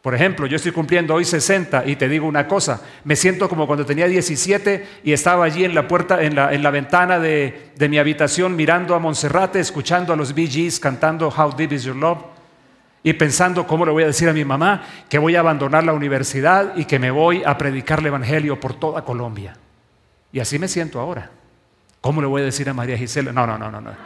Por 0.00 0.14
ejemplo, 0.14 0.46
yo 0.46 0.56
estoy 0.56 0.72
cumpliendo 0.72 1.12
hoy 1.12 1.26
60 1.26 1.84
y 1.84 1.96
te 1.96 2.08
digo 2.08 2.26
una 2.26 2.48
cosa, 2.48 2.80
me 3.04 3.16
siento 3.16 3.50
como 3.50 3.66
cuando 3.66 3.84
tenía 3.84 4.06
17 4.06 5.00
y 5.04 5.12
estaba 5.12 5.44
allí 5.44 5.66
en 5.66 5.74
la 5.74 5.86
puerta, 5.86 6.22
en 6.22 6.36
la, 6.36 6.54
en 6.54 6.62
la 6.62 6.70
ventana 6.70 7.18
de, 7.18 7.72
de, 7.76 7.88
mi 7.90 7.98
habitación 7.98 8.56
mirando 8.56 8.94
a 8.94 8.98
Monserrate, 8.98 9.60
escuchando 9.60 10.14
a 10.14 10.16
los 10.16 10.34
Bee 10.34 10.46
Gees 10.46 10.80
cantando 10.80 11.28
How 11.28 11.54
Deep 11.54 11.72
Is 11.72 11.82
Your 11.82 11.96
Love 11.96 12.37
y 13.02 13.12
pensando 13.14 13.66
cómo 13.66 13.84
le 13.86 13.92
voy 13.92 14.02
a 14.02 14.06
decir 14.06 14.28
a 14.28 14.32
mi 14.32 14.44
mamá 14.44 14.82
que 15.08 15.18
voy 15.18 15.36
a 15.36 15.40
abandonar 15.40 15.84
la 15.84 15.92
universidad 15.92 16.76
y 16.76 16.84
que 16.84 16.98
me 16.98 17.10
voy 17.10 17.42
a 17.44 17.56
predicar 17.56 18.00
el 18.00 18.06
Evangelio 18.06 18.58
por 18.58 18.74
toda 18.74 19.04
Colombia. 19.04 19.56
Y 20.32 20.40
así 20.40 20.58
me 20.58 20.68
siento 20.68 21.00
ahora. 21.00 21.30
¿Cómo 22.00 22.20
le 22.20 22.26
voy 22.26 22.42
a 22.42 22.44
decir 22.46 22.68
a 22.68 22.74
María 22.74 22.96
Gisela? 22.98 23.32
No, 23.32 23.46
no, 23.46 23.56
no, 23.58 23.70
no, 23.70 23.80
no. 23.80 23.90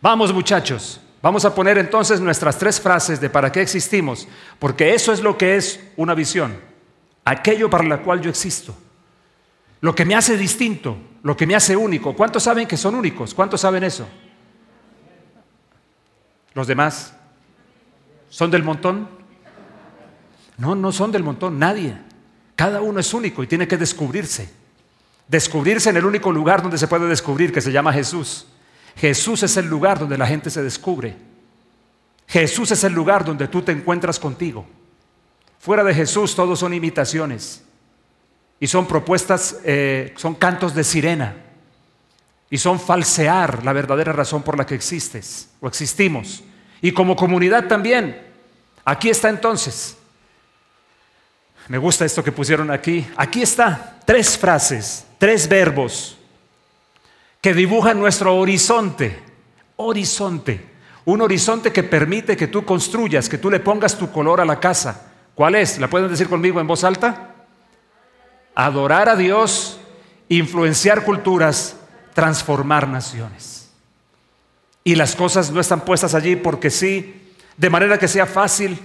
Vamos 0.00 0.32
muchachos, 0.32 1.00
Vamos 1.22 1.44
a 1.44 1.54
poner 1.54 1.78
entonces 1.78 2.20
nuestras 2.20 2.58
tres 2.58 2.80
frases 2.80 3.20
de 3.20 3.30
para 3.30 3.52
qué 3.52 3.62
existimos, 3.62 4.26
porque 4.58 4.92
eso 4.92 5.12
es 5.12 5.22
lo 5.22 5.38
que 5.38 5.54
es 5.54 5.78
una 5.96 6.14
visión, 6.14 6.58
aquello 7.24 7.70
para 7.70 7.84
la 7.84 7.98
cual 7.98 8.20
yo 8.20 8.28
existo, 8.28 8.76
lo 9.82 9.96
que 9.96 10.04
me 10.04 10.14
hace 10.14 10.36
distinto, 10.36 10.96
lo 11.24 11.36
que 11.36 11.44
me 11.44 11.56
hace 11.56 11.76
único. 11.76 12.14
¿Cuántos 12.14 12.44
saben 12.44 12.68
que 12.68 12.76
son 12.76 12.94
únicos? 12.94 13.34
¿Cuántos 13.34 13.60
saben 13.60 13.82
eso? 13.82 14.08
¿Los 16.54 16.68
demás? 16.68 17.12
¿Son 18.30 18.48
del 18.48 18.62
montón? 18.62 19.08
No, 20.56 20.76
no 20.76 20.92
son 20.92 21.10
del 21.10 21.24
montón, 21.24 21.58
nadie. 21.58 21.98
Cada 22.54 22.80
uno 22.80 23.00
es 23.00 23.12
único 23.12 23.42
y 23.42 23.48
tiene 23.48 23.66
que 23.66 23.76
descubrirse. 23.76 24.48
Descubrirse 25.26 25.90
en 25.90 25.96
el 25.96 26.06
único 26.06 26.30
lugar 26.30 26.62
donde 26.62 26.78
se 26.78 26.86
puede 26.86 27.08
descubrir, 27.08 27.52
que 27.52 27.60
se 27.60 27.72
llama 27.72 27.92
Jesús. 27.92 28.46
Jesús 28.94 29.42
es 29.42 29.56
el 29.56 29.66
lugar 29.66 29.98
donde 29.98 30.16
la 30.16 30.28
gente 30.28 30.48
se 30.48 30.62
descubre. 30.62 31.16
Jesús 32.28 32.70
es 32.70 32.84
el 32.84 32.92
lugar 32.92 33.24
donde 33.24 33.48
tú 33.48 33.62
te 33.62 33.72
encuentras 33.72 34.20
contigo. 34.20 34.64
Fuera 35.58 35.82
de 35.82 35.92
Jesús 35.92 36.36
todos 36.36 36.60
son 36.60 36.72
imitaciones 36.72 37.64
y 38.62 38.68
son 38.68 38.86
propuestas, 38.86 39.56
eh, 39.64 40.14
son 40.16 40.36
cantos 40.36 40.72
de 40.72 40.84
sirena 40.84 41.34
y 42.48 42.58
son 42.58 42.78
falsear 42.78 43.64
la 43.64 43.72
verdadera 43.72 44.12
razón 44.12 44.44
por 44.44 44.56
la 44.56 44.64
que 44.64 44.76
existes 44.76 45.48
o 45.60 45.66
existimos. 45.66 46.44
Y 46.80 46.92
como 46.92 47.16
comunidad 47.16 47.66
también. 47.66 48.24
Aquí 48.84 49.10
está 49.10 49.30
entonces. 49.30 49.96
Me 51.66 51.76
gusta 51.76 52.04
esto 52.04 52.22
que 52.22 52.30
pusieron 52.30 52.70
aquí. 52.70 53.04
Aquí 53.16 53.42
está. 53.42 53.98
Tres 54.06 54.38
frases, 54.38 55.06
tres 55.18 55.48
verbos 55.48 56.16
que 57.40 57.54
dibujan 57.54 57.98
nuestro 57.98 58.36
horizonte. 58.36 59.24
Horizonte. 59.74 60.70
Un 61.04 61.20
horizonte 61.20 61.72
que 61.72 61.82
permite 61.82 62.36
que 62.36 62.46
tú 62.46 62.64
construyas, 62.64 63.28
que 63.28 63.38
tú 63.38 63.50
le 63.50 63.58
pongas 63.58 63.98
tu 63.98 64.12
color 64.12 64.40
a 64.40 64.44
la 64.44 64.60
casa. 64.60 65.10
¿Cuál 65.34 65.56
es? 65.56 65.80
¿La 65.80 65.90
pueden 65.90 66.08
decir 66.08 66.28
conmigo 66.28 66.60
en 66.60 66.68
voz 66.68 66.84
alta? 66.84 67.31
Adorar 68.54 69.08
a 69.08 69.16
Dios, 69.16 69.80
influenciar 70.28 71.04
culturas, 71.04 71.76
transformar 72.14 72.88
naciones. 72.88 73.70
Y 74.84 74.94
las 74.94 75.14
cosas 75.14 75.50
no 75.50 75.60
están 75.60 75.82
puestas 75.82 76.14
allí 76.14 76.36
porque 76.36 76.70
sí, 76.70 77.32
de 77.56 77.70
manera 77.70 77.98
que 77.98 78.08
sea 78.08 78.26
fácil 78.26 78.78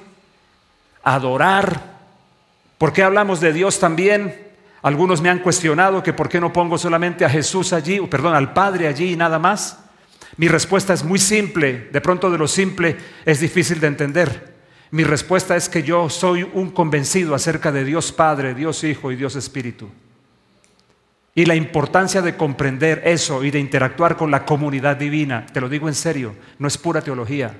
adorar. 1.04 1.98
¿Por 2.78 2.94
qué 2.94 3.04
hablamos 3.04 3.40
de 3.40 3.54
Dios 3.54 3.80
también? 3.80 4.48
Algunos 4.82 5.22
me 5.22 5.30
han 5.30 5.40
cuestionado 5.40 6.04
que 6.04 6.14
por 6.14 6.30
qué 6.30 6.40
no 6.40 6.54
pongo 6.54 6.78
solamente 6.78 7.26
a 7.26 7.30
Jesús 7.30 7.74
allí, 7.74 8.00
o 8.00 8.10
perdón, 8.10 8.36
al 8.36 8.54
Padre 8.54 8.88
allí 8.88 9.14
y 9.14 9.16
nada 9.16 9.40
más. 9.40 9.80
Mi 10.38 10.48
respuesta 10.48 10.94
es 10.94 11.04
muy 11.04 11.20
simple, 11.20 11.90
de 11.92 12.02
pronto 12.02 12.30
de 12.30 12.38
lo 12.38 12.48
simple 12.48 12.98
es 13.26 13.40
difícil 13.40 13.80
de 13.80 13.88
entender. 13.88 14.57
Mi 14.92 15.04
respuesta 15.04 15.56
es 15.56 15.68
que 15.68 15.84
yo 15.84 16.10
soy 16.10 16.44
un 16.54 16.72
convencido 16.72 17.36
acerca 17.36 17.72
de 17.72 17.84
Dios 17.84 18.12
Padre, 18.12 18.54
Dios 18.54 18.84
Hijo 18.84 19.12
y 19.12 19.16
Dios 19.16 19.36
Espíritu. 19.36 19.90
Y 21.36 21.46
la 21.46 21.56
importancia 21.56 22.22
de 22.22 22.36
comprender 22.36 23.04
eso 23.06 23.44
y 23.44 23.52
de 23.52 23.60
interactuar 23.60 24.18
con 24.18 24.32
la 24.32 24.44
comunidad 24.44 24.98
divina, 24.98 25.46
te 25.46 25.62
lo 25.62 25.70
digo 25.70 25.88
en 25.88 25.94
serio, 25.94 26.36
no 26.58 26.68
es 26.68 26.80
pura 26.80 27.02
teología, 27.02 27.56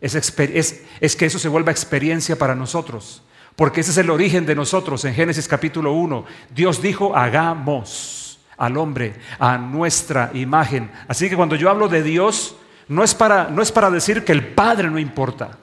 es, 0.00 1.16
que 1.16 1.26
eso 1.26 1.38
se 1.38 1.48
vuelva 1.48 1.70
experiencia 1.70 2.36
para 2.36 2.56
nosotros. 2.56 3.22
Porque 3.54 3.82
ese 3.82 3.90
es 3.90 3.98
el 3.98 4.10
origen 4.10 4.46
de 4.46 4.54
nosotros 4.54 5.04
en 5.04 5.14
Génesis 5.14 5.46
capítulo 5.46 5.92
1. 5.92 6.24
Dios 6.52 6.82
dijo, 6.82 7.14
hagamos 7.14 8.40
al 8.56 8.76
hombre 8.76 9.14
a 9.38 9.58
nuestra 9.58 10.30
imagen. 10.34 10.90
Así 11.06 11.28
que 11.28 11.36
cuando 11.36 11.54
yo 11.54 11.70
hablo 11.70 11.88
de 11.88 12.02
Dios, 12.02 12.56
no 12.88 13.04
es 13.04 13.14
para, 13.14 13.48
no 13.48 13.62
es 13.62 13.70
para 13.70 13.90
decir 13.90 14.24
que 14.24 14.32
el 14.32 14.48
Padre 14.54 14.90
no 14.90 14.98
importa, 14.98 15.58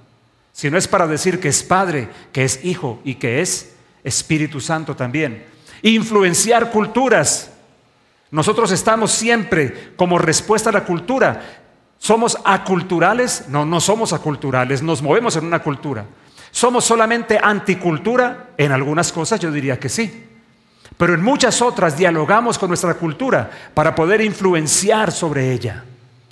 sino 0.57 0.75
es 0.75 0.87
para 0.87 1.05
decir 1.05 1.39
que 1.39 1.49
es 1.49 1.61
Padre, 1.61 2.09
que 2.31 2.43
es 2.43 2.65
Hijo 2.65 2.99
y 3.03 3.15
que 3.15 3.41
es 3.41 3.75
Espíritu 4.03 4.59
Santo 4.59 4.95
también. 4.95 5.45
Influenciar 5.83 6.71
culturas. 6.71 7.51
Nosotros 8.31 8.71
estamos 8.71 9.11
siempre 9.11 9.91
como 9.95 10.17
respuesta 10.17 10.71
a 10.71 10.73
la 10.73 10.83
cultura. 10.83 11.61
¿Somos 11.99 12.39
aculturales? 12.43 13.45
No, 13.49 13.67
no 13.67 13.79
somos 13.79 14.13
aculturales, 14.13 14.81
nos 14.81 15.03
movemos 15.03 15.35
en 15.35 15.45
una 15.45 15.61
cultura. 15.61 16.05
¿Somos 16.49 16.85
solamente 16.85 17.39
anticultura? 17.39 18.49
En 18.57 18.71
algunas 18.71 19.11
cosas 19.11 19.39
yo 19.39 19.51
diría 19.51 19.79
que 19.79 19.89
sí. 19.89 20.25
Pero 20.97 21.13
en 21.13 21.21
muchas 21.21 21.61
otras 21.61 21.95
dialogamos 21.95 22.57
con 22.57 22.69
nuestra 22.69 22.95
cultura 22.95 23.51
para 23.75 23.93
poder 23.93 24.21
influenciar 24.21 25.11
sobre 25.11 25.53
ella, 25.53 25.85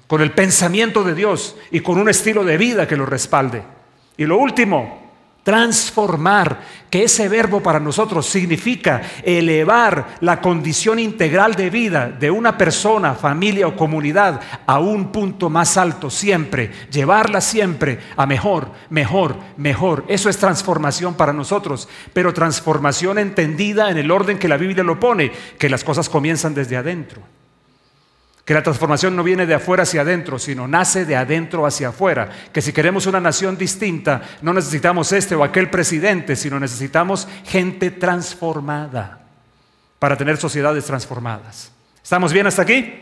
con 0.07 0.23
el 0.23 0.31
pensamiento 0.31 1.03
de 1.03 1.13
Dios 1.13 1.55
y 1.69 1.81
con 1.81 1.99
un 1.99 2.09
estilo 2.09 2.43
de 2.43 2.57
vida 2.57 2.87
que 2.87 2.97
lo 2.97 3.05
respalde. 3.05 3.74
Y 4.17 4.25
lo 4.25 4.37
último, 4.37 5.05
transformar, 5.45 6.59
que 6.89 7.03
ese 7.03 7.29
verbo 7.29 7.61
para 7.61 7.79
nosotros 7.79 8.25
significa 8.25 9.03
elevar 9.21 10.15
la 10.21 10.41
condición 10.41 10.97
integral 10.97 11.53
de 11.53 11.69
vida 11.69 12.09
de 12.09 12.31
una 12.31 12.57
persona, 12.57 13.13
familia 13.13 13.67
o 13.67 13.75
comunidad 13.75 14.41
a 14.65 14.79
un 14.79 15.11
punto 15.11 15.51
más 15.51 15.77
alto 15.77 16.09
siempre, 16.09 16.71
llevarla 16.89 17.41
siempre 17.41 17.99
a 18.17 18.25
mejor, 18.25 18.71
mejor, 18.89 19.35
mejor. 19.55 20.03
Eso 20.07 20.29
es 20.29 20.37
transformación 20.39 21.13
para 21.13 21.31
nosotros, 21.31 21.87
pero 22.11 22.33
transformación 22.33 23.19
entendida 23.19 23.91
en 23.91 23.97
el 23.97 24.09
orden 24.09 24.39
que 24.39 24.47
la 24.47 24.57
Biblia 24.57 24.83
lo 24.83 24.99
pone, 24.99 25.31
que 25.59 25.69
las 25.69 25.83
cosas 25.83 26.09
comienzan 26.09 26.55
desde 26.55 26.77
adentro 26.77 27.21
que 28.45 28.53
la 28.53 28.61
transformación 28.61 29.15
no 29.15 29.23
viene 29.23 29.47
de 29.47 29.55
afuera 29.55 29.83
hacia 29.83 30.01
adentro, 30.01 30.37
sino 30.37 30.67
nace 30.67 31.03
de 31.03 31.15
adentro 31.15 31.65
hacia 31.65 31.89
afuera, 31.89 32.29
que 32.53 32.61
si 32.61 32.71
queremos 32.71 33.07
una 33.07 33.19
nación 33.19 33.57
distinta, 33.57 34.21
no 34.43 34.53
necesitamos 34.53 35.11
este 35.11 35.33
o 35.33 35.43
aquel 35.43 35.71
presidente, 35.71 36.35
sino 36.35 36.59
necesitamos 36.59 37.27
gente 37.45 37.89
transformada 37.89 39.25
para 39.97 40.15
tener 40.15 40.37
sociedades 40.37 40.85
transformadas. 40.85 41.71
¿Estamos 42.03 42.31
bien 42.31 42.45
hasta 42.45 42.61
aquí? 42.61 42.93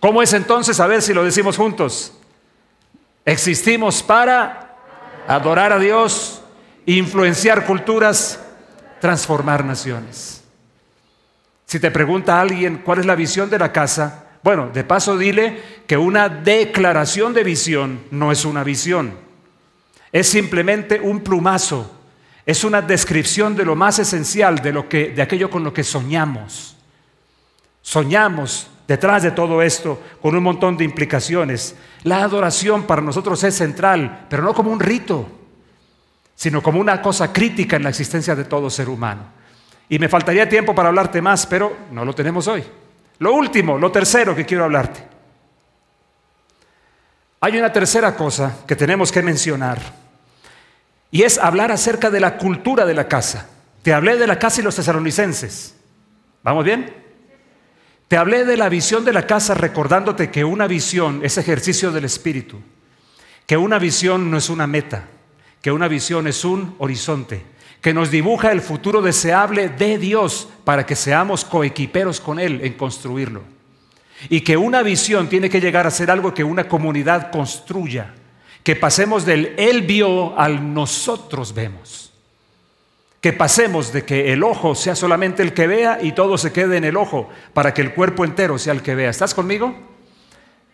¿Cómo 0.00 0.22
es 0.22 0.32
entonces? 0.32 0.80
A 0.80 0.86
ver 0.86 1.02
si 1.02 1.12
lo 1.12 1.22
decimos 1.22 1.58
juntos. 1.58 2.14
Existimos 3.26 4.02
para 4.02 4.74
adorar 5.28 5.74
a 5.74 5.78
Dios, 5.78 6.40
influenciar 6.86 7.66
culturas, 7.66 8.40
transformar 9.02 9.66
naciones. 9.66 10.42
Si 11.66 11.78
te 11.78 11.90
pregunta 11.90 12.40
alguien 12.40 12.78
cuál 12.78 13.00
es 13.00 13.06
la 13.06 13.14
visión 13.14 13.50
de 13.50 13.58
la 13.58 13.70
casa, 13.70 14.29
bueno, 14.42 14.70
de 14.72 14.84
paso 14.84 15.18
dile 15.18 15.60
que 15.86 15.96
una 15.96 16.28
declaración 16.28 17.34
de 17.34 17.44
visión 17.44 18.00
no 18.10 18.32
es 18.32 18.44
una 18.44 18.64
visión. 18.64 19.14
Es 20.12 20.28
simplemente 20.28 21.00
un 21.00 21.20
plumazo. 21.20 21.98
Es 22.46 22.64
una 22.64 22.80
descripción 22.80 23.54
de 23.54 23.64
lo 23.64 23.76
más 23.76 23.98
esencial 23.98 24.56
de 24.60 24.72
lo 24.72 24.88
que 24.88 25.10
de 25.10 25.22
aquello 25.22 25.50
con 25.50 25.62
lo 25.62 25.72
que 25.74 25.84
soñamos. 25.84 26.76
Soñamos 27.82 28.68
detrás 28.88 29.22
de 29.22 29.30
todo 29.30 29.62
esto 29.62 30.02
con 30.20 30.34
un 30.34 30.42
montón 30.42 30.76
de 30.76 30.84
implicaciones. 30.84 31.76
La 32.02 32.22
adoración 32.22 32.84
para 32.84 33.02
nosotros 33.02 33.44
es 33.44 33.54
central, 33.54 34.26
pero 34.28 34.42
no 34.42 34.54
como 34.54 34.72
un 34.72 34.80
rito, 34.80 35.28
sino 36.34 36.62
como 36.62 36.80
una 36.80 37.02
cosa 37.02 37.32
crítica 37.32 37.76
en 37.76 37.82
la 37.82 37.90
existencia 37.90 38.34
de 38.34 38.44
todo 38.44 38.70
ser 38.70 38.88
humano. 38.88 39.22
Y 39.88 39.98
me 39.98 40.08
faltaría 40.08 40.48
tiempo 40.48 40.74
para 40.74 40.88
hablarte 40.88 41.20
más, 41.20 41.46
pero 41.46 41.76
no 41.92 42.04
lo 42.04 42.14
tenemos 42.14 42.48
hoy. 42.48 42.64
Lo 43.20 43.34
último, 43.34 43.78
lo 43.78 43.92
tercero 43.92 44.34
que 44.34 44.46
quiero 44.46 44.64
hablarte. 44.64 45.06
Hay 47.40 47.58
una 47.58 47.72
tercera 47.72 48.16
cosa 48.16 48.64
que 48.66 48.76
tenemos 48.76 49.12
que 49.12 49.22
mencionar 49.22 49.78
y 51.10 51.22
es 51.22 51.38
hablar 51.38 51.70
acerca 51.70 52.10
de 52.10 52.20
la 52.20 52.38
cultura 52.38 52.84
de 52.86 52.94
la 52.94 53.08
casa. 53.08 53.48
Te 53.82 53.92
hablé 53.92 54.16
de 54.16 54.26
la 54.26 54.38
casa 54.38 54.60
y 54.60 54.64
los 54.64 54.76
tesalonicenses. 54.76 55.74
¿Vamos 56.42 56.64
bien? 56.64 56.94
Te 58.08 58.16
hablé 58.16 58.46
de 58.46 58.56
la 58.56 58.70
visión 58.70 59.04
de 59.04 59.12
la 59.12 59.26
casa 59.26 59.54
recordándote 59.54 60.30
que 60.30 60.42
una 60.42 60.66
visión 60.66 61.20
es 61.22 61.36
ejercicio 61.36 61.92
del 61.92 62.06
espíritu, 62.06 62.60
que 63.46 63.58
una 63.58 63.78
visión 63.78 64.30
no 64.30 64.38
es 64.38 64.48
una 64.48 64.66
meta, 64.66 65.04
que 65.60 65.70
una 65.70 65.88
visión 65.88 66.26
es 66.26 66.44
un 66.44 66.74
horizonte, 66.78 67.44
que 67.80 67.94
nos 67.94 68.10
dibuja 68.10 68.52
el 68.52 68.60
futuro 68.60 69.00
deseable 69.00 69.68
de 69.68 69.98
Dios 69.98 70.48
para 70.64 70.84
que 70.84 70.96
seamos 70.96 71.44
coequiperos 71.44 72.20
con 72.20 72.38
Él 72.38 72.60
en 72.62 72.74
construirlo. 72.74 73.42
Y 74.28 74.42
que 74.42 74.56
una 74.56 74.82
visión 74.82 75.28
tiene 75.28 75.48
que 75.48 75.60
llegar 75.60 75.86
a 75.86 75.90
ser 75.90 76.10
algo 76.10 76.34
que 76.34 76.44
una 76.44 76.68
comunidad 76.68 77.30
construya, 77.30 78.14
que 78.62 78.76
pasemos 78.76 79.24
del 79.24 79.54
Él 79.56 79.82
vio 79.82 80.38
al 80.38 80.74
nosotros 80.74 81.54
vemos. 81.54 82.12
Que 83.22 83.32
pasemos 83.32 83.92
de 83.92 84.04
que 84.04 84.32
el 84.32 84.42
ojo 84.42 84.74
sea 84.74 84.94
solamente 84.94 85.42
el 85.42 85.54
que 85.54 85.66
vea 85.66 85.98
y 86.02 86.12
todo 86.12 86.36
se 86.36 86.52
quede 86.52 86.76
en 86.76 86.84
el 86.84 86.96
ojo, 86.96 87.30
para 87.54 87.72
que 87.72 87.80
el 87.80 87.94
cuerpo 87.94 88.24
entero 88.24 88.58
sea 88.58 88.74
el 88.74 88.82
que 88.82 88.94
vea. 88.94 89.10
¿Estás 89.10 89.34
conmigo? 89.34 89.74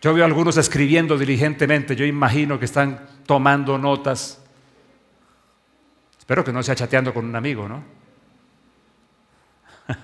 Yo 0.01 0.13
veo 0.13 0.23
a 0.23 0.27
algunos 0.27 0.57
escribiendo 0.57 1.17
diligentemente, 1.17 1.95
yo 1.95 2.05
imagino 2.05 2.59
que 2.59 2.65
están 2.65 3.07
tomando 3.25 3.77
notas 3.77 4.41
Espero 6.27 6.43
que 6.43 6.51
no 6.51 6.61
sea 6.61 6.75
chateando 6.75 7.13
con 7.13 7.23
un 7.23 7.33
amigo, 7.37 7.69
¿no? 7.69 7.81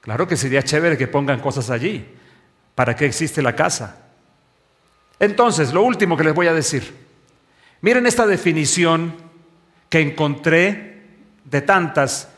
claro 0.00 0.26
que 0.26 0.38
sería 0.38 0.62
chévere 0.62 0.96
que 0.96 1.08
pongan 1.08 1.40
cosas 1.40 1.68
allí. 1.68 2.08
¿Para 2.74 2.96
qué 2.96 3.04
existe 3.04 3.42
la 3.42 3.54
casa? 3.54 3.98
Entonces, 5.18 5.74
lo 5.74 5.82
último 5.82 6.16
que 6.16 6.24
les 6.24 6.34
voy 6.34 6.46
a 6.46 6.54
decir. 6.54 6.90
Miren 7.82 8.06
esta 8.06 8.26
definición 8.26 9.14
que 9.90 10.00
encontré 10.00 11.02
de 11.44 11.60
tantas 11.60 12.30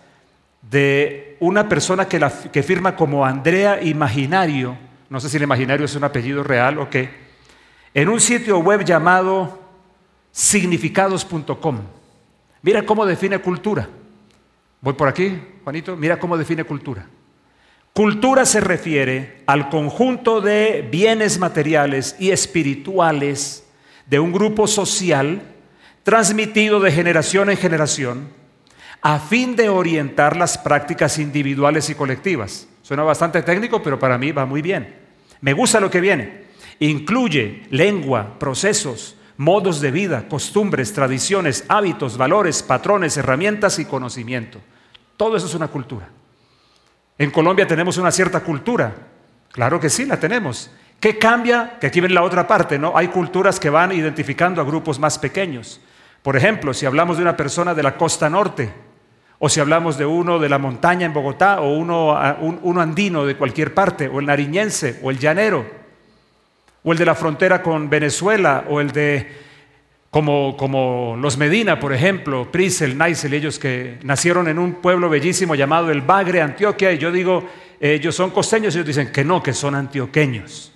de 0.60 1.36
una 1.38 1.68
persona 1.68 2.08
que, 2.08 2.20
que 2.50 2.64
firma 2.64 2.96
como 2.96 3.24
Andrea 3.24 3.80
Imaginario, 3.80 4.76
no 5.08 5.20
sé 5.20 5.28
si 5.28 5.36
el 5.36 5.44
Imaginario 5.44 5.86
es 5.86 5.94
un 5.94 6.02
apellido 6.02 6.42
real 6.42 6.78
o 6.78 6.90
qué, 6.90 7.10
en 7.94 8.08
un 8.08 8.20
sitio 8.20 8.58
web 8.58 8.84
llamado 8.84 9.61
significados.com. 10.32 11.78
Mira 12.62 12.84
cómo 12.84 13.06
define 13.06 13.38
cultura. 13.38 13.88
Voy 14.80 14.94
por 14.94 15.06
aquí, 15.06 15.40
Juanito, 15.62 15.96
mira 15.96 16.18
cómo 16.18 16.36
define 16.36 16.64
cultura. 16.64 17.06
Cultura 17.92 18.46
se 18.46 18.60
refiere 18.60 19.42
al 19.46 19.68
conjunto 19.68 20.40
de 20.40 20.88
bienes 20.90 21.38
materiales 21.38 22.16
y 22.18 22.30
espirituales 22.30 23.64
de 24.06 24.18
un 24.18 24.32
grupo 24.32 24.66
social 24.66 25.42
transmitido 26.02 26.80
de 26.80 26.90
generación 26.90 27.50
en 27.50 27.56
generación 27.56 28.28
a 29.02 29.18
fin 29.18 29.56
de 29.56 29.68
orientar 29.68 30.36
las 30.36 30.56
prácticas 30.56 31.18
individuales 31.18 31.90
y 31.90 31.94
colectivas. 31.94 32.68
Suena 32.82 33.02
bastante 33.02 33.42
técnico, 33.42 33.82
pero 33.82 33.98
para 33.98 34.16
mí 34.16 34.32
va 34.32 34.46
muy 34.46 34.62
bien. 34.62 34.94
Me 35.40 35.52
gusta 35.52 35.80
lo 35.80 35.90
que 35.90 36.00
viene. 36.00 36.44
Incluye 36.78 37.64
lengua, 37.70 38.38
procesos, 38.38 39.16
modos 39.36 39.80
de 39.80 39.90
vida, 39.90 40.28
costumbres, 40.28 40.92
tradiciones, 40.92 41.64
hábitos, 41.68 42.16
valores, 42.16 42.62
patrones, 42.62 43.16
herramientas 43.16 43.78
y 43.78 43.84
conocimiento. 43.84 44.58
Todo 45.16 45.36
eso 45.36 45.46
es 45.46 45.54
una 45.54 45.68
cultura. 45.68 46.08
En 47.18 47.30
Colombia 47.30 47.66
tenemos 47.66 47.96
una 47.98 48.10
cierta 48.10 48.40
cultura. 48.40 48.94
Claro 49.50 49.78
que 49.78 49.90
sí, 49.90 50.06
la 50.06 50.18
tenemos. 50.18 50.70
¿Qué 50.98 51.18
cambia? 51.18 51.78
Que 51.80 51.88
aquí 51.88 52.00
ven 52.00 52.14
la 52.14 52.22
otra 52.22 52.46
parte, 52.46 52.78
¿no? 52.78 52.96
Hay 52.96 53.08
culturas 53.08 53.58
que 53.58 53.70
van 53.70 53.92
identificando 53.92 54.60
a 54.60 54.64
grupos 54.64 54.98
más 54.98 55.18
pequeños. 55.18 55.80
Por 56.22 56.36
ejemplo, 56.36 56.72
si 56.72 56.86
hablamos 56.86 57.16
de 57.16 57.22
una 57.22 57.36
persona 57.36 57.74
de 57.74 57.82
la 57.82 57.96
costa 57.96 58.30
norte, 58.30 58.72
o 59.40 59.48
si 59.48 59.58
hablamos 59.58 59.98
de 59.98 60.06
uno 60.06 60.38
de 60.38 60.48
la 60.48 60.58
montaña 60.58 61.04
en 61.04 61.12
Bogotá, 61.12 61.60
o 61.60 61.76
uno, 61.76 62.16
uno 62.62 62.80
andino 62.80 63.26
de 63.26 63.36
cualquier 63.36 63.74
parte, 63.74 64.06
o 64.06 64.20
el 64.20 64.26
nariñense, 64.26 65.00
o 65.02 65.10
el 65.10 65.18
llanero, 65.18 65.81
o 66.84 66.92
el 66.92 66.98
de 66.98 67.04
la 67.04 67.14
frontera 67.14 67.62
con 67.62 67.88
Venezuela, 67.88 68.64
o 68.68 68.80
el 68.80 68.90
de 68.90 69.42
como, 70.10 70.58
como, 70.58 71.16
los 71.18 71.38
Medina, 71.38 71.80
por 71.80 71.94
ejemplo, 71.94 72.52
Prisel, 72.52 72.98
Naisel, 72.98 73.32
ellos 73.32 73.58
que 73.58 73.98
nacieron 74.02 74.46
en 74.46 74.58
un 74.58 74.74
pueblo 74.74 75.08
bellísimo 75.08 75.54
llamado 75.54 75.90
el 75.90 76.02
Bagre, 76.02 76.42
Antioquia, 76.42 76.92
y 76.92 76.98
yo 76.98 77.10
digo, 77.10 77.48
ellos 77.80 78.14
son 78.14 78.30
costeños, 78.30 78.74
y 78.74 78.78
ellos 78.78 78.88
dicen 78.88 79.10
que 79.10 79.24
no, 79.24 79.42
que 79.42 79.54
son 79.54 79.74
antioqueños. 79.74 80.70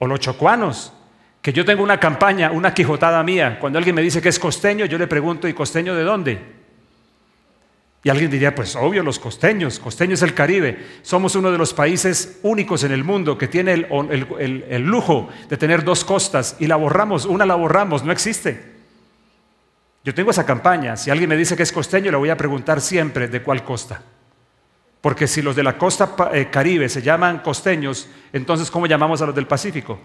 O 0.00 0.08
los 0.08 0.18
chocuanos, 0.18 0.92
que 1.40 1.52
yo 1.52 1.64
tengo 1.64 1.84
una 1.84 2.00
campaña, 2.00 2.50
una 2.50 2.74
quijotada 2.74 3.22
mía, 3.22 3.58
cuando 3.60 3.78
alguien 3.78 3.94
me 3.94 4.02
dice 4.02 4.20
que 4.20 4.30
es 4.30 4.40
costeño, 4.40 4.86
yo 4.86 4.98
le 4.98 5.06
pregunto, 5.06 5.46
¿y 5.46 5.52
costeño 5.52 5.94
de 5.94 6.02
dónde? 6.02 6.57
Y 8.08 8.10
alguien 8.10 8.30
diría, 8.30 8.54
pues 8.54 8.74
obvio, 8.74 9.02
los 9.02 9.18
costeños, 9.18 9.78
costeño 9.78 10.14
es 10.14 10.22
el 10.22 10.32
Caribe. 10.32 10.82
Somos 11.02 11.36
uno 11.36 11.52
de 11.52 11.58
los 11.58 11.74
países 11.74 12.38
únicos 12.42 12.82
en 12.84 12.92
el 12.92 13.04
mundo 13.04 13.36
que 13.36 13.48
tiene 13.48 13.74
el, 13.74 14.82
lujo 14.86 15.28
de 15.46 15.58
tener 15.58 15.84
dos 15.84 16.06
costas 16.06 16.56
y 16.58 16.68
la 16.68 16.76
borramos, 16.76 17.26
una 17.26 17.44
la 17.44 17.54
borramos, 17.54 18.04
no 18.04 18.10
existe. 18.10 18.76
Yo 20.04 20.14
tengo 20.14 20.30
esa 20.30 20.46
campaña, 20.46 20.96
si 20.96 21.10
alguien 21.10 21.28
me 21.28 21.36
dice 21.36 21.54
que 21.54 21.62
es 21.62 21.70
costeño, 21.70 22.10
le 22.10 22.16
voy 22.16 22.30
a 22.30 22.36
preguntar 22.38 22.80
siempre 22.80 23.28
de 23.28 23.42
cuál 23.42 23.62
costa. 23.62 24.00
Porque 25.02 25.26
si 25.26 25.42
los 25.42 25.54
de 25.54 25.64
la 25.64 25.76
costa 25.76 26.14
eh, 26.32 26.48
caribe 26.50 26.88
se 26.88 27.02
llaman 27.02 27.40
costeños, 27.40 28.08
entonces 28.32 28.70
¿cómo 28.70 28.86
llamamos 28.86 29.20
a 29.20 29.26
los 29.26 29.34
del 29.34 29.46
Pacífico? 29.46 30.00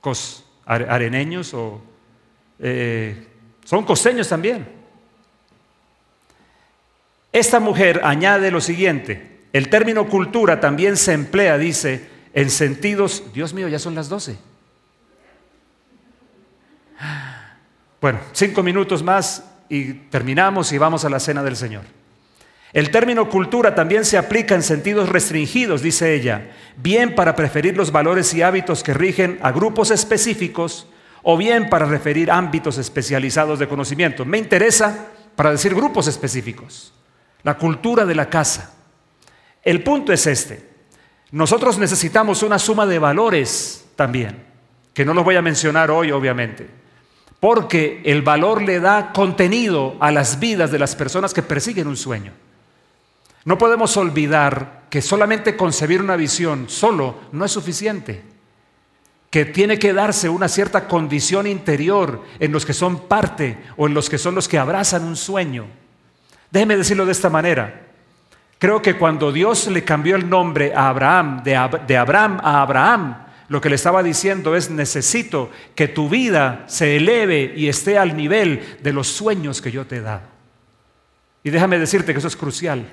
Cos, 0.00 0.42
areneños 0.64 1.52
o... 1.52 1.82
Eh, 2.58 3.28
son 3.62 3.84
costeños 3.84 4.26
también. 4.26 4.81
Esta 7.32 7.60
mujer 7.60 8.02
añade 8.04 8.50
lo 8.50 8.60
siguiente, 8.60 9.40
el 9.52 9.68
término 9.68 10.06
cultura 10.06 10.60
también 10.60 10.96
se 10.96 11.12
emplea, 11.12 11.56
dice, 11.56 12.06
en 12.34 12.50
sentidos, 12.50 13.24
Dios 13.32 13.54
mío, 13.54 13.68
ya 13.68 13.78
son 13.78 13.94
las 13.94 14.08
12. 14.08 14.36
Bueno, 18.00 18.20
cinco 18.32 18.62
minutos 18.62 19.02
más 19.02 19.44
y 19.68 19.92
terminamos 19.92 20.72
y 20.72 20.78
vamos 20.78 21.04
a 21.04 21.10
la 21.10 21.20
cena 21.20 21.42
del 21.42 21.56
Señor. 21.56 21.82
El 22.72 22.90
término 22.90 23.28
cultura 23.28 23.74
también 23.74 24.04
se 24.04 24.16
aplica 24.16 24.54
en 24.54 24.62
sentidos 24.62 25.10
restringidos, 25.10 25.82
dice 25.82 26.14
ella, 26.14 26.50
bien 26.76 27.14
para 27.14 27.36
preferir 27.36 27.76
los 27.76 27.92
valores 27.92 28.32
y 28.32 28.42
hábitos 28.42 28.82
que 28.82 28.94
rigen 28.94 29.38
a 29.42 29.52
grupos 29.52 29.90
específicos 29.90 30.86
o 31.22 31.36
bien 31.36 31.68
para 31.68 31.84
referir 31.86 32.30
ámbitos 32.30 32.78
especializados 32.78 33.58
de 33.58 33.68
conocimiento. 33.68 34.24
Me 34.24 34.38
interesa 34.38 35.08
para 35.36 35.52
decir 35.52 35.74
grupos 35.74 36.08
específicos 36.08 36.92
la 37.42 37.58
cultura 37.58 38.04
de 38.04 38.14
la 38.14 38.28
casa. 38.28 38.74
El 39.62 39.82
punto 39.82 40.12
es 40.12 40.26
este. 40.26 40.70
Nosotros 41.30 41.78
necesitamos 41.78 42.42
una 42.42 42.58
suma 42.58 42.86
de 42.86 42.98
valores 42.98 43.86
también, 43.96 44.44
que 44.92 45.04
no 45.04 45.14
los 45.14 45.24
voy 45.24 45.36
a 45.36 45.42
mencionar 45.42 45.90
hoy, 45.90 46.12
obviamente, 46.12 46.68
porque 47.40 48.02
el 48.04 48.22
valor 48.22 48.62
le 48.62 48.80
da 48.80 49.12
contenido 49.12 49.96
a 50.00 50.10
las 50.10 50.38
vidas 50.38 50.70
de 50.70 50.78
las 50.78 50.94
personas 50.94 51.32
que 51.32 51.42
persiguen 51.42 51.88
un 51.88 51.96
sueño. 51.96 52.32
No 53.44 53.58
podemos 53.58 53.96
olvidar 53.96 54.82
que 54.88 55.02
solamente 55.02 55.56
concebir 55.56 56.00
una 56.00 56.16
visión 56.16 56.68
solo 56.68 57.16
no 57.32 57.44
es 57.44 57.50
suficiente, 57.50 58.22
que 59.30 59.46
tiene 59.46 59.78
que 59.78 59.94
darse 59.94 60.28
una 60.28 60.48
cierta 60.48 60.86
condición 60.86 61.46
interior 61.46 62.22
en 62.38 62.52
los 62.52 62.66
que 62.66 62.74
son 62.74 63.08
parte 63.08 63.58
o 63.78 63.86
en 63.86 63.94
los 63.94 64.10
que 64.10 64.18
son 64.18 64.34
los 64.34 64.46
que 64.46 64.58
abrazan 64.58 65.04
un 65.04 65.16
sueño. 65.16 65.66
Déjeme 66.52 66.76
decirlo 66.76 67.06
de 67.06 67.12
esta 67.12 67.30
manera. 67.30 67.86
Creo 68.58 68.82
que 68.82 68.96
cuando 68.96 69.32
Dios 69.32 69.66
le 69.66 69.82
cambió 69.82 70.14
el 70.14 70.28
nombre 70.28 70.72
a 70.74 70.90
Abraham, 70.90 71.42
de, 71.42 71.56
Abraham 71.56 72.38
a 72.44 72.60
Abraham, 72.60 73.16
lo 73.48 73.60
que 73.60 73.70
le 73.70 73.74
estaba 73.74 74.02
diciendo 74.02 74.54
es, 74.54 74.70
necesito 74.70 75.50
que 75.74 75.88
tu 75.88 76.08
vida 76.08 76.64
se 76.68 76.96
eleve 76.96 77.54
y 77.56 77.68
esté 77.68 77.98
al 77.98 78.16
nivel 78.16 78.78
de 78.82 78.92
los 78.92 79.08
sueños 79.08 79.60
que 79.60 79.72
yo 79.72 79.86
te 79.86 79.96
he 79.96 80.00
dado. 80.02 80.22
Y 81.42 81.50
déjame 81.50 81.78
decirte 81.78 82.12
que 82.12 82.18
eso 82.18 82.28
es 82.28 82.36
crucial. 82.36 82.86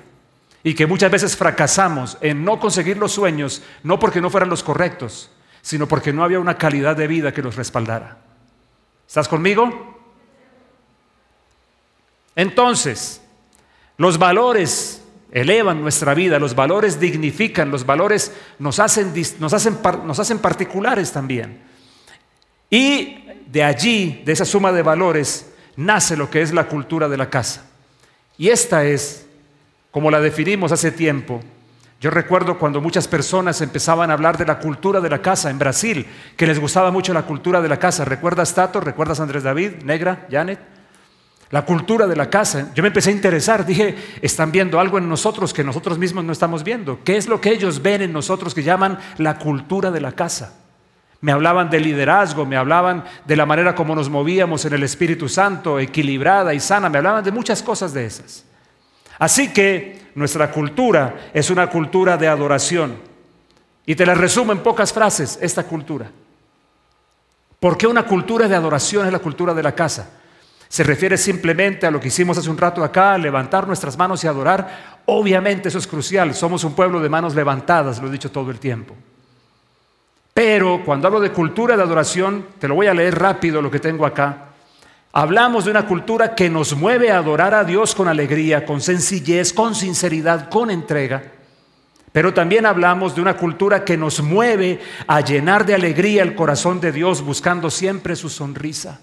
Y 0.62 0.74
que 0.74 0.86
muchas 0.86 1.10
veces 1.10 1.36
fracasamos 1.36 2.18
en 2.20 2.44
no 2.44 2.58
conseguir 2.58 2.96
los 2.96 3.12
sueños, 3.12 3.62
no 3.82 3.98
porque 3.98 4.20
no 4.20 4.30
fueran 4.30 4.50
los 4.50 4.62
correctos, 4.62 5.30
sino 5.62 5.86
porque 5.86 6.12
no 6.12 6.24
había 6.24 6.40
una 6.40 6.58
calidad 6.58 6.96
de 6.96 7.06
vida 7.06 7.32
que 7.32 7.42
los 7.42 7.56
respaldara. 7.56 8.18
¿Estás 9.06 9.28
conmigo? 9.28 10.02
Entonces, 12.34 13.19
los 14.00 14.16
valores 14.16 15.02
elevan 15.30 15.82
nuestra 15.82 16.14
vida, 16.14 16.38
los 16.38 16.54
valores 16.54 16.98
dignifican, 16.98 17.70
los 17.70 17.84
valores 17.84 18.32
nos 18.58 18.78
hacen, 18.80 19.12
nos 19.38 19.52
hacen, 19.52 19.76
nos 20.06 20.18
hacen 20.18 20.38
particulares 20.38 21.12
también. 21.12 21.60
Y 22.70 23.26
de 23.46 23.62
allí, 23.62 24.22
de 24.24 24.32
esa 24.32 24.46
suma 24.46 24.72
de 24.72 24.80
valores, 24.80 25.52
nace 25.76 26.16
lo 26.16 26.30
que 26.30 26.40
es 26.40 26.50
la 26.54 26.64
cultura 26.64 27.10
de 27.10 27.18
la 27.18 27.28
casa. 27.28 27.66
Y 28.38 28.48
esta 28.48 28.86
es, 28.86 29.26
como 29.90 30.10
la 30.10 30.18
definimos 30.18 30.72
hace 30.72 30.92
tiempo, 30.92 31.42
yo 32.00 32.10
recuerdo 32.10 32.58
cuando 32.58 32.80
muchas 32.80 33.06
personas 33.06 33.60
empezaban 33.60 34.10
a 34.10 34.14
hablar 34.14 34.38
de 34.38 34.46
la 34.46 34.60
cultura 34.60 35.02
de 35.02 35.10
la 35.10 35.20
casa 35.20 35.50
en 35.50 35.58
Brasil, 35.58 36.06
que 36.38 36.46
les 36.46 36.58
gustaba 36.58 36.90
mucho 36.90 37.12
la 37.12 37.26
cultura 37.26 37.60
de 37.60 37.68
la 37.68 37.78
casa. 37.78 38.06
¿Recuerdas 38.06 38.54
Tato? 38.54 38.80
¿Recuerdas 38.80 39.20
Andrés 39.20 39.42
David? 39.42 39.82
Negra, 39.84 40.26
Janet 40.30 40.79
la 41.50 41.62
cultura 41.64 42.06
de 42.06 42.16
la 42.16 42.30
casa. 42.30 42.70
Yo 42.74 42.82
me 42.82 42.88
empecé 42.88 43.10
a 43.10 43.14
interesar, 43.14 43.66
dije, 43.66 43.96
están 44.22 44.52
viendo 44.52 44.78
algo 44.78 44.98
en 44.98 45.08
nosotros 45.08 45.52
que 45.52 45.64
nosotros 45.64 45.98
mismos 45.98 46.24
no 46.24 46.32
estamos 46.32 46.62
viendo. 46.62 47.00
¿Qué 47.04 47.16
es 47.16 47.28
lo 47.28 47.40
que 47.40 47.50
ellos 47.50 47.82
ven 47.82 48.02
en 48.02 48.12
nosotros 48.12 48.54
que 48.54 48.62
llaman 48.62 48.98
la 49.18 49.38
cultura 49.38 49.90
de 49.90 50.00
la 50.00 50.12
casa? 50.12 50.54
Me 51.20 51.32
hablaban 51.32 51.68
de 51.68 51.80
liderazgo, 51.80 52.46
me 52.46 52.56
hablaban 52.56 53.04
de 53.26 53.36
la 53.36 53.46
manera 53.46 53.74
como 53.74 53.94
nos 53.94 54.08
movíamos 54.08 54.64
en 54.64 54.72
el 54.72 54.84
Espíritu 54.84 55.28
Santo, 55.28 55.78
equilibrada 55.78 56.54
y 56.54 56.60
sana, 56.60 56.88
me 56.88 56.98
hablaban 56.98 57.24
de 57.24 57.32
muchas 57.32 57.62
cosas 57.62 57.92
de 57.92 58.06
esas. 58.06 58.44
Así 59.18 59.52
que 59.52 60.00
nuestra 60.14 60.50
cultura 60.50 61.30
es 61.34 61.50
una 61.50 61.68
cultura 61.68 62.16
de 62.16 62.28
adoración. 62.28 62.96
Y 63.84 63.96
te 63.96 64.06
la 64.06 64.14
resumo 64.14 64.52
en 64.52 64.60
pocas 64.60 64.92
frases, 64.92 65.36
esta 65.42 65.64
cultura. 65.64 66.10
¿Por 67.58 67.76
qué 67.76 67.86
una 67.86 68.04
cultura 68.04 68.46
de 68.46 68.54
adoración 68.54 69.04
es 69.04 69.12
la 69.12 69.18
cultura 69.18 69.52
de 69.52 69.62
la 69.62 69.74
casa? 69.74 70.19
Se 70.70 70.84
refiere 70.84 71.18
simplemente 71.18 71.84
a 71.84 71.90
lo 71.90 71.98
que 71.98 72.06
hicimos 72.06 72.38
hace 72.38 72.48
un 72.48 72.56
rato 72.56 72.84
acá, 72.84 73.18
levantar 73.18 73.66
nuestras 73.66 73.98
manos 73.98 74.22
y 74.22 74.28
adorar. 74.28 75.00
Obviamente 75.06 75.68
eso 75.68 75.78
es 75.78 75.86
crucial, 75.88 76.32
somos 76.32 76.62
un 76.62 76.76
pueblo 76.76 77.00
de 77.00 77.08
manos 77.08 77.34
levantadas, 77.34 78.00
lo 78.00 78.06
he 78.06 78.12
dicho 78.12 78.30
todo 78.30 78.52
el 78.52 78.60
tiempo. 78.60 78.94
Pero 80.32 80.84
cuando 80.84 81.08
hablo 81.08 81.18
de 81.18 81.32
cultura 81.32 81.76
de 81.76 81.82
adoración, 81.82 82.46
te 82.60 82.68
lo 82.68 82.76
voy 82.76 82.86
a 82.86 82.94
leer 82.94 83.18
rápido 83.18 83.60
lo 83.60 83.68
que 83.68 83.80
tengo 83.80 84.06
acá. 84.06 84.44
Hablamos 85.12 85.64
de 85.64 85.72
una 85.72 85.88
cultura 85.88 86.36
que 86.36 86.48
nos 86.48 86.76
mueve 86.76 87.10
a 87.10 87.18
adorar 87.18 87.52
a 87.52 87.64
Dios 87.64 87.92
con 87.92 88.06
alegría, 88.06 88.64
con 88.64 88.80
sencillez, 88.80 89.52
con 89.52 89.74
sinceridad, 89.74 90.48
con 90.48 90.70
entrega. 90.70 91.32
Pero 92.12 92.32
también 92.32 92.64
hablamos 92.64 93.16
de 93.16 93.22
una 93.22 93.36
cultura 93.36 93.84
que 93.84 93.96
nos 93.96 94.22
mueve 94.22 94.78
a 95.08 95.20
llenar 95.20 95.66
de 95.66 95.74
alegría 95.74 96.22
el 96.22 96.36
corazón 96.36 96.80
de 96.80 96.92
Dios 96.92 97.22
buscando 97.22 97.70
siempre 97.70 98.14
su 98.14 98.28
sonrisa. 98.28 99.00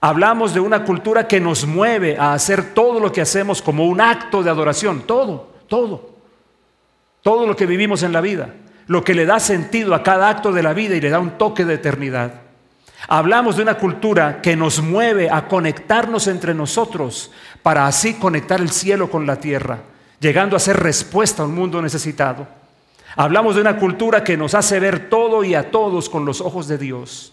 Hablamos 0.00 0.54
de 0.54 0.60
una 0.60 0.84
cultura 0.84 1.28
que 1.28 1.40
nos 1.40 1.66
mueve 1.66 2.16
a 2.16 2.32
hacer 2.32 2.74
todo 2.74 3.00
lo 3.00 3.12
que 3.12 3.20
hacemos 3.20 3.60
como 3.60 3.86
un 3.86 4.00
acto 4.00 4.42
de 4.42 4.50
adoración, 4.50 5.02
todo, 5.06 5.50
todo, 5.68 6.10
todo 7.22 7.46
lo 7.46 7.54
que 7.54 7.66
vivimos 7.66 8.02
en 8.02 8.12
la 8.12 8.20
vida, 8.20 8.54
lo 8.86 9.04
que 9.04 9.14
le 9.14 9.26
da 9.26 9.38
sentido 9.40 9.94
a 9.94 10.02
cada 10.02 10.28
acto 10.28 10.52
de 10.52 10.62
la 10.62 10.72
vida 10.72 10.96
y 10.96 11.00
le 11.00 11.10
da 11.10 11.18
un 11.18 11.38
toque 11.38 11.64
de 11.64 11.74
eternidad. 11.74 12.32
Hablamos 13.08 13.56
de 13.56 13.62
una 13.62 13.74
cultura 13.74 14.40
que 14.40 14.56
nos 14.56 14.82
mueve 14.82 15.30
a 15.30 15.48
conectarnos 15.48 16.26
entre 16.26 16.54
nosotros 16.54 17.30
para 17.62 17.86
así 17.86 18.14
conectar 18.14 18.60
el 18.60 18.70
cielo 18.70 19.10
con 19.10 19.26
la 19.26 19.36
tierra 19.36 19.80
llegando 20.20 20.54
a 20.54 20.60
ser 20.60 20.76
respuesta 20.76 21.42
a 21.42 21.46
un 21.46 21.54
mundo 21.54 21.82
necesitado. 21.82 22.46
Hablamos 23.16 23.56
de 23.56 23.62
una 23.62 23.76
cultura 23.76 24.22
que 24.22 24.36
nos 24.36 24.54
hace 24.54 24.78
ver 24.78 25.08
todo 25.08 25.42
y 25.42 25.54
a 25.54 25.70
todos 25.70 26.08
con 26.08 26.24
los 26.24 26.40
ojos 26.40 26.68
de 26.68 26.78
Dios. 26.78 27.32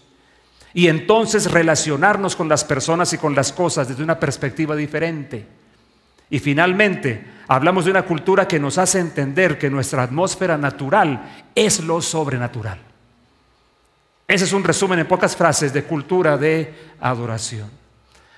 Y 0.74 0.88
entonces 0.88 1.50
relacionarnos 1.50 2.36
con 2.36 2.48
las 2.48 2.64
personas 2.64 3.12
y 3.12 3.18
con 3.18 3.34
las 3.34 3.52
cosas 3.52 3.88
desde 3.88 4.02
una 4.02 4.20
perspectiva 4.20 4.76
diferente. 4.76 5.46
Y 6.30 6.38
finalmente, 6.38 7.24
hablamos 7.48 7.84
de 7.84 7.90
una 7.90 8.02
cultura 8.02 8.46
que 8.46 8.60
nos 8.60 8.78
hace 8.78 8.98
entender 8.98 9.58
que 9.58 9.70
nuestra 9.70 10.02
atmósfera 10.02 10.58
natural 10.58 11.42
es 11.54 11.80
lo 11.80 12.02
sobrenatural. 12.02 12.78
Ese 14.26 14.44
es 14.44 14.52
un 14.52 14.62
resumen 14.62 14.98
en 14.98 15.08
pocas 15.08 15.34
frases 15.34 15.72
de 15.72 15.84
cultura 15.84 16.36
de 16.36 16.74
adoración. 17.00 17.70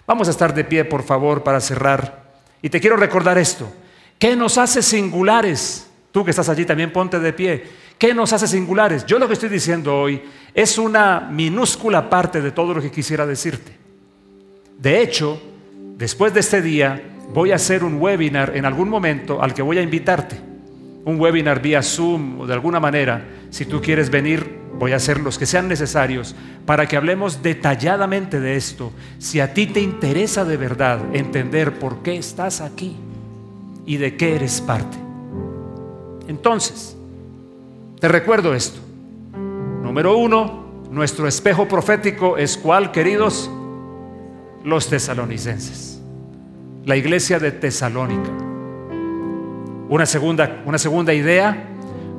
Vamos 0.06 0.28
a 0.28 0.30
estar 0.30 0.54
de 0.54 0.64
pie, 0.64 0.84
por 0.84 1.02
favor, 1.02 1.42
para 1.42 1.60
cerrar. 1.60 2.30
Y 2.62 2.70
te 2.70 2.80
quiero 2.80 2.96
recordar 2.96 3.38
esto. 3.38 3.72
¿Qué 4.18 4.36
nos 4.36 4.56
hace 4.56 4.82
singulares? 4.82 5.88
Tú 6.12 6.24
que 6.24 6.30
estás 6.30 6.48
allí 6.48 6.64
también 6.64 6.92
ponte 6.92 7.18
de 7.18 7.32
pie. 7.32 7.64
¿Qué 8.00 8.14
nos 8.14 8.32
hace 8.32 8.48
singulares? 8.48 9.04
Yo 9.04 9.18
lo 9.18 9.26
que 9.26 9.34
estoy 9.34 9.50
diciendo 9.50 9.94
hoy 9.94 10.22
es 10.54 10.78
una 10.78 11.20
minúscula 11.20 12.08
parte 12.08 12.40
de 12.40 12.50
todo 12.50 12.72
lo 12.72 12.80
que 12.80 12.90
quisiera 12.90 13.26
decirte. 13.26 13.76
De 14.78 15.02
hecho, 15.02 15.38
después 15.98 16.32
de 16.32 16.40
este 16.40 16.62
día 16.62 16.98
voy 17.34 17.52
a 17.52 17.56
hacer 17.56 17.84
un 17.84 18.00
webinar 18.00 18.56
en 18.56 18.64
algún 18.64 18.88
momento 18.88 19.42
al 19.42 19.52
que 19.52 19.60
voy 19.60 19.76
a 19.76 19.82
invitarte. 19.82 20.40
Un 21.04 21.20
webinar 21.20 21.60
vía 21.60 21.82
Zoom 21.82 22.40
o 22.40 22.46
de 22.46 22.54
alguna 22.54 22.80
manera. 22.80 23.22
Si 23.50 23.66
tú 23.66 23.82
quieres 23.82 24.08
venir, 24.08 24.50
voy 24.78 24.92
a 24.92 24.96
hacer 24.96 25.20
los 25.20 25.38
que 25.38 25.44
sean 25.44 25.68
necesarios 25.68 26.34
para 26.64 26.88
que 26.88 26.96
hablemos 26.96 27.42
detalladamente 27.42 28.40
de 28.40 28.56
esto. 28.56 28.92
Si 29.18 29.40
a 29.40 29.52
ti 29.52 29.66
te 29.66 29.80
interesa 29.82 30.46
de 30.46 30.56
verdad 30.56 31.00
entender 31.14 31.78
por 31.78 31.98
qué 31.98 32.16
estás 32.16 32.62
aquí 32.62 32.96
y 33.84 33.98
de 33.98 34.16
qué 34.16 34.36
eres 34.36 34.62
parte. 34.62 34.96
Entonces, 36.28 36.96
te 38.00 38.08
recuerdo 38.08 38.54
esto. 38.54 38.80
Número 39.82 40.16
uno, 40.16 40.84
nuestro 40.90 41.28
espejo 41.28 41.68
profético 41.68 42.38
es 42.38 42.56
cuál, 42.56 42.90
queridos? 42.92 43.50
Los 44.64 44.88
tesalonicenses. 44.88 46.00
La 46.86 46.96
iglesia 46.96 47.38
de 47.38 47.52
Tesalónica. 47.52 48.30
Una 49.90 50.06
segunda, 50.06 50.62
una 50.64 50.78
segunda 50.78 51.12
idea, 51.12 51.68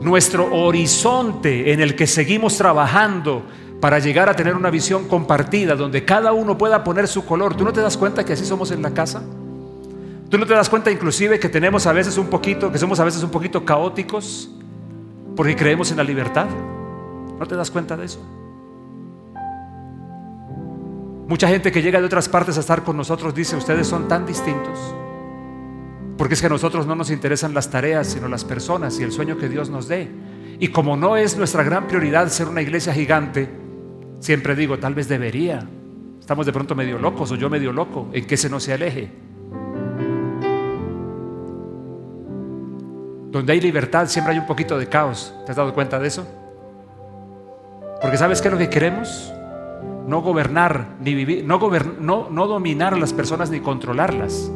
nuestro 0.01 0.53
horizonte 0.53 1.73
en 1.73 1.81
el 1.81 1.95
que 1.95 2.05
seguimos 2.05 2.57
trabajando 2.57 3.43
para 3.79 3.97
llegar 3.97 4.29
a 4.29 4.35
tener 4.35 4.55
una 4.55 4.69
visión 4.69 5.07
compartida 5.07 5.75
donde 5.75 6.05
cada 6.05 6.31
uno 6.31 6.57
pueda 6.57 6.83
poner 6.83 7.07
su 7.07 7.25
color. 7.25 7.55
¿Tú 7.55 7.63
no 7.63 7.73
te 7.73 7.81
das 7.81 7.97
cuenta 7.97 8.23
que 8.23 8.33
así 8.33 8.45
somos 8.45 8.69
en 8.69 8.83
la 8.83 8.93
casa? 8.93 9.23
¿Tú 10.29 10.37
no 10.37 10.45
te 10.45 10.53
das 10.53 10.69
cuenta 10.69 10.91
inclusive 10.91 11.39
que 11.39 11.49
tenemos 11.49 11.87
a 11.87 11.91
veces 11.91 12.17
un 12.17 12.27
poquito, 12.27 12.71
que 12.71 12.77
somos 12.77 12.99
a 12.99 13.03
veces 13.03 13.23
un 13.23 13.31
poquito 13.31 13.65
caóticos 13.65 14.49
porque 15.35 15.55
creemos 15.55 15.91
en 15.91 15.97
la 15.97 16.03
libertad? 16.03 16.47
¿No 17.39 17.45
te 17.45 17.55
das 17.55 17.71
cuenta 17.71 17.97
de 17.97 18.05
eso? 18.05 18.23
Mucha 21.27 21.47
gente 21.47 21.71
que 21.71 21.81
llega 21.81 21.99
de 21.99 22.05
otras 22.05 22.27
partes 22.27 22.57
a 22.57 22.59
estar 22.59 22.83
con 22.83 22.97
nosotros 22.97 23.33
dice, 23.33 23.55
ustedes 23.55 23.87
son 23.87 24.07
tan 24.07 24.25
distintos. 24.25 24.93
Porque 26.17 26.33
es 26.33 26.41
que 26.41 26.47
a 26.47 26.49
nosotros 26.49 26.85
no 26.85 26.93
nos 26.93 27.09
interesan 27.09 27.53
las 27.53 27.71
tareas, 27.71 28.07
sino 28.07 28.27
las 28.27 28.43
personas 28.43 28.99
y 28.99 29.03
el 29.03 29.11
sueño 29.11 29.37
que 29.37 29.47
Dios 29.47 29.69
nos 29.69 29.87
dé. 29.87 30.11
Y 30.59 30.67
como 30.67 30.97
no 30.97 31.17
es 31.17 31.37
nuestra 31.37 31.63
gran 31.63 31.87
prioridad 31.87 32.27
ser 32.27 32.47
una 32.47 32.61
iglesia 32.61 32.93
gigante, 32.93 33.49
siempre 34.19 34.55
digo, 34.55 34.77
tal 34.77 34.93
vez 34.93 35.07
debería. 35.07 35.67
Estamos 36.19 36.45
de 36.45 36.53
pronto 36.53 36.75
medio 36.75 36.99
locos 36.99 37.31
o 37.31 37.35
yo 37.35 37.49
medio 37.49 37.71
loco 37.71 38.09
en 38.13 38.27
que 38.27 38.37
se 38.37 38.49
nos 38.49 38.63
se 38.63 38.73
aleje. 38.73 39.30
Donde 43.31 43.53
hay 43.53 43.61
libertad 43.61 44.07
siempre 44.07 44.33
hay 44.33 44.39
un 44.39 44.45
poquito 44.45 44.77
de 44.77 44.87
caos. 44.87 45.33
¿Te 45.45 45.51
has 45.51 45.57
dado 45.57 45.73
cuenta 45.73 45.97
de 45.97 46.07
eso? 46.07 46.27
Porque 48.01 48.17
¿sabes 48.17 48.41
qué 48.41 48.49
es 48.49 48.51
lo 48.51 48.57
que 48.57 48.69
queremos? 48.69 49.33
No 50.05 50.21
gobernar, 50.21 50.97
ni 50.99 51.15
vivir, 51.15 51.45
no, 51.45 51.59
no, 51.99 52.29
no 52.29 52.47
dominar 52.47 52.93
a 52.93 52.97
las 52.97 53.13
personas 53.13 53.49
ni 53.49 53.61
controlarlas, 53.61 54.51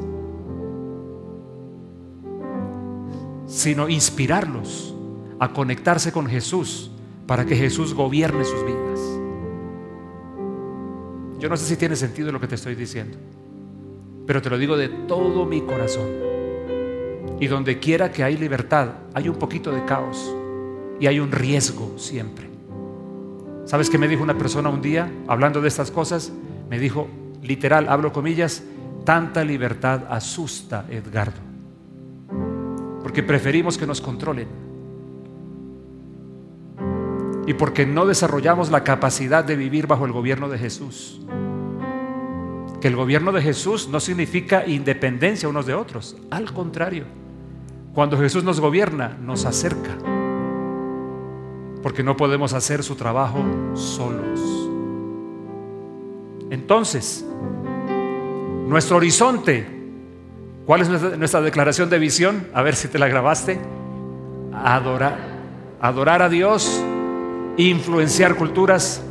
sino 3.46 3.88
inspirarlos 3.88 4.94
a 5.40 5.54
conectarse 5.54 6.12
con 6.12 6.28
Jesús 6.28 6.92
para 7.28 7.46
que 7.46 7.56
Jesús 7.56 7.94
gobierne 7.94 8.44
sus 8.44 8.66
vidas. 8.66 9.00
Yo 11.40 11.48
no 11.48 11.56
sé 11.56 11.66
si 11.66 11.78
tiene 11.78 11.96
sentido 11.96 12.32
lo 12.32 12.40
que 12.40 12.48
te 12.48 12.56
estoy 12.56 12.76
diciendo, 12.76 13.18
pero 14.26 14.42
te 14.42 14.50
lo 14.50 14.58
digo 14.58 14.76
de 14.76 14.90
todo 14.90 15.46
mi 15.46 15.62
corazón. 15.62 16.25
Y 17.40 17.48
donde 17.48 17.80
quiera 17.80 18.12
que 18.12 18.24
hay 18.24 18.38
libertad, 18.38 18.90
hay 19.14 19.28
un 19.28 19.36
poquito 19.36 19.72
de 19.72 19.84
caos 19.86 20.34
y 21.00 21.08
hay 21.08 21.20
un 21.20 21.32
riesgo 21.32 21.98
siempre. 21.98 22.50
¿Sabes 23.66 23.90
qué 23.90 23.98
me 23.98 24.08
dijo 24.08 24.24
una 24.24 24.38
persona 24.38 24.70
un 24.70 24.82
día 24.82 25.12
hablando 25.28 25.60
de 25.60 25.68
estas 25.68 25.92
cosas? 25.92 26.32
Me 26.70 26.80
dijo, 26.80 27.08
literal, 27.42 27.90
hablo 27.90 28.14
comillas, 28.14 28.64
tanta 29.04 29.44
libertad 29.44 30.04
asusta, 30.10 30.86
Edgardo. 30.90 31.42
Porque 33.02 33.24
preferimos 33.24 33.78
que 33.78 33.88
nos 33.88 34.02
controlen. 34.02 34.48
Y 37.48 37.54
porque 37.54 37.86
no 37.86 38.06
desarrollamos 38.06 38.72
la 38.72 38.84
capacidad 38.84 39.44
de 39.44 39.56
vivir 39.56 39.88
bajo 39.88 40.06
el 40.06 40.12
gobierno 40.12 40.50
de 40.50 40.58
Jesús. 40.58 41.22
Que 42.82 42.88
el 42.88 42.96
gobierno 42.96 43.32
de 43.32 43.42
Jesús 43.42 43.88
no 43.90 44.00
significa 44.00 44.66
independencia 44.66 45.50
unos 45.50 45.66
de 45.66 45.76
otros. 45.76 46.18
Al 46.32 46.52
contrario. 46.52 47.06
Cuando 47.96 48.18
Jesús 48.18 48.44
nos 48.44 48.60
gobierna, 48.60 49.18
nos 49.22 49.46
acerca. 49.46 49.92
Porque 51.82 52.04
no 52.04 52.18
podemos 52.18 52.52
hacer 52.52 52.84
su 52.84 52.96
trabajo 52.96 53.42
solos. 53.74 54.70
Entonces, 56.50 57.26
nuestro 58.68 58.98
horizonte, 58.98 59.66
¿cuál 60.66 60.82
es 60.82 60.90
nuestra, 60.90 61.40
declaración 61.40 61.90
de 61.90 61.98
visión? 61.98 62.48
A 62.54 62.64
ver 62.64 62.76
si 62.76 62.90
te 62.90 63.00
la 63.00 63.08
grabaste. 63.08 63.62
Adorar, 64.54 65.18
adorar 65.80 66.22
a 66.22 66.28
Dios, 66.28 66.84
influenciar 67.56 68.36
culturas, 68.36 69.02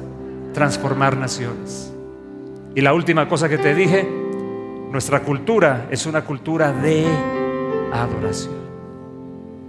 transformar 0.53 1.17
naciones. 1.17 1.91
Y 2.75 2.83
la 2.83 2.93
última 2.93 3.31
cosa 3.31 3.49
que 3.49 3.57
te 3.57 3.75
dije, 3.75 4.07
nuestra 4.91 5.21
cultura 5.21 5.89
es 5.91 6.05
una 6.05 6.23
cultura 6.23 6.71
de 6.71 7.07
adoración. 7.91 8.64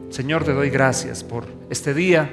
Señor, 0.10 0.43
te 0.43 0.53
doy 0.53 0.70
gracias 0.70 1.24
por 1.24 1.45
este 1.70 1.93
día, 1.93 2.30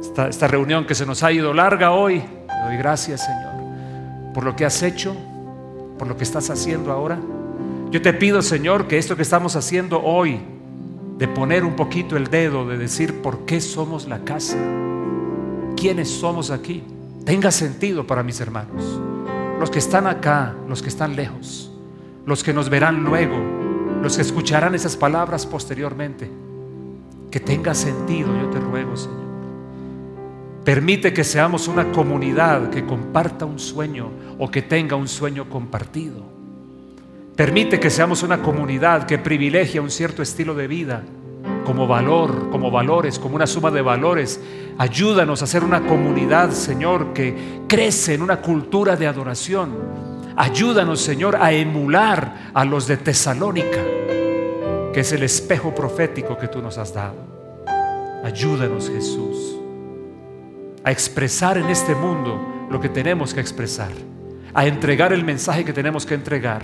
esta, 0.00 0.48
reunión 0.48 0.86
que 0.86 0.94
se 0.94 1.06
nos 1.06 1.22
ha 1.22 1.30
ido 1.30 1.52
larga 1.52 1.92
hoy. 1.92 2.20
Te 2.20 2.68
doy 2.68 2.76
gracias, 2.76 3.24
Señor, 3.24 4.32
por 4.34 4.44
lo 4.44 4.56
que 4.56 4.64
has 4.64 4.82
hecho, 4.82 5.14
por 5.98 6.08
lo 6.08 6.16
que 6.16 6.24
estás 6.24 6.50
haciendo 6.50 6.90
ahora. 6.90 7.18
Yo 7.90 8.02
te 8.02 8.12
pido, 8.12 8.42
Señor, 8.42 8.88
que 8.88 8.98
esto 8.98 9.14
que 9.14 9.22
estamos 9.22 9.56
haciendo 9.56 10.02
hoy, 10.02 10.40
de 11.18 11.28
poner 11.28 11.64
un 11.64 11.76
poquito 11.76 12.16
el 12.16 12.26
dedo, 12.26 12.66
de 12.66 12.76
decir 12.76 13.22
por 13.22 13.46
qué 13.46 13.60
somos 13.60 14.08
la 14.08 14.24
casa, 14.24 14.56
quiénes 15.76 16.10
somos 16.10 16.50
aquí, 16.50 16.82
tenga 17.24 17.50
sentido 17.50 18.06
para 18.06 18.22
mis 18.22 18.40
hermanos. 18.40 19.00
Los 19.60 19.70
que 19.70 19.78
están 19.78 20.06
acá, 20.06 20.54
los 20.68 20.82
que 20.82 20.88
están 20.88 21.14
lejos, 21.14 21.70
los 22.26 22.42
que 22.42 22.52
nos 22.52 22.68
verán 22.68 23.04
luego, 23.04 23.36
los 24.02 24.16
que 24.16 24.22
escucharán 24.22 24.74
esas 24.74 24.96
palabras 24.96 25.46
posteriormente 25.46 26.45
que 27.30 27.40
tenga 27.40 27.74
sentido, 27.74 28.28
yo 28.40 28.48
te 28.50 28.58
ruego, 28.58 28.96
Señor. 28.96 29.26
Permite 30.64 31.12
que 31.12 31.22
seamos 31.22 31.68
una 31.68 31.92
comunidad 31.92 32.70
que 32.70 32.84
comparta 32.84 33.44
un 33.44 33.58
sueño 33.58 34.10
o 34.38 34.50
que 34.50 34.62
tenga 34.62 34.96
un 34.96 35.06
sueño 35.06 35.48
compartido. 35.48 36.24
Permite 37.36 37.78
que 37.78 37.90
seamos 37.90 38.22
una 38.22 38.42
comunidad 38.42 39.06
que 39.06 39.18
privilegia 39.18 39.80
un 39.80 39.90
cierto 39.90 40.22
estilo 40.22 40.54
de 40.54 40.66
vida 40.66 41.04
como 41.64 41.86
valor, 41.86 42.50
como 42.50 42.70
valores, 42.70 43.18
como 43.18 43.36
una 43.36 43.46
suma 43.46 43.70
de 43.70 43.82
valores. 43.82 44.40
Ayúdanos 44.78 45.42
a 45.42 45.46
ser 45.46 45.62
una 45.62 45.86
comunidad, 45.86 46.50
Señor, 46.50 47.12
que 47.12 47.62
crece 47.68 48.14
en 48.14 48.22
una 48.22 48.40
cultura 48.40 48.96
de 48.96 49.06
adoración. 49.06 49.70
Ayúdanos, 50.36 51.00
Señor, 51.00 51.36
a 51.36 51.52
emular 51.52 52.50
a 52.52 52.64
los 52.64 52.86
de 52.86 52.96
Tesalónica 52.96 53.84
que 54.96 55.00
es 55.00 55.12
el 55.12 55.24
espejo 55.24 55.74
profético 55.74 56.38
que 56.38 56.48
tú 56.48 56.62
nos 56.62 56.78
has 56.78 56.94
dado. 56.94 57.16
Ayúdanos, 58.24 58.88
Jesús, 58.88 59.58
a 60.82 60.90
expresar 60.90 61.58
en 61.58 61.68
este 61.68 61.94
mundo 61.94 62.66
lo 62.70 62.80
que 62.80 62.88
tenemos 62.88 63.34
que 63.34 63.40
expresar, 63.42 63.90
a 64.54 64.66
entregar 64.66 65.12
el 65.12 65.22
mensaje 65.22 65.66
que 65.66 65.74
tenemos 65.74 66.06
que 66.06 66.14
entregar 66.14 66.62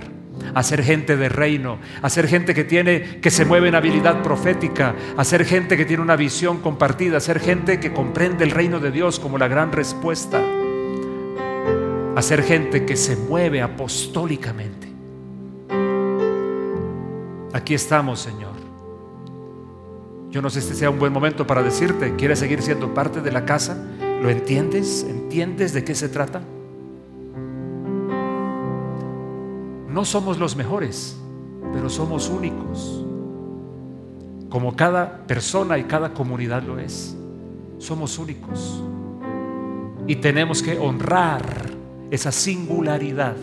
a 0.55 0.63
ser 0.63 0.81
gente 0.83 1.15
de 1.15 1.29
reino, 1.29 1.77
a 2.01 2.09
ser 2.09 2.27
gente 2.27 2.55
que 2.55 2.63
tiene 2.63 3.19
que 3.21 3.29
se 3.29 3.45
mueve 3.45 3.67
en 3.67 3.75
habilidad 3.75 4.23
profética, 4.23 4.95
a 5.15 5.23
ser 5.23 5.45
gente 5.45 5.77
que 5.77 5.85
tiene 5.85 6.01
una 6.01 6.15
visión 6.15 6.57
compartida, 6.57 7.17
a 7.17 7.19
ser 7.19 7.39
gente 7.39 7.79
que 7.79 7.93
comprende 7.93 8.43
el 8.45 8.49
reino 8.49 8.79
de 8.79 8.89
Dios 8.89 9.19
como 9.19 9.37
la 9.37 9.47
gran 9.47 9.71
respuesta, 9.71 10.41
a 12.15 12.21
ser 12.23 12.41
gente 12.41 12.83
que 12.83 12.95
se 12.95 13.15
mueve 13.15 13.61
apostólicamente. 13.61 14.82
Aquí 17.63 17.75
estamos, 17.75 18.19
Señor. 18.19 18.51
Yo 20.29 20.41
no 20.41 20.49
sé 20.49 20.59
si 20.59 20.73
sea 20.73 20.89
un 20.89 20.99
buen 20.99 21.13
momento 21.13 21.47
para 21.47 21.63
decirte, 21.63 22.13
¿quieres 22.17 22.39
seguir 22.39 22.61
siendo 22.61 22.93
parte 22.93 23.21
de 23.21 23.31
la 23.31 23.45
casa? 23.45 23.81
¿Lo 24.21 24.29
entiendes? 24.29 25.05
¿Entiendes 25.07 25.71
de 25.71 25.85
qué 25.85 25.95
se 25.95 26.09
trata? 26.09 26.41
No 29.87 30.03
somos 30.03 30.37
los 30.39 30.57
mejores, 30.57 31.17
pero 31.71 31.89
somos 31.89 32.27
únicos. 32.27 33.05
Como 34.49 34.75
cada 34.75 35.25
persona 35.25 35.77
y 35.77 35.85
cada 35.85 36.13
comunidad 36.13 36.63
lo 36.63 36.79
es. 36.79 37.15
Somos 37.77 38.19
únicos. 38.19 38.83
Y 40.05 40.17
tenemos 40.17 40.61
que 40.61 40.77
honrar 40.77 41.71
esa 42.11 42.33
singularidad 42.33 43.37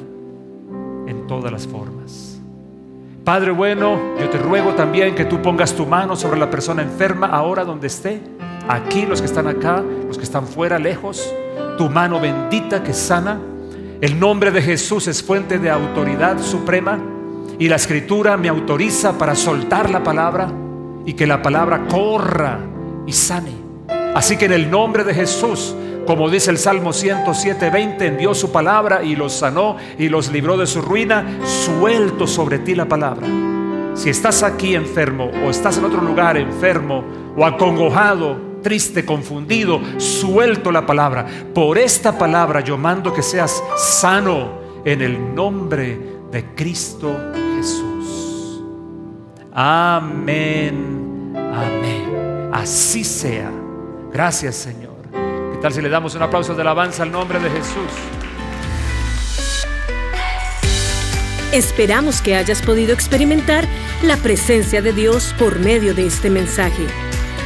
en 1.06 1.26
todas 1.26 1.50
las 1.50 1.66
formas. 1.66 2.39
Padre 3.30 3.52
bueno, 3.52 4.18
yo 4.18 4.28
te 4.28 4.38
ruego 4.38 4.74
también 4.74 5.14
que 5.14 5.24
tú 5.24 5.40
pongas 5.40 5.72
tu 5.72 5.86
mano 5.86 6.16
sobre 6.16 6.36
la 6.36 6.50
persona 6.50 6.82
enferma 6.82 7.28
ahora 7.28 7.64
donde 7.64 7.86
esté. 7.86 8.20
Aquí 8.68 9.06
los 9.06 9.20
que 9.20 9.26
están 9.26 9.46
acá, 9.46 9.84
los 10.08 10.18
que 10.18 10.24
están 10.24 10.48
fuera, 10.48 10.80
lejos. 10.80 11.32
Tu 11.78 11.88
mano 11.88 12.18
bendita 12.18 12.82
que 12.82 12.92
sana 12.92 13.38
el 14.00 14.18
nombre 14.18 14.50
de 14.50 14.60
Jesús 14.60 15.06
es 15.06 15.22
fuente 15.22 15.60
de 15.60 15.70
autoridad 15.70 16.40
suprema 16.40 16.98
y 17.56 17.68
la 17.68 17.76
escritura 17.76 18.36
me 18.36 18.48
autoriza 18.48 19.16
para 19.16 19.36
soltar 19.36 19.90
la 19.90 20.02
palabra 20.02 20.50
y 21.06 21.12
que 21.12 21.28
la 21.28 21.40
palabra 21.40 21.86
corra 21.86 22.58
y 23.06 23.12
sane. 23.12 23.52
Así 24.12 24.38
que 24.38 24.46
en 24.46 24.54
el 24.54 24.68
nombre 24.68 25.04
de 25.04 25.14
Jesús, 25.14 25.76
como 26.06 26.28
dice 26.28 26.50
el 26.50 26.58
Salmo 26.58 26.92
107, 26.92 27.70
20, 27.70 28.06
envió 28.06 28.34
su 28.34 28.50
palabra 28.50 29.02
y 29.02 29.16
los 29.16 29.32
sanó 29.32 29.76
y 29.98 30.08
los 30.08 30.30
libró 30.30 30.56
de 30.56 30.66
su 30.66 30.82
ruina, 30.82 31.38
suelto 31.44 32.26
sobre 32.26 32.58
ti 32.58 32.74
la 32.74 32.86
palabra. 32.86 33.26
Si 33.94 34.08
estás 34.08 34.42
aquí 34.42 34.74
enfermo 34.74 35.30
o 35.44 35.50
estás 35.50 35.78
en 35.78 35.84
otro 35.84 36.00
lugar 36.00 36.36
enfermo 36.36 37.04
o 37.36 37.44
acongojado, 37.44 38.50
triste, 38.62 39.04
confundido, 39.04 39.80
suelto 39.98 40.72
la 40.72 40.86
palabra. 40.86 41.26
Por 41.54 41.78
esta 41.78 42.16
palabra 42.16 42.60
yo 42.60 42.76
mando 42.76 43.12
que 43.12 43.22
seas 43.22 43.62
sano 43.76 44.60
en 44.84 45.02
el 45.02 45.34
nombre 45.34 45.98
de 46.30 46.44
Cristo 46.54 47.14
Jesús. 47.56 48.62
Amén, 49.52 51.34
amén. 51.36 52.50
Así 52.52 53.04
sea. 53.04 53.50
Gracias 54.12 54.56
Señor. 54.56 54.79
¿Qué 55.60 55.64
tal 55.64 55.74
si 55.74 55.82
le 55.82 55.90
damos 55.90 56.14
un 56.14 56.22
aplauso 56.22 56.54
de 56.54 56.62
alabanza 56.62 57.02
al 57.02 57.12
nombre 57.12 57.38
de 57.38 57.50
Jesús? 57.50 57.92
Esperamos 61.52 62.22
que 62.22 62.34
hayas 62.34 62.62
podido 62.62 62.94
experimentar 62.94 63.66
la 64.02 64.16
presencia 64.16 64.80
de 64.80 64.94
Dios 64.94 65.34
por 65.38 65.58
medio 65.58 65.92
de 65.92 66.06
este 66.06 66.30
mensaje. 66.30 66.86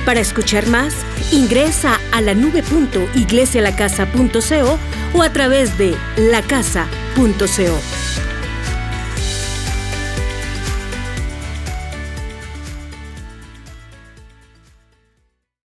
Para 0.07 0.21
escuchar 0.21 0.69
más, 0.69 0.95
ingresa 1.33 1.99
a 2.13 2.21
la 2.21 2.37
nube.iglesialacasa.co 2.37 4.79
o 5.13 5.23
a 5.23 5.33
través 5.33 5.77
de 5.77 5.97
lacasa.co. 6.17 8.34